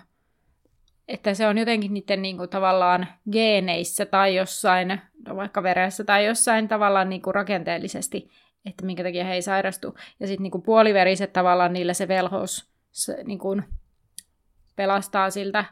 että 1.09 1.35
se 1.35 1.47
on 1.47 1.59
jotenkin 1.59 1.95
niiden 1.95 2.23
niin 2.23 2.37
kuin, 2.37 2.51
tavallaan 2.51 3.07
geeneissä 3.33 4.07
tai 4.07 4.37
jossain, 4.37 5.01
no 5.29 5.37
vaikka 5.37 5.63
veressä 5.63 6.05
tai 6.05 6.27
jossain 6.27 6.69
tavallaan 6.69 7.09
niin 7.09 7.23
kuin 7.23 7.35
rakenteellisesti, 7.35 8.31
että 8.67 8.87
minkä 8.87 9.03
takia 9.03 9.25
he 9.25 9.35
ei 9.35 9.43
sairastu. 9.43 9.95
Ja 10.21 10.27
sitten 10.27 10.43
niin 10.43 10.62
puoliveriset 10.62 11.33
tavallaan 11.33 11.73
niillä 11.73 11.95
se 11.95 12.09
velhous 12.09 12.71
se, 12.91 13.25
niin 13.25 13.39
kuin, 13.39 13.65
pelastaa 14.77 15.31
siltä 15.31 15.65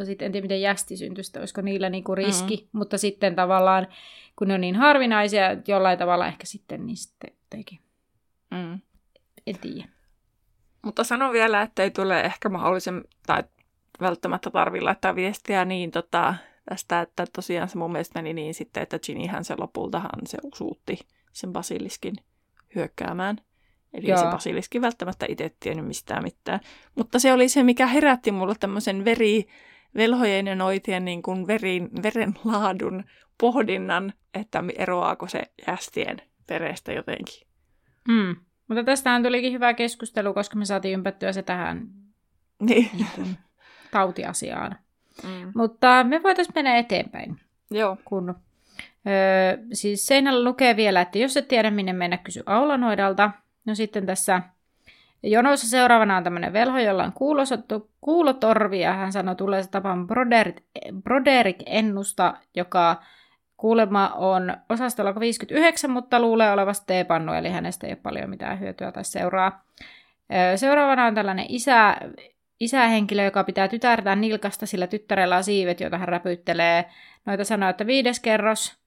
mutta 0.00 0.04
sitten 0.04 0.26
en 0.26 0.32
tiedä, 0.32 0.44
miten 0.44 0.60
jästi 0.60 0.96
syntyisi, 0.96 1.38
olisiko 1.38 1.60
niillä 1.60 1.90
niinku 1.90 2.14
riski, 2.14 2.56
mm-hmm. 2.56 2.78
mutta 2.78 2.98
sitten 2.98 3.34
tavallaan, 3.34 3.86
kun 4.36 4.48
ne 4.48 4.54
on 4.54 4.60
niin 4.60 4.76
harvinaisia, 4.76 5.56
jollain 5.68 5.98
tavalla 5.98 6.26
ehkä 6.26 6.46
sitten 6.46 6.86
niin 6.86 6.96
sitten 6.96 7.30
teki. 7.50 7.80
Mm. 8.50 8.80
En 9.46 9.58
tiedä. 9.60 9.88
Mutta 10.82 11.04
sanon 11.04 11.32
vielä, 11.32 11.62
että 11.62 11.82
ei 11.82 11.90
tule 11.90 12.20
ehkä 12.20 12.48
mahdollisen, 12.48 13.04
tai 13.26 13.44
välttämättä 14.00 14.50
tarvitse 14.50 14.84
laittaa 14.84 15.14
viestiä 15.14 15.64
niin 15.64 15.90
tota, 15.90 16.34
tästä, 16.68 17.00
että 17.00 17.24
tosiaan 17.32 17.68
se 17.68 17.78
mun 17.78 17.92
mielestä 17.92 18.18
meni 18.18 18.32
niin 18.32 18.54
sitten, 18.54 18.82
että 18.82 18.98
Ginnyhän 18.98 19.44
se 19.44 19.54
lopultahan 19.58 20.26
se 20.26 20.38
suutti 20.54 20.98
sen 21.32 21.52
basiliskin 21.52 22.14
hyökkäämään. 22.74 23.36
Eli 23.92 24.08
Joo. 24.08 24.18
se 24.18 24.24
basiliskin 24.24 24.82
välttämättä 24.82 25.26
itse 25.28 25.50
tiennyt 25.60 25.86
mistään 25.86 26.22
mitään. 26.22 26.60
Mutta 26.94 27.18
se 27.18 27.32
oli 27.32 27.48
se, 27.48 27.62
mikä 27.62 27.86
herätti 27.86 28.32
mulle 28.32 28.54
tämmöisen 28.60 29.04
veri, 29.04 29.46
velhojen 29.94 30.46
ja 30.46 30.54
noitien 30.54 31.04
niin 31.04 31.22
kuin 31.22 31.46
verin, 31.46 31.90
verenlaadun 32.02 33.04
pohdinnan, 33.40 34.12
että 34.34 34.64
eroaako 34.76 35.28
se 35.28 35.42
jästien 35.66 36.22
verestä 36.48 36.92
jotenkin. 36.92 37.46
Mm. 38.08 38.36
Mutta 38.68 38.84
tästähän 38.84 39.22
tulikin 39.22 39.52
hyvä 39.52 39.74
keskustelu, 39.74 40.34
koska 40.34 40.56
me 40.56 40.64
saatiin 40.64 40.94
ympättyä 40.94 41.32
se 41.32 41.42
tähän 41.42 41.88
niin. 42.60 42.90
Niin 42.94 43.38
tautiasiaan. 43.90 44.76
Mm. 45.22 45.52
Mutta 45.54 46.04
me 46.04 46.22
voitaisiin 46.22 46.52
mennä 46.54 46.76
eteenpäin. 46.76 47.40
Joo. 47.70 47.96
Kun, 48.04 48.34
öö, 49.06 49.58
siis 49.72 50.06
seinällä 50.06 50.44
lukee 50.44 50.76
vielä, 50.76 51.00
että 51.00 51.18
jos 51.18 51.36
et 51.36 51.48
tiedä 51.48 51.70
minne 51.70 51.92
mennä, 51.92 52.16
kysy 52.16 52.42
Aulanoidalta. 52.46 53.30
No 53.64 53.74
sitten 53.74 54.06
tässä 54.06 54.42
Jonossa 55.22 55.68
seuraavana 55.68 56.16
on 56.16 56.24
tämmöinen 56.24 56.52
velho, 56.52 56.78
jolla 56.78 57.04
on 57.04 57.12
kuulosottu, 57.12 57.90
kuulotorvi, 58.00 58.80
ja 58.80 58.92
hän 58.92 59.12
sanoi 59.12 59.36
tulee 59.36 59.62
tapaan 59.70 60.06
Broderick, 61.04 61.62
Ennusta, 61.66 62.34
joka 62.54 63.02
kuulemma 63.56 64.08
on 64.08 64.56
osastolla 64.68 65.20
59, 65.20 65.90
mutta 65.90 66.20
luulee 66.20 66.52
olevasta 66.52 66.86
teepannu, 66.86 67.32
eli 67.32 67.50
hänestä 67.50 67.86
ei 67.86 67.92
ole 67.92 67.98
paljon 68.02 68.30
mitään 68.30 68.60
hyötyä 68.60 68.92
tai 68.92 69.04
seuraa. 69.04 69.64
Seuraavana 70.56 71.06
on 71.06 71.14
tällainen 71.14 71.46
isä, 71.48 71.96
isähenkilö, 72.60 73.24
joka 73.24 73.44
pitää 73.44 73.68
tytärtään 73.68 74.20
nilkasta, 74.20 74.66
sillä 74.66 74.86
tyttärellä 74.86 75.36
on 75.36 75.44
siivet, 75.44 75.80
joita 75.80 75.98
hän 75.98 76.08
räpyttelee. 76.08 76.90
Noita 77.26 77.44
sanoo, 77.44 77.68
että 77.68 77.86
viides 77.86 78.20
kerros, 78.20 78.78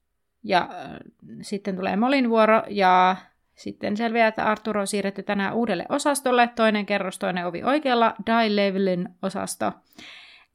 ja 0.44 0.58
äh, 0.72 0.98
sitten 1.42 1.76
tulee 1.76 1.96
Molin 1.96 2.30
vuoro, 2.30 2.62
ja 2.68 3.16
sitten 3.54 3.96
selviää, 3.96 4.28
että 4.28 4.44
Arturo 4.44 4.80
on 4.80 4.86
siirretty 4.86 5.22
tänään 5.22 5.54
uudelle 5.54 5.86
osastolle, 5.88 6.48
toinen 6.56 6.86
kerros, 6.86 7.18
toinen 7.18 7.46
ovi 7.46 7.62
oikealla, 7.62 8.14
Die 8.26 8.56
Levelin 8.56 9.08
osasto. 9.22 9.72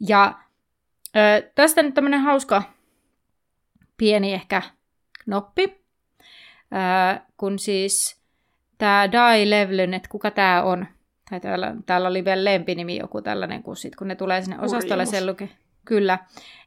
Ja 0.08 0.40
ö, 1.16 1.52
tästä 1.56 1.84
nyt 1.84 1.94
tämmöinen 1.94 2.20
hauska 2.20 2.64
pieni 3.98 4.34
ehkä 4.34 4.62
knoppi, 5.24 5.82
ö, 6.74 7.20
kun 7.38 7.60
siis 7.60 8.22
tämä 8.78 9.12
Die 9.12 9.50
Levelin, 9.50 9.94
että 9.94 10.10
kuka 10.10 10.32
tämä 10.32 10.64
on, 10.64 10.88
tai 11.30 11.40
täällä, 11.40 11.76
täällä 11.86 12.08
oli 12.08 12.26
vielä 12.26 12.46
lempinimi 12.46 12.98
joku 12.98 13.22
tällainen, 13.22 13.64
kun, 13.64 13.76
sit, 13.76 13.96
kun 13.96 14.08
ne 14.08 14.16
tulee 14.16 14.42
sinne 14.42 14.60
osastolle, 14.60 15.06
sen 15.06 15.28
luke, 15.28 15.50
kyllä, 15.86 16.20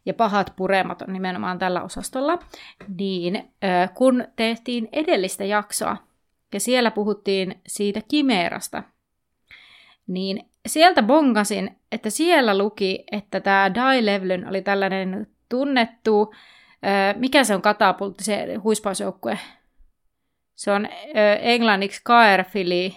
ja 0.07 0.15
pahat 0.15 0.53
puremat 0.57 1.03
on 1.03 1.13
nimenomaan 1.13 1.59
tällä 1.59 1.83
osastolla, 1.83 2.39
niin 2.99 3.53
kun 3.95 4.25
tehtiin 4.37 4.89
edellistä 4.93 5.45
jaksoa, 5.45 5.97
ja 6.53 6.61
siellä 6.61 6.91
puhuttiin 6.91 7.61
siitä 7.67 8.01
Kimerasta. 8.09 8.83
Niin 10.07 10.45
sieltä 10.67 11.03
bongasin, 11.03 11.77
että 11.93 12.11
siellä 12.11 12.59
luki, 12.59 13.05
että 13.13 13.41
tämä 13.41 13.75
Die 13.75 14.07
Levlyn 14.07 14.49
oli 14.49 14.63
tällainen 14.63 15.27
tunnettu, 15.49 16.35
mikä 17.17 17.45
se 17.45 17.55
on 17.55 17.63
katapultti, 17.63 18.25
se 18.25 18.55
huispausjoukkue? 18.55 19.39
Se 20.55 20.71
on 20.71 20.89
englanniksi 21.41 22.05
Caerphilly. 22.05 22.91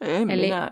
En 0.00 0.30
Eli, 0.30 0.42
minä 0.42 0.70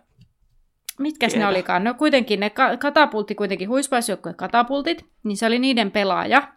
mitkäs 0.98 1.32
tiedä. 1.32 1.44
ne 1.44 1.50
olikaan? 1.50 1.84
No 1.84 1.94
kuitenkin 1.94 2.40
ne 2.40 2.50
katapultti, 2.78 3.34
kuitenkin 3.34 3.68
huispausjoukkueen 3.68 4.36
katapultit, 4.36 5.06
niin 5.24 5.36
se 5.36 5.46
oli 5.46 5.58
niiden 5.58 5.90
pelaaja, 5.90 6.52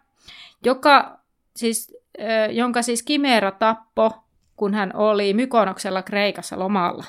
joka 0.64 1.18
siis, 1.56 1.96
jonka 2.50 2.82
siis 2.82 3.02
Kimera 3.02 3.50
tappo 3.50 4.22
kun 4.56 4.74
hän 4.74 4.96
oli 4.96 5.34
Mykonoksella 5.34 6.02
Kreikassa 6.02 6.58
lomalla. 6.58 7.04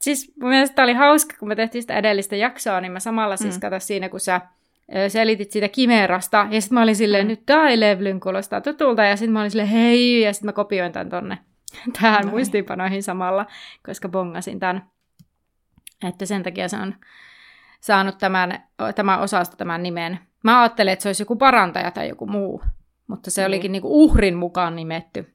Siis 0.00 0.32
mun 0.40 0.50
mielestä 0.50 0.82
oli 0.82 0.92
hauska, 0.92 1.34
kun 1.38 1.48
me 1.48 1.56
tehtiin 1.56 1.82
sitä 1.82 1.96
edellistä 1.96 2.36
jaksoa, 2.36 2.80
niin 2.80 2.92
mä 2.92 3.00
samalla 3.00 3.36
siis 3.36 3.54
mm. 3.54 3.60
kato 3.60 3.80
siinä, 3.80 4.08
kun 4.08 4.20
sä 4.20 4.40
selitit 5.08 5.50
siitä 5.50 5.68
Kimerasta, 5.68 6.46
ja 6.50 6.60
sitten 6.60 6.74
mä 6.74 6.82
olin 6.82 6.96
silleen, 6.96 7.24
mm. 7.24 7.28
nyt 7.28 7.40
Dailevlyn 7.48 8.20
kuulostaa 8.20 8.60
tutulta, 8.60 9.04
ja 9.04 9.16
sitten 9.16 9.32
mä 9.32 9.40
olin 9.40 9.50
silleen, 9.50 9.68
hei, 9.68 10.20
ja 10.20 10.32
sitten 10.32 10.48
mä 10.48 10.52
kopioin 10.52 10.92
tämän 10.92 11.08
tonne 11.08 11.38
tähän 12.00 12.24
no. 12.24 12.30
muistiinpanoihin 12.30 13.02
samalla, 13.02 13.46
koska 13.86 14.08
bongasin 14.08 14.60
tämän. 14.60 14.90
Että 16.08 16.26
sen 16.26 16.42
takia 16.42 16.68
se 16.68 16.76
on 16.76 16.94
saanut 17.80 18.18
tämän, 18.18 18.64
tämä 18.94 19.18
osasto 19.18 19.56
tämän 19.56 19.82
nimen. 19.82 20.18
Mä 20.44 20.60
ajattelin, 20.60 20.92
että 20.92 21.02
se 21.02 21.08
olisi 21.08 21.22
joku 21.22 21.36
parantaja 21.36 21.90
tai 21.90 22.08
joku 22.08 22.26
muu, 22.26 22.62
mutta 23.06 23.30
se 23.30 23.40
niin. 23.40 23.46
olikin 23.46 23.72
niinku 23.72 24.04
uhrin 24.04 24.36
mukaan 24.36 24.76
nimetty. 24.76 25.34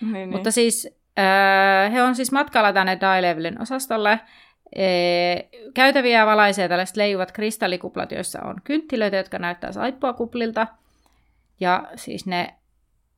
Niin, 0.00 0.12
niin. 0.12 0.30
Mutta 0.30 0.50
siis 0.50 0.88
äh, 1.18 1.92
he 1.92 2.02
on 2.02 2.14
siis 2.14 2.32
matkalla 2.32 2.72
tänne 2.72 2.98
Dailevlyn 3.00 3.60
osastolle, 3.62 4.20
Käytäviä 5.74 6.26
valaisee 6.26 6.68
tällaiset 6.68 6.96
leijuvat 6.96 7.32
kristallikuplat, 7.32 8.12
joissa 8.12 8.42
on 8.42 8.56
kynttilöitä, 8.64 9.16
jotka 9.16 9.38
näyttää 9.38 9.72
saippuakuplilta. 9.72 10.66
Ja 11.60 11.84
siis 11.96 12.26
ne 12.26 12.54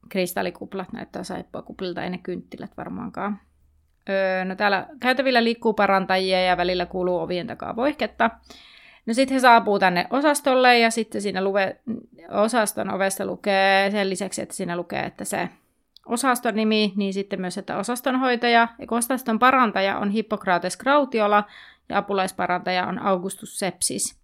kristallikuplat 0.09 0.93
näyttää 0.93 1.25
saippuakuplilta, 1.25 2.03
ei 2.03 2.11
ne 2.11 2.19
kynttilät 2.19 2.77
varmaankaan. 2.77 3.41
Öö, 4.09 4.45
no 4.45 4.55
täällä 4.55 4.87
käytävillä 5.01 5.45
liikkuu 5.45 5.73
parantajia 5.73 6.45
ja 6.45 6.57
välillä 6.57 6.87
kuuluu 6.87 7.19
ovien 7.19 7.47
takaa 7.47 7.77
voihketta. 7.77 8.31
No 9.07 9.15
sitten 9.15 9.35
he 9.35 9.41
saapuu 9.41 9.79
tänne 9.79 10.07
osastolle 10.11 10.79
ja 10.79 10.91
sitten 10.91 11.23
siinä 11.23 11.45
luve, 11.45 11.81
osaston 12.31 12.95
ovessa 12.95 13.27
lukee, 13.27 13.91
sen 13.91 14.11
lisäksi, 14.11 14.43
että 14.43 14.55
siinä 14.55 14.77
lukee, 14.77 15.03
että 15.03 15.25
se 15.25 15.49
osaston 16.07 16.55
nimi, 16.55 16.93
niin 16.97 17.15
sitten 17.15 17.41
myös, 17.41 17.59
että 17.59 17.77
osastonhoitaja 17.77 18.69
ja 18.79 18.87
osaston 18.91 19.39
parantaja 19.39 19.99
on 19.99 20.11
Hippokrates 20.11 20.77
Krautiola 20.77 21.45
ja 21.89 21.99
apulaisparantaja 21.99 22.87
on 22.87 22.99
Augustus 22.99 23.59
Sepsis. 23.59 24.19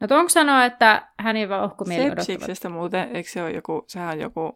No 0.00 0.16
onko 0.16 0.28
sanoa, 0.28 0.64
että 0.64 1.08
hän 1.18 1.36
ei 1.36 1.48
vaan 1.48 1.64
ohkumieli 1.64 2.04
Sepsiksestä 2.08 2.68
muuten, 2.68 3.16
eikö 3.16 3.30
se 3.30 3.42
ole 3.42 3.50
joku, 3.50 3.84
sehän 3.86 4.08
on 4.08 4.20
joku 4.20 4.54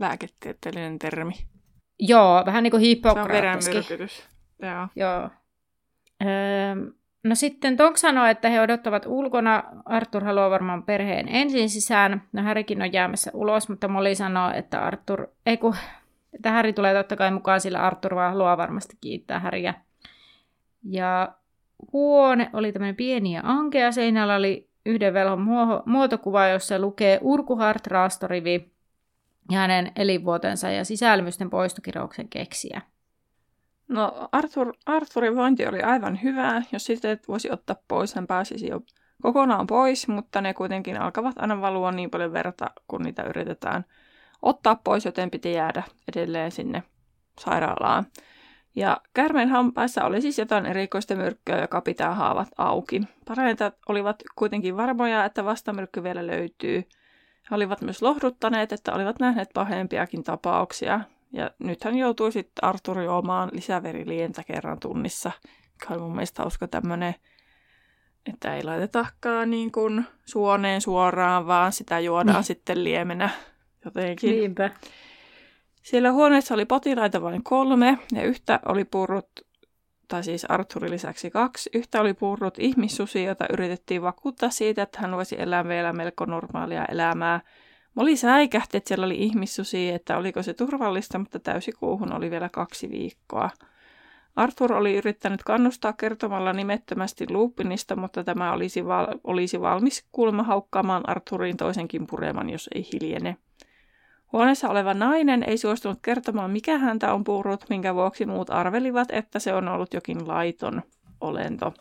lääketieteellinen 0.00 0.98
termi? 0.98 1.32
Joo, 1.98 2.42
vähän 2.46 2.62
niin 2.62 2.70
kuin 2.70 2.80
Hippokrateskin. 2.80 3.82
Se 3.82 3.94
on 3.94 4.68
Joo. 4.70 4.88
Joo. 4.96 5.30
Öö, 6.22 6.74
No 7.24 7.34
sitten 7.34 7.76
Tonk 7.76 7.96
sanoi, 7.96 8.30
että 8.30 8.48
he 8.48 8.60
odottavat 8.60 9.06
ulkona. 9.06 9.62
Arthur 9.84 10.24
haluaa 10.24 10.50
varmaan 10.50 10.82
perheen 10.82 11.28
ensin 11.28 11.70
sisään. 11.70 12.22
No 12.32 12.42
Härikin 12.42 12.82
on 12.82 12.92
jäämässä 12.92 13.30
ulos, 13.34 13.68
mutta 13.68 13.88
Molly 13.88 14.14
sanoo, 14.14 14.50
että 14.50 14.80
Arthur, 14.80 15.26
ei 15.46 15.56
kun, 15.56 15.74
että 16.34 16.52
Harry 16.52 16.72
tulee 16.72 16.94
totta 16.94 17.16
kai 17.16 17.30
mukaan, 17.30 17.60
sillä 17.60 17.82
Arthur 17.82 18.14
vaan 18.14 18.32
haluaa 18.32 18.56
varmasti 18.56 18.96
kiittää 19.00 19.38
Häriä. 19.38 19.74
Ja 20.82 21.34
huone 21.92 22.50
oli 22.52 22.72
tämmöinen 22.72 22.96
pieni 22.96 23.34
ja 23.34 23.40
ankea. 23.44 23.92
Seinällä 23.92 24.34
oli 24.34 24.68
yhden 24.86 25.14
velhon 25.14 25.46
muotokuva, 25.86 26.48
jossa 26.48 26.78
lukee 26.78 27.18
Urkuhart 27.22 27.86
Raastorivi 27.86 28.73
ja 29.50 29.58
hänen 29.58 29.92
elinvuotensa 29.96 30.70
ja 30.70 30.84
sisälmysten 30.84 31.50
poistokirouksen 31.50 32.28
keksiä. 32.28 32.80
No 33.88 34.28
Arthur, 34.32 34.72
Arthurin 34.86 35.36
vointi 35.36 35.66
oli 35.66 35.82
aivan 35.82 36.22
hyvää, 36.22 36.62
jos 36.72 36.84
sitten 36.84 37.20
voisi 37.28 37.50
ottaa 37.50 37.76
pois, 37.88 38.14
hän 38.14 38.26
pääsisi 38.26 38.68
jo 38.68 38.80
kokonaan 39.22 39.66
pois, 39.66 40.08
mutta 40.08 40.40
ne 40.40 40.54
kuitenkin 40.54 41.00
alkavat 41.00 41.38
aina 41.38 41.60
valua 41.60 41.92
niin 41.92 42.10
paljon 42.10 42.32
verta, 42.32 42.66
kun 42.88 43.02
niitä 43.02 43.22
yritetään 43.22 43.84
ottaa 44.42 44.80
pois, 44.84 45.04
joten 45.04 45.30
piti 45.30 45.52
jäädä 45.52 45.82
edelleen 46.16 46.52
sinne 46.52 46.82
sairaalaan. 47.40 48.06
Ja 48.76 49.00
kärmeen 49.14 49.48
hampaissa 49.48 50.04
oli 50.04 50.20
siis 50.20 50.38
jotain 50.38 50.66
erikoista 50.66 51.14
myrkkyä, 51.14 51.60
joka 51.60 51.80
pitää 51.80 52.14
haavat 52.14 52.48
auki. 52.58 53.00
Parantajat 53.28 53.76
olivat 53.88 54.22
kuitenkin 54.36 54.76
varmoja, 54.76 55.24
että 55.24 55.44
vastamyrkky 55.44 56.02
vielä 56.02 56.26
löytyy. 56.26 56.84
He 57.50 57.56
olivat 57.56 57.80
myös 57.80 58.02
lohduttaneet, 58.02 58.72
että 58.72 58.92
olivat 58.94 59.20
nähneet 59.20 59.50
pahempiakin 59.54 60.24
tapauksia, 60.24 61.00
ja 61.32 61.50
nyt 61.58 61.84
hän 61.84 61.96
joutui 61.96 62.32
sitten 62.32 62.64
Arthur 62.64 63.00
juomaan 63.00 63.50
lisäverilientä 63.52 64.44
kerran 64.44 64.80
tunnissa, 64.80 65.32
mikä 65.72 65.94
oli 65.94 66.02
mun 66.02 66.14
mielestä 66.14 66.42
hauska 66.42 66.68
tämmöinen, 66.68 67.14
että 68.26 68.54
ei 68.56 68.64
laitetakaan 68.64 69.50
niin 69.50 69.72
kuin 69.72 70.04
suoneen 70.24 70.80
suoraan, 70.80 71.46
vaan 71.46 71.72
sitä 71.72 72.00
juodaan 72.00 72.36
niin. 72.36 72.44
sitten 72.44 72.84
liemenä 72.84 73.30
jotenkin. 73.84 74.30
Niinpä. 74.30 74.70
Siellä 75.82 76.12
huoneessa 76.12 76.54
oli 76.54 76.64
potilaita 76.64 77.22
vain 77.22 77.42
kolme, 77.42 77.98
ja 78.12 78.22
yhtä 78.22 78.60
oli 78.68 78.84
purrut, 78.84 79.43
tai 80.08 80.24
siis 80.24 80.44
Arthurin 80.44 80.90
lisäksi 80.90 81.30
kaksi, 81.30 81.70
yhtä 81.74 82.00
oli 82.00 82.14
purrut 82.14 82.58
ihmissusi, 82.58 83.24
jota 83.24 83.46
yritettiin 83.52 84.02
vakuuttaa 84.02 84.50
siitä, 84.50 84.82
että 84.82 84.98
hän 85.00 85.16
voisi 85.16 85.36
elää 85.38 85.68
vielä 85.68 85.92
melko 85.92 86.24
normaalia 86.24 86.84
elämää, 86.84 87.40
Molly 87.94 88.16
säikähti, 88.16 88.76
että 88.76 88.88
siellä 88.88 89.06
oli 89.06 89.16
ihmissusi, 89.18 89.90
että 89.90 90.16
oliko 90.16 90.42
se 90.42 90.54
turvallista, 90.54 91.18
mutta 91.18 91.38
täysikuuhun 91.38 92.12
oli 92.12 92.30
vielä 92.30 92.48
kaksi 92.48 92.90
viikkoa. 92.90 93.50
Arthur 94.36 94.72
oli 94.72 94.96
yrittänyt 94.96 95.42
kannustaa 95.42 95.92
kertomalla 95.92 96.52
nimettömästi 96.52 97.26
Lupinista, 97.30 97.96
mutta 97.96 98.24
tämä 98.24 98.52
olisi, 98.52 98.86
val- 98.86 99.18
olisi 99.24 99.60
valmis 99.60 100.06
kuulemma 100.12 100.42
haukkaamaan 100.42 101.08
Arthurin 101.08 101.56
toisenkin 101.56 102.06
pureman, 102.06 102.50
jos 102.50 102.68
ei 102.74 102.86
hiljene. 102.92 103.36
Huoneessa 104.34 104.68
oleva 104.68 104.94
nainen 104.94 105.42
ei 105.46 105.58
suostunut 105.58 105.98
kertomaan, 106.02 106.50
mikä 106.50 106.78
häntä 106.78 107.14
on 107.14 107.24
purrut, 107.24 107.64
minkä 107.68 107.94
vuoksi 107.94 108.26
muut 108.26 108.50
arvelivat, 108.50 109.08
että 109.10 109.38
se 109.38 109.54
on 109.54 109.68
ollut 109.68 109.94
jokin 109.94 110.28
laiton 110.28 110.82
olento. 111.20 111.74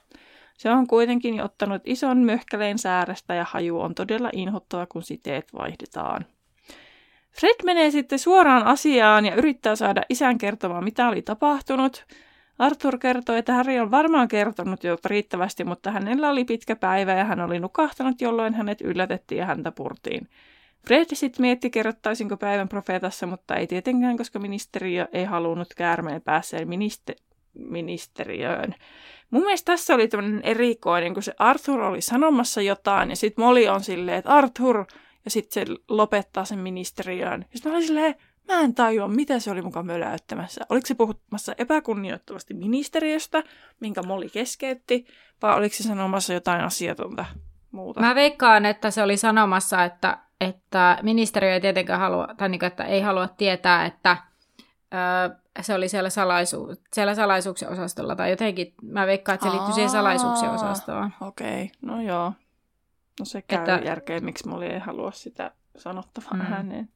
Se 0.58 0.70
on 0.70 0.88
kuitenkin 0.88 1.44
ottanut 1.44 1.82
ison 1.86 2.18
möhkäleen 2.18 2.78
säärestä 2.78 3.34
ja 3.34 3.46
haju 3.50 3.80
on 3.80 3.96
todella 3.96 4.30
inhottava, 4.34 4.86
kun 4.86 5.04
siteet 5.04 5.54
vaihdetaan. 5.54 6.26
Fred 7.32 7.66
menee 7.66 7.92
sitten 7.92 8.20
suoraan 8.20 8.64
asiaan 8.64 9.26
ja 9.26 9.36
yrittää 9.36 9.76
saada 9.76 10.02
isän 10.10 10.38
kertomaan, 10.38 10.84
mitä 10.84 11.08
oli 11.08 11.22
tapahtunut. 11.22 12.06
Arthur 12.60 12.98
kertoo, 12.98 13.36
että 13.36 13.54
Harry 13.54 13.80
on 13.80 13.92
varmaan 13.92 14.28
kertonut 14.28 14.84
jo 14.84 14.98
riittävästi, 15.06 15.64
mutta 15.64 15.92
hänellä 15.92 16.30
oli 16.30 16.46
pitkä 16.46 16.76
päivä 16.76 17.14
ja 17.14 17.24
hän 17.24 17.40
oli 17.40 17.60
nukahtanut, 17.60 18.22
jolloin 18.22 18.54
hänet 18.54 18.82
yllätettiin 18.82 19.40
ja 19.40 19.46
häntä 19.46 19.72
purtiin. 19.72 20.28
Fred 20.88 21.06
sitten 21.14 21.42
mietti, 21.42 21.70
kerrottaisinko 21.70 22.38
päivän 22.38 22.70
profeetassa, 22.70 23.28
mutta 23.28 23.56
ei 23.56 23.68
tietenkään, 23.68 24.18
koska 24.18 24.40
ministeriö 24.40 25.08
ei 25.12 25.24
halunnut 25.24 25.74
käärmeen 25.74 26.22
päässeen 26.22 26.68
ministe- 26.68 27.24
ministeriöön. 27.54 28.76
Mun 29.30 29.44
mielestä 29.44 29.72
tässä 29.72 29.96
oli 29.96 30.08
tämmöinen 30.08 30.42
erikoinen, 30.44 31.14
kun 31.14 31.24
se 31.24 31.34
Arthur 31.40 31.82
oli 31.82 32.02
sanomassa 32.02 32.62
jotain 32.62 33.10
ja 33.10 33.16
sitten 33.16 33.46
Molly 33.46 33.68
on 33.68 33.82
silleen, 33.82 34.18
että 34.18 34.32
Arthur, 34.32 34.86
ja 35.26 35.32
sitten 35.32 35.68
se 35.68 35.76
lopettaa 35.90 36.46
sen 36.46 36.60
ministeriöön. 36.60 37.42
Ja 37.42 37.58
sitten 37.58 37.72
mä 37.72 37.76
olin 37.76 37.88
silleen, 37.88 38.16
mä 38.48 38.60
en 38.60 38.76
tajua, 38.76 39.08
mitä 39.08 39.40
se 39.40 39.52
oli 39.52 39.62
mukaan 39.62 39.86
möläyttämässä. 39.86 40.62
Oliko 40.70 40.88
se 40.88 40.96
puhuttamassa 40.96 41.56
epäkunnioittavasti 41.58 42.54
ministeriöstä, 42.54 43.44
minkä 43.80 44.04
Molly 44.04 44.30
keskeytti, 44.30 45.06
vai 45.42 45.58
oliko 45.58 45.76
se 45.76 45.84
sanomassa 45.84 46.34
jotain 46.34 46.62
asiatonta 46.62 47.26
muuta? 47.72 48.00
Mä 48.00 48.16
veikkaan, 48.16 48.66
että 48.66 48.92
se 48.92 49.04
oli 49.04 49.18
sanomassa, 49.18 49.84
että, 49.84 50.18
että 50.44 50.98
ministeriö 51.02 51.54
ei 51.54 51.62
tietenkään 51.62 52.00
halua, 52.00 52.28
tai 52.38 52.50
niin, 52.50 52.66
että 52.66 52.84
ei 52.84 53.02
halua 53.02 53.28
tietää, 53.28 53.86
että 53.86 54.18
öö, 54.94 55.36
se 55.62 55.74
oli 55.74 55.90
siellä, 55.90 56.10
salaisu- 56.10 56.82
siellä 56.94 57.16
salaisuuksien 57.16 57.72
osastolla, 57.72 58.16
tai 58.16 58.30
jotenkin, 58.30 58.74
mä 58.82 59.08
veikkaan, 59.08 59.34
että 59.34 59.46
se 59.46 59.52
liittyy 59.52 59.74
siihen 59.74 59.90
salaisuuksien 59.90 60.52
osastoon. 60.52 61.12
Okei, 61.22 61.64
okay. 61.64 61.68
no 61.82 62.02
joo. 62.02 62.34
No 63.20 63.26
se 63.26 63.42
käy 63.42 63.60
että... 63.60 63.82
järkeen, 63.86 64.26
miksi 64.26 64.48
Molly 64.48 64.66
ei 64.66 64.80
halua 64.80 65.12
sitä 65.12 65.52
sanottavaa 65.78 66.34
mm. 66.34 66.54
ääneen. 66.54 66.90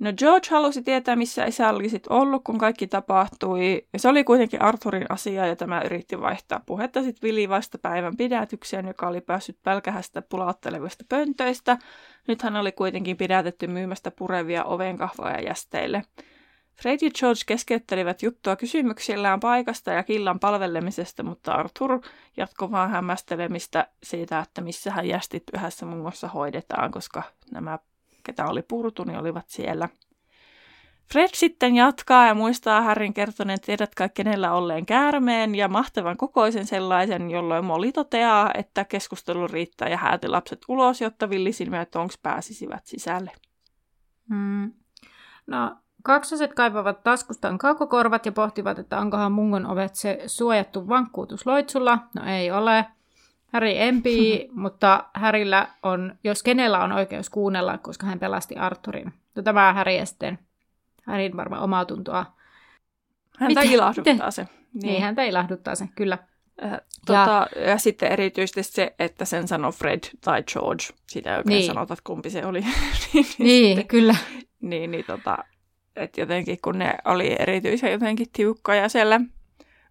No 0.00 0.12
George 0.12 0.48
halusi 0.50 0.82
tietää, 0.82 1.16
missä 1.16 1.44
isä 1.44 1.68
oli 1.68 1.88
sit 1.88 2.06
ollut, 2.06 2.44
kun 2.44 2.58
kaikki 2.58 2.86
tapahtui. 2.86 3.86
Ja 3.92 3.98
se 3.98 4.08
oli 4.08 4.24
kuitenkin 4.24 4.62
Arthurin 4.62 5.06
asia, 5.08 5.46
ja 5.46 5.56
tämä 5.56 5.82
yritti 5.82 6.20
vaihtaa 6.20 6.60
puhetta 6.66 7.02
sitten 7.02 7.28
Vili 7.28 7.48
vasta 7.48 7.78
päivän 7.78 8.16
pidätykseen, 8.16 8.86
joka 8.86 9.08
oli 9.08 9.20
päässyt 9.20 9.58
pälkähästä 9.62 10.22
pulauttelevista 10.22 11.04
pöntöistä. 11.08 11.78
Nyt 12.28 12.42
hän 12.42 12.56
oli 12.56 12.72
kuitenkin 12.72 13.16
pidätetty 13.16 13.66
myymästä 13.66 14.10
purevia 14.10 14.64
ovenkahvoja 14.64 15.40
jästeille. 15.40 16.02
Fred 16.82 16.98
ja 17.02 17.10
George 17.18 17.40
keskeyttelivät 17.46 18.22
juttua 18.22 18.56
kysymyksillään 18.56 19.40
paikasta 19.40 19.90
ja 19.90 20.02
killan 20.02 20.40
palvelemisesta, 20.40 21.22
mutta 21.22 21.52
Arthur 21.52 22.00
jatkoi 22.36 22.70
vaan 22.70 22.90
hämmästelemistä 22.90 23.88
siitä, 24.02 24.38
että 24.38 24.60
missä 24.60 24.90
hän 24.90 25.08
jästit 25.08 25.42
yhdessä 25.54 25.86
muun 25.86 26.02
muassa 26.02 26.28
hoidetaan, 26.28 26.90
koska 26.90 27.22
nämä, 27.50 27.78
ketä 28.24 28.46
oli 28.46 28.62
purtu, 28.62 29.04
niin 29.04 29.18
olivat 29.18 29.48
siellä. 29.48 29.88
Fred 31.12 31.28
sitten 31.34 31.76
jatkaa 31.76 32.26
ja 32.26 32.34
muistaa 32.34 32.82
Harryn 32.82 33.14
kertoneen, 33.14 33.60
tiedätkö 33.60 34.08
kenellä 34.08 34.52
olleen 34.52 34.86
käärmeen 34.86 35.54
ja 35.54 35.68
mahtavan 35.68 36.16
kokoisen 36.16 36.66
sellaisen, 36.66 37.30
jolloin 37.30 37.64
Molly 37.64 37.92
toteaa, 37.92 38.50
että 38.54 38.84
keskustelu 38.84 39.46
riittää 39.46 39.88
ja 39.88 39.96
hääti 39.96 40.28
lapset 40.28 40.60
ulos, 40.68 41.00
jotta 41.00 41.30
villisilmiöt 41.30 41.90
Tonks 41.90 42.18
pääsisivät 42.22 42.86
sisälle. 42.86 43.32
Hmm. 44.28 44.72
No, 45.46 45.76
Kaksoset 46.04 46.54
kaivavat 46.54 47.02
taskustaan 47.02 47.58
kaukokorvat 47.58 48.26
ja 48.26 48.32
pohtivat, 48.32 48.78
että 48.78 48.98
onkohan 48.98 49.32
mungon 49.32 49.66
ovet 49.66 49.94
se 49.94 50.22
suojattu 50.26 50.88
vankkuutus 50.88 51.46
loitsulla. 51.46 51.98
No 52.14 52.26
ei 52.26 52.50
ole. 52.50 52.86
Harry 53.54 53.72
empii, 53.76 54.48
mutta 54.64 55.04
Harryllä 55.14 55.68
on, 55.82 56.18
jos 56.24 56.42
kenellä 56.42 56.84
on 56.84 56.92
oikeus 56.92 57.30
kuunnella, 57.30 57.78
koska 57.78 58.06
hän 58.06 58.18
pelasti 58.18 58.56
Arturin. 58.56 59.12
No, 59.34 59.42
tämä 59.42 59.84
ja 59.98 60.06
sitten 60.06 60.38
Harryn 61.06 61.36
varmaan 61.36 61.62
omaa 61.62 61.84
tuntoa. 61.84 62.26
Häntä 63.38 63.60
Mitä? 63.60 63.74
ilahduttaa 63.74 64.30
se. 64.30 64.42
Niin. 64.42 64.82
niin, 64.82 65.02
häntä 65.02 65.24
ilahduttaa 65.24 65.74
se, 65.74 65.88
kyllä. 65.94 66.18
Äh, 66.64 66.80
tota, 67.06 67.46
ja, 67.56 67.62
ja 67.62 67.78
sitten 67.78 68.12
erityisesti 68.12 68.62
se, 68.62 68.94
että 68.98 69.24
sen 69.24 69.48
sanoo 69.48 69.72
Fred 69.72 70.00
tai 70.20 70.42
George. 70.42 70.84
Sitä 71.06 71.32
ei 71.32 71.38
oikein 71.38 71.56
niin. 71.56 71.66
sanota, 71.66 71.96
kumpi 72.04 72.30
se 72.30 72.46
oli. 72.46 72.60
niin, 73.12 73.26
niin 73.38 73.66
sitten, 73.66 73.88
kyllä. 73.88 74.14
Niin, 74.60 74.90
niin 74.90 75.04
tota, 75.04 75.38
että 75.96 76.20
jotenkin 76.20 76.58
kun 76.62 76.78
ne 76.78 76.94
oli 77.04 77.36
erityisen 77.38 77.92
jotenkin 77.92 78.26
tiukkoja 78.32 78.88
siellä, 78.88 79.20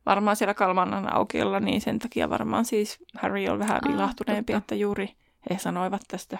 varmaan 0.06 0.36
siellä 0.36 0.54
Kalmannan 0.54 1.16
aukiolla, 1.16 1.60
niin 1.60 1.82
sen 1.82 2.00
takia 2.00 2.30
varmaan 2.30 2.66
siis 2.66 3.00
Harry 3.18 3.48
on 3.48 3.60
vähän 3.60 3.82
ah, 3.88 3.96
ilahtuneempi, 3.96 4.54
totta. 4.54 4.64
että 4.64 4.76
juuri 4.76 5.10
he 5.50 5.58
sanoivat 5.58 6.02
tästä. 6.08 6.38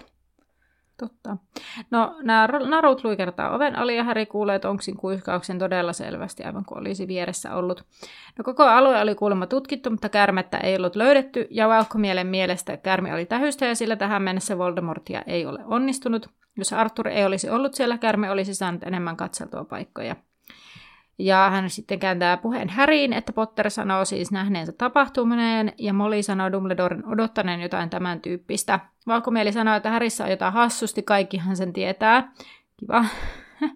Totta. 0.96 1.36
No, 1.90 2.16
nämä 2.22 2.46
narut 2.46 3.04
luikertaa 3.04 3.54
oven 3.54 3.78
ali 3.78 3.96
ja 3.96 4.04
Harry 4.04 4.26
kuulee 4.26 4.58
Tonksin 4.58 4.96
kuiskauksen 4.96 5.58
todella 5.58 5.92
selvästi, 5.92 6.42
aivan 6.44 6.64
kuin 6.64 6.78
olisi 6.78 7.08
vieressä 7.08 7.54
ollut. 7.54 7.84
No, 8.38 8.44
koko 8.44 8.62
alue 8.62 9.00
oli 9.00 9.14
kuulemma 9.14 9.46
tutkittu, 9.46 9.90
mutta 9.90 10.08
kärmettä 10.08 10.58
ei 10.58 10.76
ollut 10.76 10.96
löydetty, 10.96 11.46
ja 11.50 11.68
Valkomielen 11.68 12.26
mielestä 12.26 12.76
kärmi 12.76 13.12
oli 13.12 13.26
tähystä, 13.26 13.66
ja 13.66 13.74
sillä 13.74 13.96
tähän 13.96 14.22
mennessä 14.22 14.58
Voldemortia 14.58 15.22
ei 15.26 15.46
ole 15.46 15.64
onnistunut. 15.64 16.30
Jos 16.56 16.72
Arthur 16.72 17.08
ei 17.08 17.24
olisi 17.24 17.50
ollut 17.50 17.74
siellä, 17.74 17.98
kärme 17.98 18.30
olisi 18.30 18.54
saanut 18.54 18.82
enemmän 18.82 19.16
katseltua 19.16 19.64
paikkoja. 19.64 20.16
Ja 21.18 21.50
hän 21.50 21.70
sitten 21.70 21.98
kääntää 21.98 22.36
puheen 22.36 22.68
Häriin, 22.68 23.12
että 23.12 23.32
Potter 23.32 23.70
sanoo 23.70 24.04
siis 24.04 24.32
nähneensä 24.32 24.72
tapahtuminen, 24.72 25.72
ja 25.78 25.92
Molly 25.92 26.22
sanoo 26.22 26.52
Dumbledoren 26.52 27.06
odottaneen 27.06 27.60
jotain 27.60 27.90
tämän 27.90 28.20
tyyppistä. 28.20 28.80
Valkomieli 29.06 29.52
sanoo, 29.52 29.74
että 29.74 29.90
Härissä 29.90 30.24
on 30.24 30.30
jotain 30.30 30.52
hassusti, 30.52 31.02
kaikkihan 31.02 31.56
sen 31.56 31.72
tietää. 31.72 32.32
Kiva. 32.76 33.04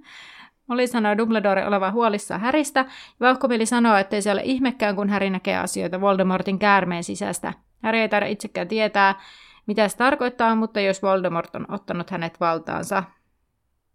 Molly 0.66 0.86
sanoo 0.86 1.18
Dumbledore 1.18 1.66
olevan 1.66 1.92
huolissaan 1.92 2.40
Häristä, 2.40 2.80
ja 2.80 2.86
Valkomieli 3.20 3.66
sanoo, 3.66 3.96
että 3.96 4.20
se 4.20 4.32
ole 4.32 4.42
ihmekään, 4.44 4.96
kun 4.96 5.08
Häri 5.08 5.30
näkee 5.30 5.58
asioita 5.58 6.00
Voldemortin 6.00 6.58
käärmeen 6.58 7.04
sisästä. 7.04 7.52
Häri 7.82 8.00
ei 8.00 8.08
taida 8.08 8.26
itsekään 8.26 8.68
tietää, 8.68 9.14
mitä 9.66 9.88
se 9.88 9.96
tarkoittaa, 9.96 10.54
mutta 10.54 10.80
jos 10.80 11.02
Voldemort 11.02 11.54
on 11.54 11.66
ottanut 11.68 12.10
hänet 12.10 12.40
valtaansa, 12.40 13.02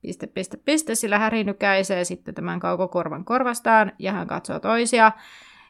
piste, 0.03 0.27
piste, 0.27 0.57
piste, 0.57 0.95
sillä 0.95 1.19
Häri 1.19 1.43
nykäisee 1.43 2.03
sitten 2.03 2.35
tämän 2.35 2.59
kaukokorvan 2.59 3.25
korvastaan 3.25 3.91
ja 3.99 4.11
hän 4.11 4.27
katsoo 4.27 4.59
toisia 4.59 5.11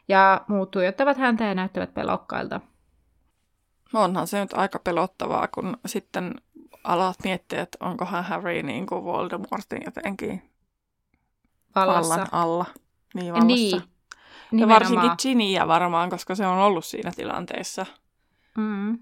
ja 0.08 0.44
muut 0.48 0.70
tuijottavat 0.70 1.16
häntä 1.16 1.44
ja 1.44 1.54
näyttävät 1.54 1.94
pelokkailta. 1.94 2.60
Onhan 3.94 4.26
se 4.26 4.40
nyt 4.40 4.52
aika 4.52 4.78
pelottavaa, 4.78 5.48
kun 5.48 5.76
sitten 5.86 6.34
alat 6.84 7.16
miettiä, 7.24 7.62
että 7.62 7.78
onkohan 7.80 8.24
Harry 8.24 8.62
niin 8.62 8.86
kuin 8.86 9.04
Voldemortin 9.04 9.82
jotenkin 9.84 10.42
vallassa. 11.74 12.14
vallan 12.14 12.28
alla. 12.32 12.64
Niin, 13.14 13.32
vallassa. 13.32 13.76
Niin. 14.52 14.60
Ja 14.60 14.68
varsinkin 14.68 15.10
Ginia 15.22 15.68
varmaan, 15.68 16.10
koska 16.10 16.34
se 16.34 16.46
on 16.46 16.58
ollut 16.58 16.84
siinä 16.84 17.12
tilanteessa. 17.16 17.86
Mm, 18.58 18.98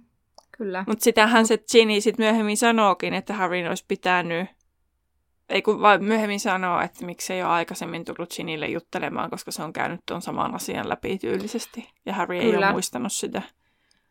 kyllä. 0.59 0.85
Mutta 0.89 1.05
sitähän 1.05 1.47
se 1.47 1.59
Ginny 1.73 2.01
sitten 2.01 2.25
myöhemmin 2.25 2.57
sanookin, 2.57 3.15
että 3.15 3.35
Harry 3.35 3.67
olisi 3.69 3.85
pitänyt 3.89 4.49
ei 5.49 5.63
kun 5.63 5.81
vaan 5.81 6.05
myöhemmin 6.05 6.41
sanoa, 6.41 6.83
että 6.83 7.07
miksi 7.07 7.33
ei 7.33 7.43
ole 7.43 7.51
aikaisemmin 7.51 8.05
tullut 8.05 8.35
Ginille 8.37 8.67
juttelemaan, 8.69 9.31
koska 9.31 9.51
se 9.51 9.63
on 9.63 9.73
käynyt 9.73 10.01
tuon 10.07 10.23
saman 10.23 10.55
asian 10.55 10.89
läpi 10.89 11.19
tyylisesti. 11.19 11.89
Ja 12.07 12.15
Harry 12.15 12.41
Kyllä. 12.41 12.53
ei 12.53 12.57
ole 12.57 12.73
muistanut 12.73 13.13
sitä. 13.13 13.43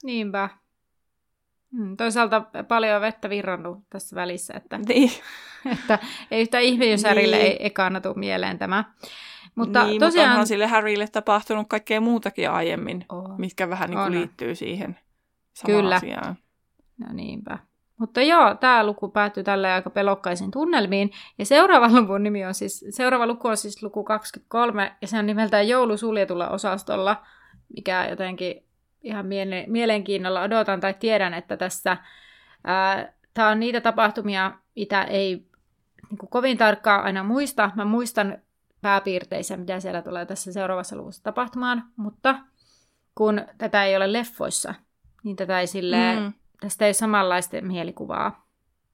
Niinpä. 0.04 0.50
Hmm, 1.78 1.98
toisaalta 1.98 2.42
paljon 2.68 3.02
vettä 3.02 3.30
virrannut 3.30 3.80
tässä 3.90 4.16
välissä, 4.16 4.54
että, 4.58 4.78
niin. 4.88 5.12
että 5.80 6.00
ei 6.32 6.42
yhtä 6.42 6.60
ihme, 6.60 6.86
jos 6.86 7.04
Harrylle 7.04 7.36
niin. 7.36 7.48
ei 7.48 7.66
ekana 7.66 8.02
tule 8.02 8.14
mieleen 8.18 8.58
tämä. 8.58 8.84
Mutta 9.56 9.86
niin, 9.86 10.00
tosiaan... 10.00 10.28
mutta 10.28 10.32
onhan 10.32 10.48
sille 10.48 10.68
Harrylle 10.68 11.08
tapahtunut 11.08 11.68
kaikkea 11.70 12.02
muutakin 12.02 12.50
aiemmin, 12.50 13.06
oh. 13.10 13.38
mitkä 13.38 13.70
vähän 13.70 13.90
niin 13.90 14.00
kuin 14.00 14.12
liittyy 14.12 14.56
siihen 14.56 15.00
samaan 15.54 15.82
Kyllä. 15.82 15.96
asiaan. 15.96 16.36
No 16.98 17.14
niinpä. 17.14 17.60
Mutta 18.02 18.22
joo, 18.22 18.56
tämä 18.56 18.86
luku 18.86 19.10
päättyy 19.10 19.44
tällä 19.44 19.74
aika 19.74 19.90
pelokkaisiin 19.90 20.52
tunnelmiin. 20.52 21.12
Ja 21.38 21.46
seuraava 21.46 21.90
luvun 22.00 22.24
nimi 22.24 22.46
on 22.46 22.54
siis, 22.54 22.86
seuraava 22.90 23.28
luku 23.28 23.48
on 23.48 23.58
siis 23.58 23.84
luku 23.84 24.04
23, 24.04 24.96
ja 25.02 25.08
se 25.08 25.18
on 25.18 25.26
nimeltään 25.26 25.68
Joulu 25.68 25.98
suljetulla 25.98 26.50
osastolla, 26.50 27.24
mikä 27.76 28.08
jotenkin 28.10 28.66
ihan 29.02 29.26
miele- 29.26 29.66
mielenkiinnolla 29.68 30.42
odotan 30.42 30.80
tai 30.80 30.94
tiedän, 30.94 31.34
että 31.34 31.58
tässä 31.58 31.98
tämä 33.34 33.50
on 33.50 33.60
niitä 33.60 33.82
tapahtumia, 33.82 34.52
mitä 34.76 35.04
ei 35.04 35.46
niin 36.10 36.30
kovin 36.30 36.58
tarkkaan 36.58 37.04
aina 37.04 37.24
muista. 37.24 37.72
Mä 37.76 37.86
muistan 37.86 38.38
pääpiirteissä, 38.82 39.58
mitä 39.58 39.80
siellä 39.80 40.02
tulee 40.02 40.26
tässä 40.26 40.54
seuraavassa 40.54 40.96
luvussa 40.96 41.24
tapahtumaan, 41.24 41.84
mutta 41.96 42.40
kun 43.16 43.42
tätä 43.58 43.86
ei 43.86 43.96
ole 43.96 44.14
leffoissa, 44.14 44.74
niin 45.24 45.36
tätä 45.36 45.60
ei 45.60 45.68
silleen 45.68 46.20
mm 46.20 46.34
tästä 46.62 46.86
ei 46.86 46.94
samanlaista 46.94 47.62
mielikuvaa. 47.62 48.48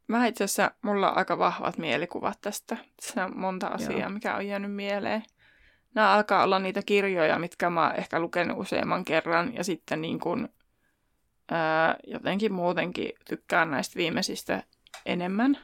Mä 0.07 0.25
itse 0.25 0.43
asiassa, 0.43 0.71
mulla 0.81 1.11
on 1.11 1.17
aika 1.17 1.37
vahvat 1.37 1.77
mielikuvat 1.77 2.41
tästä. 2.41 2.77
Tässä 3.01 3.25
on 3.25 3.39
monta 3.39 3.67
asiaa, 3.67 3.99
Joo. 3.99 4.09
mikä 4.09 4.35
on 4.35 4.47
jäänyt 4.47 4.75
mieleen. 4.75 5.23
Nämä 5.95 6.13
alkaa 6.13 6.43
olla 6.43 6.59
niitä 6.59 6.81
kirjoja, 6.85 7.39
mitkä 7.39 7.69
mä 7.69 7.87
oon 7.87 7.95
ehkä 7.95 8.19
lukenut 8.19 8.57
useamman 8.59 9.05
kerran. 9.05 9.53
Ja 9.53 9.63
sitten 9.63 10.01
niin 10.01 10.19
kun, 10.19 10.49
ää, 11.51 11.95
jotenkin 12.07 12.53
muutenkin 12.53 13.11
tykkään 13.29 13.71
näistä 13.71 13.97
viimeisistä 13.97 14.63
enemmän. 15.05 15.57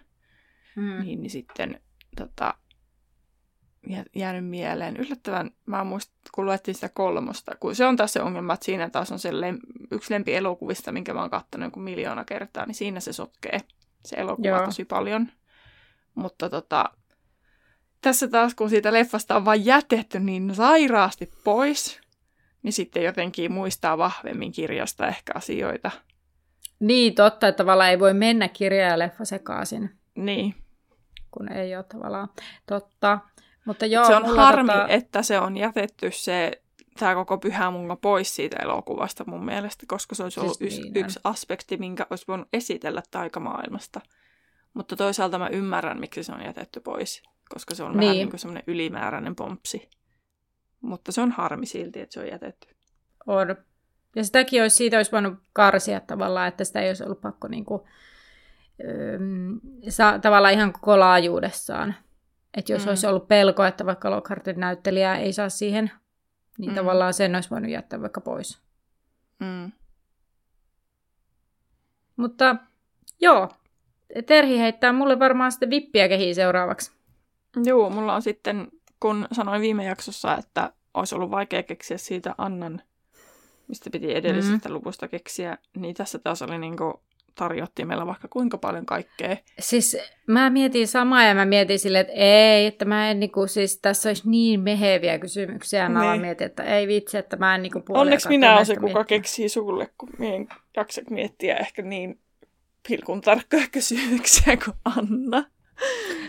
Mm. 0.75 1.01
Niin, 1.03 1.21
niin 1.21 1.29
sitten 1.29 1.81
tota, 2.17 2.53
jäänyt 4.15 4.45
mieleen. 4.45 4.97
Yllättävän, 4.97 5.51
mä 5.65 5.83
muistan, 5.83 6.15
kun 6.35 6.45
luettiin 6.45 6.75
sitä 6.75 6.89
kolmosta, 6.89 7.55
kun 7.59 7.75
se 7.75 7.85
on 7.85 7.95
taas 7.95 8.13
se 8.13 8.21
ongelma, 8.21 8.53
että 8.53 8.65
siinä 8.65 8.89
taas 8.89 9.11
on 9.11 9.19
se 9.19 9.31
lem- 9.31 9.87
yksi 9.91 10.13
elokuvista, 10.27 10.91
minkä 10.91 11.13
mä 11.13 11.21
oon 11.21 11.29
katsonut 11.29 11.67
joku 11.67 11.79
miljoona 11.79 12.25
kertaa, 12.25 12.65
niin 12.65 12.75
siinä 12.75 12.99
se 12.99 13.13
sotkee 13.13 13.59
se 14.05 14.15
elokuva 14.15 14.47
Joo. 14.47 14.65
tosi 14.65 14.85
paljon. 14.85 15.27
Mutta 16.15 16.49
tota, 16.49 16.85
tässä 18.01 18.27
taas, 18.27 18.55
kun 18.55 18.69
siitä 18.69 18.93
leffasta 18.93 19.35
on 19.35 19.45
vain 19.45 19.65
jätetty 19.65 20.19
niin 20.19 20.55
sairaasti 20.55 21.31
pois, 21.43 22.01
niin 22.63 22.73
sitten 22.73 23.03
jotenkin 23.03 23.51
muistaa 23.51 23.97
vahvemmin 23.97 24.51
kirjasta 24.51 25.07
ehkä 25.07 25.31
asioita. 25.35 25.91
Niin, 26.79 27.15
totta, 27.15 27.47
että 27.47 27.57
tavallaan 27.57 27.89
ei 27.89 27.99
voi 27.99 28.13
mennä 28.13 28.47
kirja 28.47 28.87
ja 28.87 28.99
leffa 28.99 29.25
sekaisin. 29.25 29.89
Niin. 30.15 30.55
Kun 31.31 31.51
ei 31.51 31.75
ole 31.75 31.83
tavallaan 31.83 32.29
totta. 32.67 33.19
Mutta 33.65 33.85
joo, 33.85 34.05
se 34.05 34.15
on 34.15 34.35
harmi, 34.35 34.71
tota... 34.71 34.87
että 34.87 35.23
se 35.23 35.39
on 35.39 35.57
jätetty 35.57 36.11
se 36.11 36.63
tämä 36.99 37.15
koko 37.15 37.37
pyhä 37.37 37.71
munga 37.71 37.95
pois 37.95 38.35
siitä 38.35 38.57
elokuvasta 38.61 39.23
mun 39.27 39.45
mielestä, 39.45 39.85
koska 39.87 40.15
se 40.15 40.23
olisi 40.23 40.35
siis 40.35 40.45
ollut 40.45 40.59
niin, 40.59 40.97
yksi, 40.97 41.19
aspekti, 41.23 41.77
minkä 41.77 42.07
olisi 42.09 42.25
voinut 42.27 42.47
esitellä 42.53 43.03
taikamaailmasta. 43.11 44.01
Mutta 44.73 44.95
toisaalta 44.95 45.39
mä 45.39 45.47
ymmärrän, 45.47 45.99
miksi 45.99 46.23
se 46.23 46.31
on 46.31 46.45
jätetty 46.45 46.79
pois, 46.79 47.23
koska 47.49 47.75
se 47.75 47.83
on 47.83 47.91
niin. 47.91 47.99
vähän 47.99 48.15
niin 48.15 48.29
kuin 48.29 48.39
semmoinen 48.39 48.63
ylimääräinen 48.67 49.35
pompsi. 49.35 49.89
Mutta 50.81 51.11
se 51.11 51.21
on 51.21 51.31
harmi 51.31 51.65
silti, 51.65 52.01
että 52.01 52.13
se 52.13 52.19
on 52.19 52.27
jätetty. 52.27 52.67
On. 53.27 53.55
Ja 54.15 54.23
sitäkin 54.23 54.61
olisi, 54.61 54.75
siitä 54.75 54.97
olisi 54.97 55.11
voinut 55.11 55.33
karsia 55.53 55.99
tavallaan, 55.99 56.47
että 56.47 56.63
sitä 56.63 56.81
ei 56.81 56.89
olisi 56.89 57.03
ollut 57.03 57.21
pakko 57.21 57.47
niin 57.47 57.65
kuin, 57.65 57.81
öö, 58.83 59.19
sa, 59.89 60.19
tavallaan 60.19 60.53
ihan 60.53 60.73
koko 60.73 60.99
laajuudessaan 60.99 61.95
että 62.57 62.71
jos 62.71 62.83
mm. 62.83 62.89
olisi 62.89 63.07
ollut 63.07 63.27
pelko, 63.27 63.63
että 63.63 63.85
vaikka 63.85 64.11
Lockhartin 64.11 64.59
näyttelijä 64.59 65.15
ei 65.15 65.33
saa 65.33 65.49
siihen, 65.49 65.91
niin 66.57 66.71
mm. 66.71 66.75
tavallaan 66.75 67.13
sen 67.13 67.35
olisi 67.35 67.49
voinut 67.49 67.71
jättää 67.71 68.01
vaikka 68.01 68.21
pois. 68.21 68.61
Mm. 69.39 69.71
Mutta 72.17 72.55
joo, 73.21 73.49
Terhi 74.25 74.59
heittää 74.59 74.93
mulle 74.93 75.19
varmaan 75.19 75.51
sitten 75.51 75.69
vippiä 75.69 76.09
kehiin 76.09 76.35
seuraavaksi. 76.35 76.91
Joo, 77.63 77.89
mulla 77.89 78.15
on 78.15 78.21
sitten, 78.21 78.67
kun 78.99 79.27
sanoin 79.31 79.61
viime 79.61 79.83
jaksossa, 79.83 80.37
että 80.37 80.73
olisi 80.93 81.15
ollut 81.15 81.31
vaikea 81.31 81.63
keksiä 81.63 81.97
siitä 81.97 82.35
Annan, 82.37 82.81
mistä 83.67 83.89
piti 83.89 84.15
edellisestä 84.15 84.69
mm. 84.69 84.75
luvusta 84.75 85.07
keksiä, 85.07 85.57
niin 85.77 85.95
tässä 85.95 86.19
taas 86.19 86.41
oli 86.41 86.57
niinku 86.57 87.03
tarjottiin 87.35 87.87
meillä 87.87 88.07
vaikka 88.07 88.27
kuinka 88.27 88.57
paljon 88.57 88.85
kaikkea. 88.85 89.37
Siis 89.59 89.97
mä 90.27 90.49
mietin 90.49 90.87
samaa 90.87 91.23
ja 91.23 91.35
mä 91.35 91.45
mietin 91.45 91.79
silleen, 91.79 92.01
että 92.01 92.13
ei, 92.13 92.65
että 92.65 92.85
mä 92.85 93.11
en 93.11 93.19
niinku, 93.19 93.47
siis 93.47 93.79
tässä 93.79 94.09
olisi 94.09 94.29
niin 94.29 94.59
meheviä 94.59 95.19
kysymyksiä. 95.19 95.89
Mä 95.89 95.99
niin. 95.99 96.07
vaan 96.07 96.21
mietin, 96.21 96.47
että 96.47 96.63
ei 96.63 96.87
vitsi, 96.87 97.17
että 97.17 97.37
mä 97.37 97.55
en 97.55 97.61
niinku 97.61 97.83
Onneksi 97.89 98.29
minä 98.29 98.53
olen 98.53 98.65
se, 98.65 98.75
kuka 98.75 98.85
miettiä. 98.85 99.03
keksii 99.03 99.49
sulle, 99.49 99.89
kun 99.97 100.09
minä 100.17 100.35
en 100.35 100.47
jaksa 100.77 101.01
miettiä 101.09 101.55
ehkä 101.55 101.81
niin 101.81 102.19
pilkun 102.87 103.21
tarkkoja 103.21 103.67
kysymyksiä 103.71 104.57
kuin 104.65 104.77
Anna. 104.85 105.43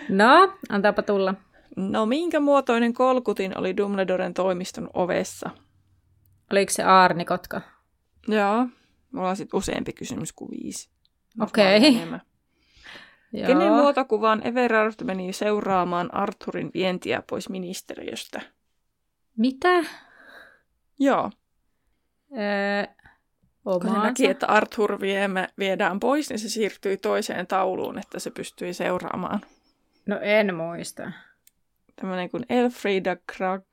No, 0.08 0.58
antaapa 0.68 1.02
tulla. 1.02 1.34
No, 1.76 2.06
minkä 2.06 2.40
muotoinen 2.40 2.94
kolkutin 2.94 3.58
oli 3.58 3.76
Dumbledoren 3.76 4.34
toimiston 4.34 4.90
ovessa? 4.94 5.50
Oliko 6.52 6.72
se 6.72 6.82
aarnikotka? 6.82 7.60
Joo. 8.28 8.66
Mulla 9.12 9.28
on 9.28 9.36
sitten 9.36 9.58
useampi 9.58 9.92
kysymys 9.92 10.32
kuin 10.32 10.50
viisi. 10.50 10.90
Okei. 11.40 12.02
Okay. 12.04 12.18
Kenen 13.46 13.72
muotokuvan 13.72 14.46
Everard 14.46 14.94
meni 15.04 15.32
seuraamaan 15.32 16.14
Arthurin 16.14 16.70
vientiä 16.74 17.22
pois 17.30 17.48
ministeriöstä? 17.48 18.40
Mitä? 19.36 19.84
Joo. 20.98 21.30
Öö, 22.32 22.94
kun 23.64 23.92
se 23.92 23.98
näki, 23.98 24.30
että 24.30 24.46
Arthur 24.46 25.00
viemme, 25.00 25.48
viedään 25.58 26.00
pois, 26.00 26.30
niin 26.30 26.38
se 26.38 26.48
siirtyi 26.48 26.96
toiseen 26.96 27.46
tauluun, 27.46 27.98
että 27.98 28.18
se 28.18 28.30
pystyi 28.30 28.74
seuraamaan. 28.74 29.40
No 30.06 30.18
en 30.20 30.54
muista. 30.54 31.12
Tämmöinen 31.96 32.30
kuin 32.30 32.46
Elfrida 32.48 33.16
Krag. 33.26 33.64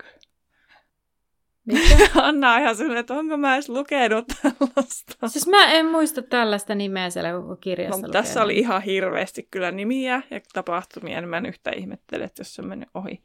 Anna 2.22 2.58
ihan 2.58 2.76
sellainen, 2.76 3.00
että 3.00 3.14
onko 3.14 3.38
mä 3.38 3.54
edes 3.54 3.70
lukenut 3.70 4.26
tällaista. 4.28 5.28
Siis 5.28 5.48
mä 5.48 5.66
en 5.66 5.86
muista 5.86 6.22
tällaista 6.22 6.76
nimeä 6.76 7.10
siellä 7.10 7.30
kirjassa. 7.62 8.08
No, 8.08 8.12
tässä 8.12 8.44
oli 8.44 8.58
ihan 8.58 8.82
hirveästi 8.82 9.48
kyllä 9.52 9.72
nimiä 9.72 10.22
ja 10.32 10.42
tapahtumia, 10.54 11.22
niin 11.22 11.30
mä 11.30 11.38
en 11.38 11.46
yhtä 11.46 11.72
ihmettele, 11.72 12.24
että 12.24 12.40
jos 12.42 12.56
se 12.56 12.62
on 12.62 12.68
mennyt 12.68 12.90
ohi. 12.94 13.22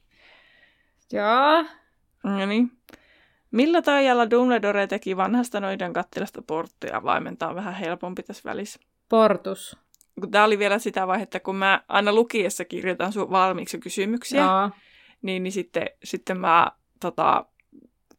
Joo. 1.13 1.65
No 2.25 2.47
niin. 2.47 2.73
Millä 3.51 3.83
taijalla 3.83 4.31
Dumbledore 4.31 4.87
teki 4.87 5.17
vanhasta 5.17 5.61
noiden 5.61 5.93
kattilasta 5.93 6.43
porttia? 6.43 7.03
Vaimentaa 7.03 7.55
vähän 7.55 7.75
helpompi 7.75 8.23
tässä 8.23 8.43
välissä. 8.45 8.81
Portus. 9.09 9.77
Tämä 10.31 10.45
oli 10.45 10.59
vielä 10.59 10.79
sitä 10.79 11.07
vaihetta, 11.07 11.41
kun 11.41 11.57
mä 11.57 11.81
aina 11.89 12.13
lukiessa 12.13 12.65
kirjoitan 12.65 13.13
sun 13.13 13.31
valmiiksi 13.31 13.79
kysymyksiä, 13.79 14.41
Joo. 14.41 14.71
niin, 15.23 15.43
niin 15.43 15.53
sitten, 15.53 15.87
sitten 16.05 16.41
mä 16.41 16.73
tota, 17.01 17.45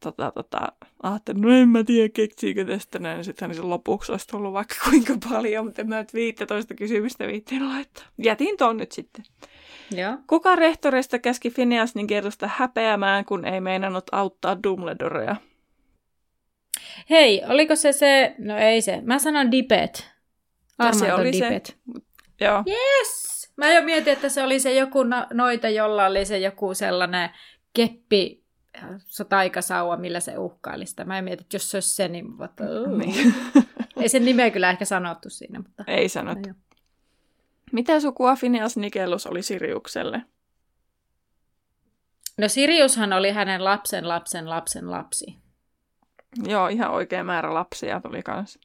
tota, 0.00 0.32
tota, 0.34 0.58
ajattelin, 1.02 1.40
no 1.40 1.50
en 1.50 1.68
mä 1.68 1.84
tiedä 1.84 2.08
keksiikö 2.08 2.64
tästä 2.64 2.98
näin. 2.98 3.24
Sitten 3.24 3.54
se 3.54 3.62
lopuksi 3.62 4.12
olisi 4.12 4.26
tullut 4.26 4.52
vaikka 4.52 4.74
kuinka 4.90 5.14
paljon, 5.30 5.64
mutta 5.64 5.82
en 5.82 5.88
mä 5.88 5.98
nyt 5.98 6.14
15 6.14 6.74
kysymystä 6.74 7.26
viittiin 7.26 7.68
laittaa. 7.68 8.04
Jätin 8.18 8.56
ton 8.56 8.76
nyt 8.76 8.92
sitten. 8.92 9.24
Joo. 9.90 10.16
Kuka 10.26 10.56
rehtoreista 10.56 11.18
käski 11.18 11.50
Phineas 11.50 11.94
kerrosta 12.08 12.50
häpeämään, 12.56 13.24
kun 13.24 13.44
ei 13.44 13.60
meinannut 13.60 14.04
auttaa 14.12 14.62
Dumbledorea? 14.62 15.36
Hei, 17.10 17.42
oliko 17.48 17.76
se 17.76 17.92
se, 17.92 18.34
no 18.38 18.56
ei 18.56 18.82
se, 18.82 19.00
mä 19.02 19.18
sanon 19.18 19.50
Dipet. 19.50 20.10
Armando 20.78 21.06
se 21.06 21.14
oli 21.14 21.32
Dipet. 21.32 21.66
se. 21.66 21.74
Joo. 22.40 22.64
Yes! 22.66 23.28
Mä 23.56 23.72
jo 23.72 23.82
mietin, 23.82 24.12
että 24.12 24.28
se 24.28 24.42
oli 24.42 24.60
se 24.60 24.74
joku 24.74 25.02
no, 25.02 25.26
noita, 25.32 25.68
jolla 25.68 26.06
oli 26.06 26.24
se 26.24 26.38
joku 26.38 26.74
sellainen 26.74 27.30
keppi, 27.74 28.44
se 29.06 29.24
taikasauva, 29.24 29.96
millä 29.96 30.20
se 30.20 30.38
uhkaili 30.38 30.86
sitä. 30.86 31.04
Mä 31.04 31.22
mietin, 31.22 31.44
että 31.44 31.56
jos 31.56 31.70
se 31.70 31.76
olisi 31.76 31.90
se, 31.90 32.08
niin, 32.08 32.30
mutta, 32.30 32.64
niin. 32.96 33.34
ei 34.00 34.08
sen 34.08 34.24
nimeä 34.24 34.50
kyllä 34.50 34.70
ehkä 34.70 34.84
sanottu 34.84 35.30
siinä. 35.30 35.58
Mutta... 35.58 35.84
Ei 35.86 36.08
sanottu. 36.08 36.48
No, 36.48 36.54
mitä 37.72 38.00
sukua 38.00 38.36
Phineas 38.36 38.76
Nikellus 38.76 39.26
oli 39.26 39.42
Siriukselle? 39.42 40.22
No 42.38 42.48
Siriushan 42.48 43.12
oli 43.12 43.30
hänen 43.30 43.64
lapsen 43.64 44.08
lapsen 44.08 44.50
lapsen 44.50 44.90
lapsi. 44.90 45.38
Joo, 46.44 46.68
ihan 46.68 46.90
oikea 46.90 47.24
määrä 47.24 47.54
lapsia 47.54 48.00
tuli 48.00 48.22
kanssa. 48.22 48.60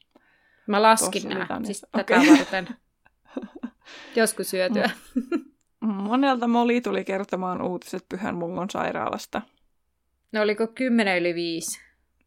Mä 0.66 0.82
laskin 0.82 1.28
nämä, 1.28 1.60
siis 1.64 1.84
okay. 1.84 2.04
tätä 2.04 2.38
varten. 2.38 2.68
Joskus 4.16 4.50
syötyä. 4.50 4.90
Monelta 5.80 6.48
Moli 6.48 6.80
tuli 6.80 7.04
kertomaan 7.04 7.62
uutiset 7.62 8.06
Pyhän 8.08 8.34
Mungon 8.34 8.70
sairaalasta. 8.70 9.42
No 10.34 10.42
oliko 10.42 10.66
10 10.66 11.18
yli 11.18 11.34
5? 11.34 11.80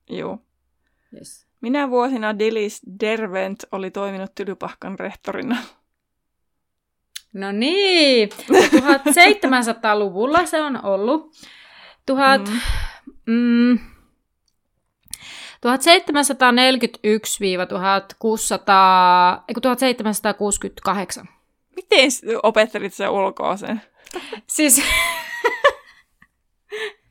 Joo. 0.10 0.40
Yes. 1.14 1.48
Minä 1.62 1.90
vuosina 1.90 2.40
Dilis 2.40 2.82
Dervent 3.00 3.64
oli 3.72 3.92
toiminut 3.92 4.36
Tylypahkan 4.36 5.00
rehtorina? 5.00 5.58
No 7.34 7.52
niin, 7.52 8.30
1700-luvulla 8.30 10.46
se 10.46 10.62
on 10.62 10.86
ollut. 10.86 11.32
Tuhat, 12.06 12.42
mm. 13.26 13.34
Mm, 13.34 13.78
1741-1600, 13.78 13.80
1768. 19.54 21.30
Miten 21.76 22.10
opettelit 22.44 22.94
sen 22.94 23.10
ulkoa 23.10 23.58
sen? 23.58 23.82
Siis, 24.48 24.84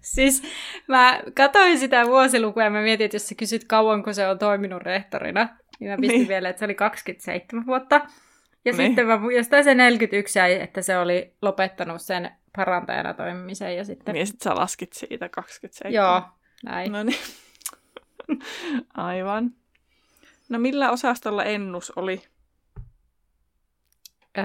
siis 0.07 0.43
mä 0.89 1.21
katsoin 1.35 1.79
sitä 1.79 2.07
vuosilukua 2.07 2.65
ja 2.65 2.71
mä 2.71 2.83
mietin, 2.83 3.05
että 3.05 3.15
jos 3.15 3.29
sä 3.29 3.35
kysyt 3.35 3.65
kauanko 3.65 4.13
se 4.13 4.29
on 4.29 4.39
toiminut 4.39 4.83
rehtorina, 4.83 5.49
niin 5.81 5.91
mä 5.91 5.97
pistin 5.97 6.19
niin. 6.19 6.29
vielä, 6.29 6.49
että 6.49 6.59
se 6.59 6.65
oli 6.65 6.75
27 6.75 7.67
vuotta. 7.67 7.95
Ja 8.65 8.73
niin. 8.73 8.77
sitten 8.77 9.07
mä 9.07 9.21
jostain 9.37 9.65
se 9.65 9.75
41 9.75 10.39
jäi, 10.39 10.61
että 10.61 10.83
se 10.83 10.99
oli 10.99 11.35
lopettanut 11.43 12.03
sen 12.03 12.31
parantajana 12.57 13.15
toimimisen. 13.15 13.77
Ja 13.77 13.85
sitten... 13.85 14.13
Niin, 14.13 14.21
ja 14.21 14.27
sitten 14.27 14.45
sä 14.45 14.57
laskit 14.57 14.93
siitä 14.93 15.29
27. 15.29 15.95
Joo, 15.95 16.23
näin. 16.65 16.93
No 16.93 17.03
niin. 17.03 17.19
Aivan. 18.95 19.53
No 20.49 20.59
millä 20.59 20.91
osastolla 20.91 21.45
ennus 21.45 21.93
oli? 21.97 22.23
Öö, 24.39 24.45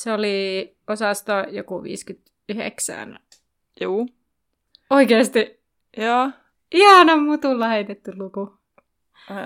se 0.00 0.12
oli 0.12 0.76
osasto 0.88 1.32
joku 1.50 1.82
59. 1.82 3.18
Juu. 3.80 4.08
Oikeasti? 4.94 5.60
Joo. 5.96 6.30
Ihana 6.72 7.16
mutulla 7.16 7.68
heitetty 7.68 8.12
luku. 8.16 8.58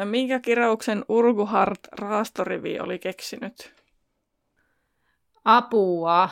Minkä 0.05 0.40
kirouksen 0.40 1.05
Urguhart 1.09 1.80
Raastorivi 1.92 2.80
oli 2.80 2.99
keksinyt? 2.99 3.74
Apua. 5.44 6.28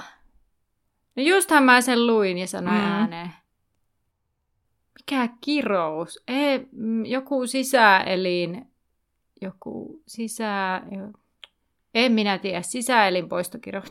No 1.16 1.22
justhan 1.22 1.64
mä 1.64 1.80
sen 1.80 2.06
luin 2.06 2.38
ja 2.38 2.46
sanoin 2.46 2.80
mm. 2.80 2.86
ääneen. 2.86 3.30
Mikä 4.98 5.28
kirous? 5.40 6.22
Ei, 6.28 6.66
joku 7.04 7.46
sisäelin, 7.46 8.66
joku 9.42 10.02
sisä... 10.06 10.82
En 11.94 12.12
minä 12.12 12.38
tiedä, 12.38 12.62
sisäelin 12.62 13.28
poistokirous. 13.28 13.90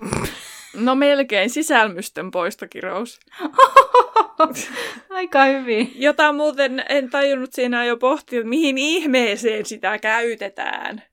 No 0.76 0.96
melkein, 0.96 1.50
sisälmysten 1.50 2.32
poistokirous. 2.32 3.20
Aika 5.10 5.46
hyvin. 5.46 5.92
Jota 5.96 6.34
muuten 6.34 6.86
en 6.90 7.10
tajunnut 7.10 7.54
siinä 7.54 7.86
jo 7.86 7.98
pohtia, 7.98 8.40
että 8.40 8.50
mihin 8.50 8.78
ihmeeseen 8.78 9.66
sitä 9.66 10.00
käytetään. 10.00 11.04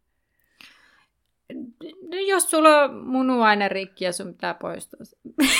No, 2.10 2.18
jos 2.28 2.50
sulla 2.50 2.82
on 2.82 3.06
munuainen 3.06 3.70
rikki 3.70 4.04
ja 4.04 4.12
sun 4.12 4.32
pitää 4.32 4.54
poistaa 4.54 5.00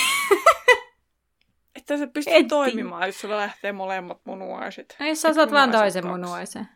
Että 1.75 1.97
se 1.97 2.07
pystyy 2.07 2.33
Et 2.33 2.47
toimimaan, 2.47 3.07
jos 3.07 3.21
sulla 3.21 3.37
lähtee 3.37 3.71
molemmat 3.71 4.21
munuaiset. 4.23 4.95
No, 4.99 5.07
jos 5.07 5.21
sä 5.21 5.33
saat 5.33 5.51
vaan 5.51 5.71
toisen 5.71 6.07
munuaisen. 6.07 6.67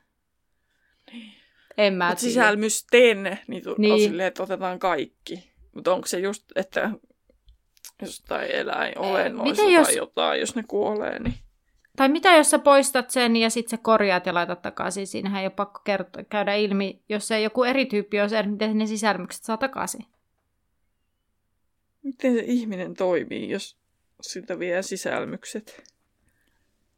En 1.78 1.94
mä 1.94 2.08
Mutta 2.10 2.22
sisälmysten, 2.22 3.24
niin, 3.48 3.64
niin. 3.78 3.94
on 3.94 4.00
silleen, 4.00 4.28
että 4.28 4.44
otetaan 4.44 4.80
kaikki. 4.80 5.52
Mutta 5.76 5.94
onko 5.94 6.08
se 6.08 6.20
just, 6.20 6.44
että 6.56 6.92
jostain 8.02 8.52
eläin 8.52 8.98
olennoista 8.98 9.64
tai 9.64 9.74
jos... 9.74 9.96
jotain, 9.96 10.40
jos 10.40 10.56
ne 10.56 10.64
kuolee, 10.68 11.20
niin... 11.20 11.36
Tai 11.98 12.10
mitä 12.10 12.36
jos 12.36 12.50
sä 12.50 12.60
poistat 12.60 13.10
sen 13.10 13.36
ja 13.36 13.50
sitten 13.50 13.70
sä 13.70 13.84
korjaat 13.84 14.26
ja 14.26 14.34
laitat 14.34 14.62
takaisin? 14.62 15.08
Siinähän 15.08 15.42
ei 15.42 15.48
ole 15.48 15.54
pakko 15.54 15.82
kertoa, 15.84 16.24
käydä 16.24 16.54
ilmi, 16.54 17.02
jos 17.10 17.28
se 17.28 17.42
joku 17.42 17.64
eri 17.64 17.86
tyyppi 17.86 18.22
on 18.22 18.30
se, 18.30 18.44
miten 18.44 18.78
ne 18.78 18.86
sisälmykset 18.86 19.44
saa 19.44 19.58
takaisin. 19.58 20.06
Miten 22.04 22.34
se 22.34 22.44
ihminen 22.46 22.94
toimii, 22.94 23.50
jos 23.50 23.78
siltä 24.22 24.60
vie 24.60 24.82
sisälmykset? 24.82 25.84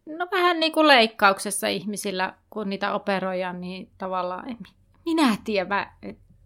No 0.05 0.27
vähän 0.31 0.59
niin 0.59 0.71
kuin 0.71 0.87
leikkauksessa 0.87 1.67
ihmisillä, 1.67 2.33
kun 2.49 2.69
niitä 2.69 2.93
operoidaan, 2.93 3.61
niin 3.61 3.89
tavallaan, 3.97 4.49
en 4.49 4.57
minä 5.05 5.37
tiedän, 5.43 5.91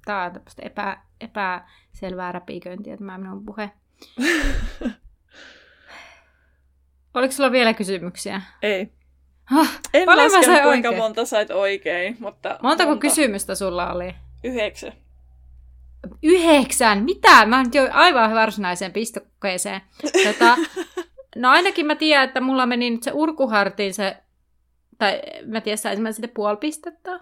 tämä 0.06 0.24
on 0.24 0.32
tämmöistä 0.32 0.62
epä, 0.66 1.01
epäselvää 1.22 2.32
räpiköintiä 2.32 2.97
tämä 2.97 3.18
minun 3.18 3.45
puhe. 3.45 3.72
Oliko 7.13 7.33
sulla 7.33 7.51
vielä 7.51 7.73
kysymyksiä? 7.73 8.41
Ei. 8.61 8.91
Ah, 9.51 9.79
en 9.93 10.07
laskenut 10.07 10.45
kuinka 10.45 10.67
oikein. 10.67 10.97
monta 10.97 11.25
sait 11.25 11.51
oikein, 11.51 12.17
mutta... 12.19 12.59
Montako 12.61 12.89
monta. 12.89 13.01
kysymystä 13.01 13.55
sulla 13.55 13.93
oli? 13.93 14.15
Yhdeksän. 14.43 14.93
Yhdeksän? 16.23 17.03
Mitä? 17.03 17.45
Mä 17.45 17.63
nyt 17.63 17.75
jo 17.75 17.89
aivan 17.91 18.35
varsinaiseen 18.35 18.93
pistokokeeseen. 18.93 19.81
Tota, 20.23 20.57
no 21.35 21.49
ainakin 21.49 21.85
mä 21.85 21.95
tiedän, 21.95 22.23
että 22.23 22.41
mulla 22.41 22.65
meni 22.65 22.89
nyt 22.89 23.03
se 23.03 23.11
urkuhartiin 23.13 23.93
se... 23.93 24.17
Tai 24.97 25.21
mä 25.45 25.61
tiedän, 25.61 25.77
saisin 25.77 26.03
mä 26.03 26.11
sitten 26.11 26.29
puoli 26.29 26.57
pistettä. 26.57 27.19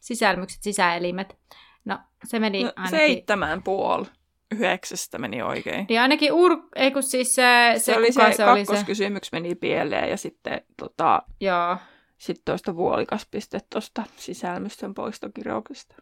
Sisälmykset, 0.00 0.62
sisäelimet. 0.62 1.38
No, 1.84 1.98
se 2.24 2.38
meni 2.38 2.64
no, 2.64 2.72
ainakin... 2.76 2.98
Seitsemän 2.98 3.62
puoli 3.62 4.06
yhdeksästä 4.54 5.18
meni 5.18 5.42
oikein. 5.42 5.86
Niin 5.88 6.00
ainakin 6.00 6.32
ur... 6.32 6.58
Ei 6.76 6.90
kun 6.90 7.02
siis 7.02 7.34
se... 7.34 7.72
Se, 7.76 7.78
se 7.78 7.96
oli 7.96 8.12
se, 8.12 8.32
se 8.32 8.44
kakkoskysymys 8.44 9.22
se... 9.22 9.36
meni 9.36 9.54
pieleen 9.54 10.10
ja 10.10 10.16
sitten 10.16 10.60
tota... 10.76 11.22
Joo. 11.40 11.76
sitten 12.18 12.42
tuosta 12.44 12.76
vuolikas 12.76 13.26
piste 13.30 13.60
tuosta 13.72 14.04
sisälmystön 14.16 14.94
poistokirjauksesta. 14.94 15.96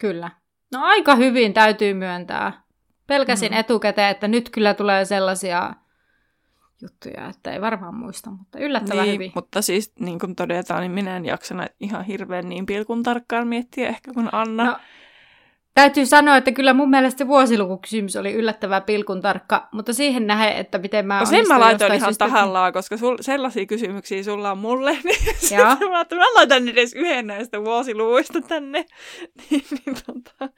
Kyllä. 0.00 0.30
No 0.72 0.84
aika 0.84 1.14
hyvin 1.14 1.54
täytyy 1.54 1.94
myöntää. 1.94 2.62
Pelkäsin 3.06 3.52
mm. 3.52 3.58
etukäteen, 3.58 4.10
että 4.10 4.28
nyt 4.28 4.50
kyllä 4.50 4.74
tulee 4.74 5.04
sellaisia 5.04 5.74
juttuja, 6.82 7.28
että 7.28 7.52
ei 7.52 7.60
varmaan 7.60 7.94
muista, 7.94 8.30
mutta 8.30 8.58
yllättävän 8.58 9.04
niin, 9.04 9.14
hyvin. 9.14 9.32
Mutta 9.34 9.62
siis 9.62 9.92
niin 9.98 10.18
kuin 10.18 10.36
todetaan, 10.36 10.80
niin 10.80 10.92
minä 10.92 11.16
en 11.16 11.24
jaksa 11.24 11.54
ihan 11.80 12.04
hirveän 12.04 12.48
niin 12.48 12.66
pilkun 12.66 13.02
tarkkaan 13.02 13.48
miettiä 13.48 13.88
ehkä 13.88 14.12
kuin 14.12 14.28
Anna. 14.32 14.64
No, 14.64 14.76
Täytyy 15.74 16.06
sanoa, 16.06 16.36
että 16.36 16.52
kyllä 16.52 16.72
mun 16.72 16.90
mielestä 16.90 17.18
se 17.18 17.26
vuosilukukysymys 17.26 18.16
oli 18.16 18.32
yllättävän 18.32 18.82
pilkun 18.82 19.20
tarkka, 19.20 19.68
mutta 19.72 19.92
siihen 19.92 20.26
nähe, 20.26 20.58
että 20.58 20.78
miten 20.78 21.06
mä 21.06 21.20
no 21.20 21.26
sen 21.26 21.48
mä 21.48 21.60
laitoin 21.60 21.94
ihan 21.94 22.10
syystä... 22.10 22.24
tahallaan, 22.24 22.72
koska 22.72 22.96
sul, 22.96 23.16
sellaisia 23.20 23.66
kysymyksiä 23.66 24.22
sulla 24.22 24.50
on 24.50 24.58
mulle, 24.58 24.92
niin 25.04 25.90
mä, 25.90 26.00
että 26.00 26.16
mä 26.16 26.34
laitan 26.34 26.68
edes 26.68 26.92
yhden 26.92 27.26
näistä 27.26 27.64
vuosiluvuista 27.64 28.40
tänne, 28.40 28.84
niin, 29.50 29.64
niin 29.70 29.96
tota, 30.06 30.52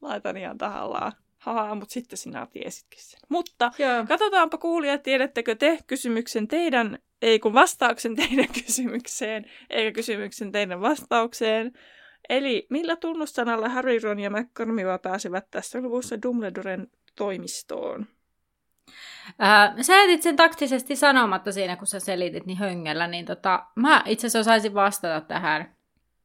laitan 0.00 0.36
ihan 0.36 0.58
tahallaan. 0.58 1.12
Haha, 1.38 1.74
mutta 1.74 1.92
sitten 1.92 2.18
sinä 2.18 2.46
tiesitkin 2.52 3.02
sen. 3.02 3.20
Mutta 3.28 3.70
Joo. 3.78 4.06
katsotaanpa 4.08 4.58
kuulijat, 4.58 5.02
tiedättekö 5.02 5.54
te 5.54 5.78
kysymyksen 5.86 6.48
teidän, 6.48 6.98
ei 7.22 7.38
kun 7.38 7.54
vastauksen 7.54 8.16
teidän 8.26 8.48
kysymykseen, 8.64 9.44
eikä 9.70 9.92
kysymyksen 9.92 10.52
teidän 10.52 10.80
vastaukseen. 10.80 11.72
Eli 12.28 12.66
millä 12.70 12.96
tunnussanalla 12.96 13.68
Harry, 13.68 13.98
Ron 14.02 14.20
ja 14.20 14.30
McCormiva 14.30 14.98
pääsevät 14.98 15.50
tässä 15.50 15.80
luvussa 15.80 16.22
Dumbledoren 16.22 16.86
toimistoon? 17.16 18.06
Ää, 19.38 19.74
sä 19.82 19.96
jätit 19.96 20.22
sen 20.22 20.36
taktisesti 20.36 20.96
sanomatta 20.96 21.52
siinä, 21.52 21.76
kun 21.76 21.86
sä 21.86 22.00
selitit 22.00 22.46
niin 22.46 22.58
höngellä, 22.58 23.06
niin 23.06 23.24
tota, 23.24 23.66
mä 23.76 24.02
itse 24.06 24.26
asiassa 24.26 24.38
osaisin 24.50 24.74
vastata 24.74 25.20
tähän. 25.20 25.76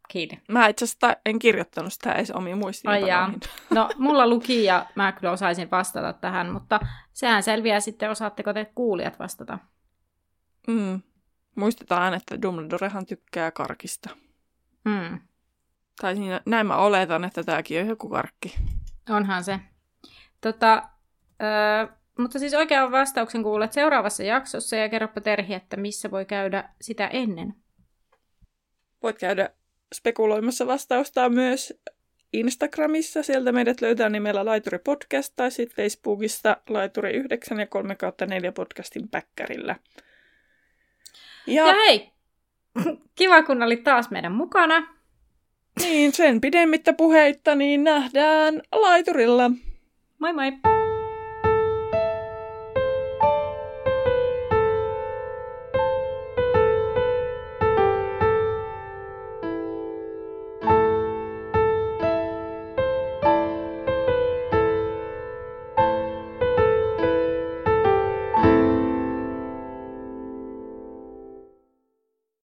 Kiitos. 0.07 0.39
Mä 0.49 0.67
itse 0.67 0.85
asiassa 0.85 1.15
en 1.25 1.39
kirjoittanut 1.39 1.93
sitä 1.93 2.11
edes 2.11 2.31
omiin 2.31 2.57
muistiinpanoihin. 2.57 3.39
No, 3.69 3.89
mulla 3.97 4.27
luki 4.27 4.63
ja 4.63 4.85
mä 4.95 5.11
kyllä 5.11 5.33
osaisin 5.33 5.71
vastata 5.71 6.13
tähän, 6.13 6.51
mutta 6.51 6.79
sehän 7.13 7.43
selviää 7.43 7.79
sitten, 7.79 8.11
osaatteko 8.11 8.53
te 8.53 8.71
kuulijat 8.75 9.19
vastata. 9.19 9.59
Mm. 10.67 11.01
Muistetaan, 11.55 12.13
että 12.13 12.41
Dumbledorehan 12.41 13.05
tykkää 13.05 13.51
karkista. 13.51 14.09
Mm. 14.85 15.19
Tai 16.01 16.15
siinä, 16.15 16.41
näin 16.45 16.67
mä 16.67 16.77
oletan, 16.77 17.23
että 17.23 17.43
tämäkin 17.43 17.81
on 17.81 17.87
joku 17.87 18.09
karkki. 18.09 18.55
Onhan 19.09 19.43
se. 19.43 19.59
Tota, 20.41 20.83
öö, 21.41 21.97
mutta 22.17 22.39
siis 22.39 22.53
oikean 22.53 22.91
vastauksen 22.91 23.43
kuulet 23.43 23.73
seuraavassa 23.73 24.23
jaksossa 24.23 24.75
ja 24.75 24.89
kerropa 24.89 25.21
Terhi, 25.21 25.53
että 25.53 25.77
missä 25.77 26.11
voi 26.11 26.25
käydä 26.25 26.69
sitä 26.81 27.07
ennen. 27.07 27.53
Voit 29.03 29.19
käydä 29.19 29.49
spekuloimassa 29.95 30.67
vastausta 30.67 31.29
myös 31.29 31.73
Instagramissa. 32.33 33.23
Sieltä 33.23 33.51
meidät 33.51 33.81
löytää 33.81 34.09
nimellä 34.09 34.45
Laituri 34.45 34.79
Podcast 34.79 35.33
tai 35.35 35.51
sitten 35.51 35.75
Facebookista 35.75 36.57
Laituri 36.69 37.13
9 37.13 37.59
ja 37.59 37.67
3 37.67 37.95
4 38.27 38.51
podcastin 38.51 39.09
päkkärillä. 39.09 39.75
Ja... 41.47 41.67
ja 41.67 41.73
hei, 41.73 42.11
kiva 43.15 43.43
kun 43.43 43.63
olit 43.63 43.83
taas 43.83 44.11
meidän 44.11 44.31
mukana. 44.31 44.96
Niin, 45.79 46.13
sen 46.13 46.41
pidemmittä 46.41 46.93
puheitta 46.93 47.55
niin 47.55 47.83
nähdään 47.83 48.61
laiturilla. 48.71 49.51
Moi 50.19 50.33
moi! 50.33 50.76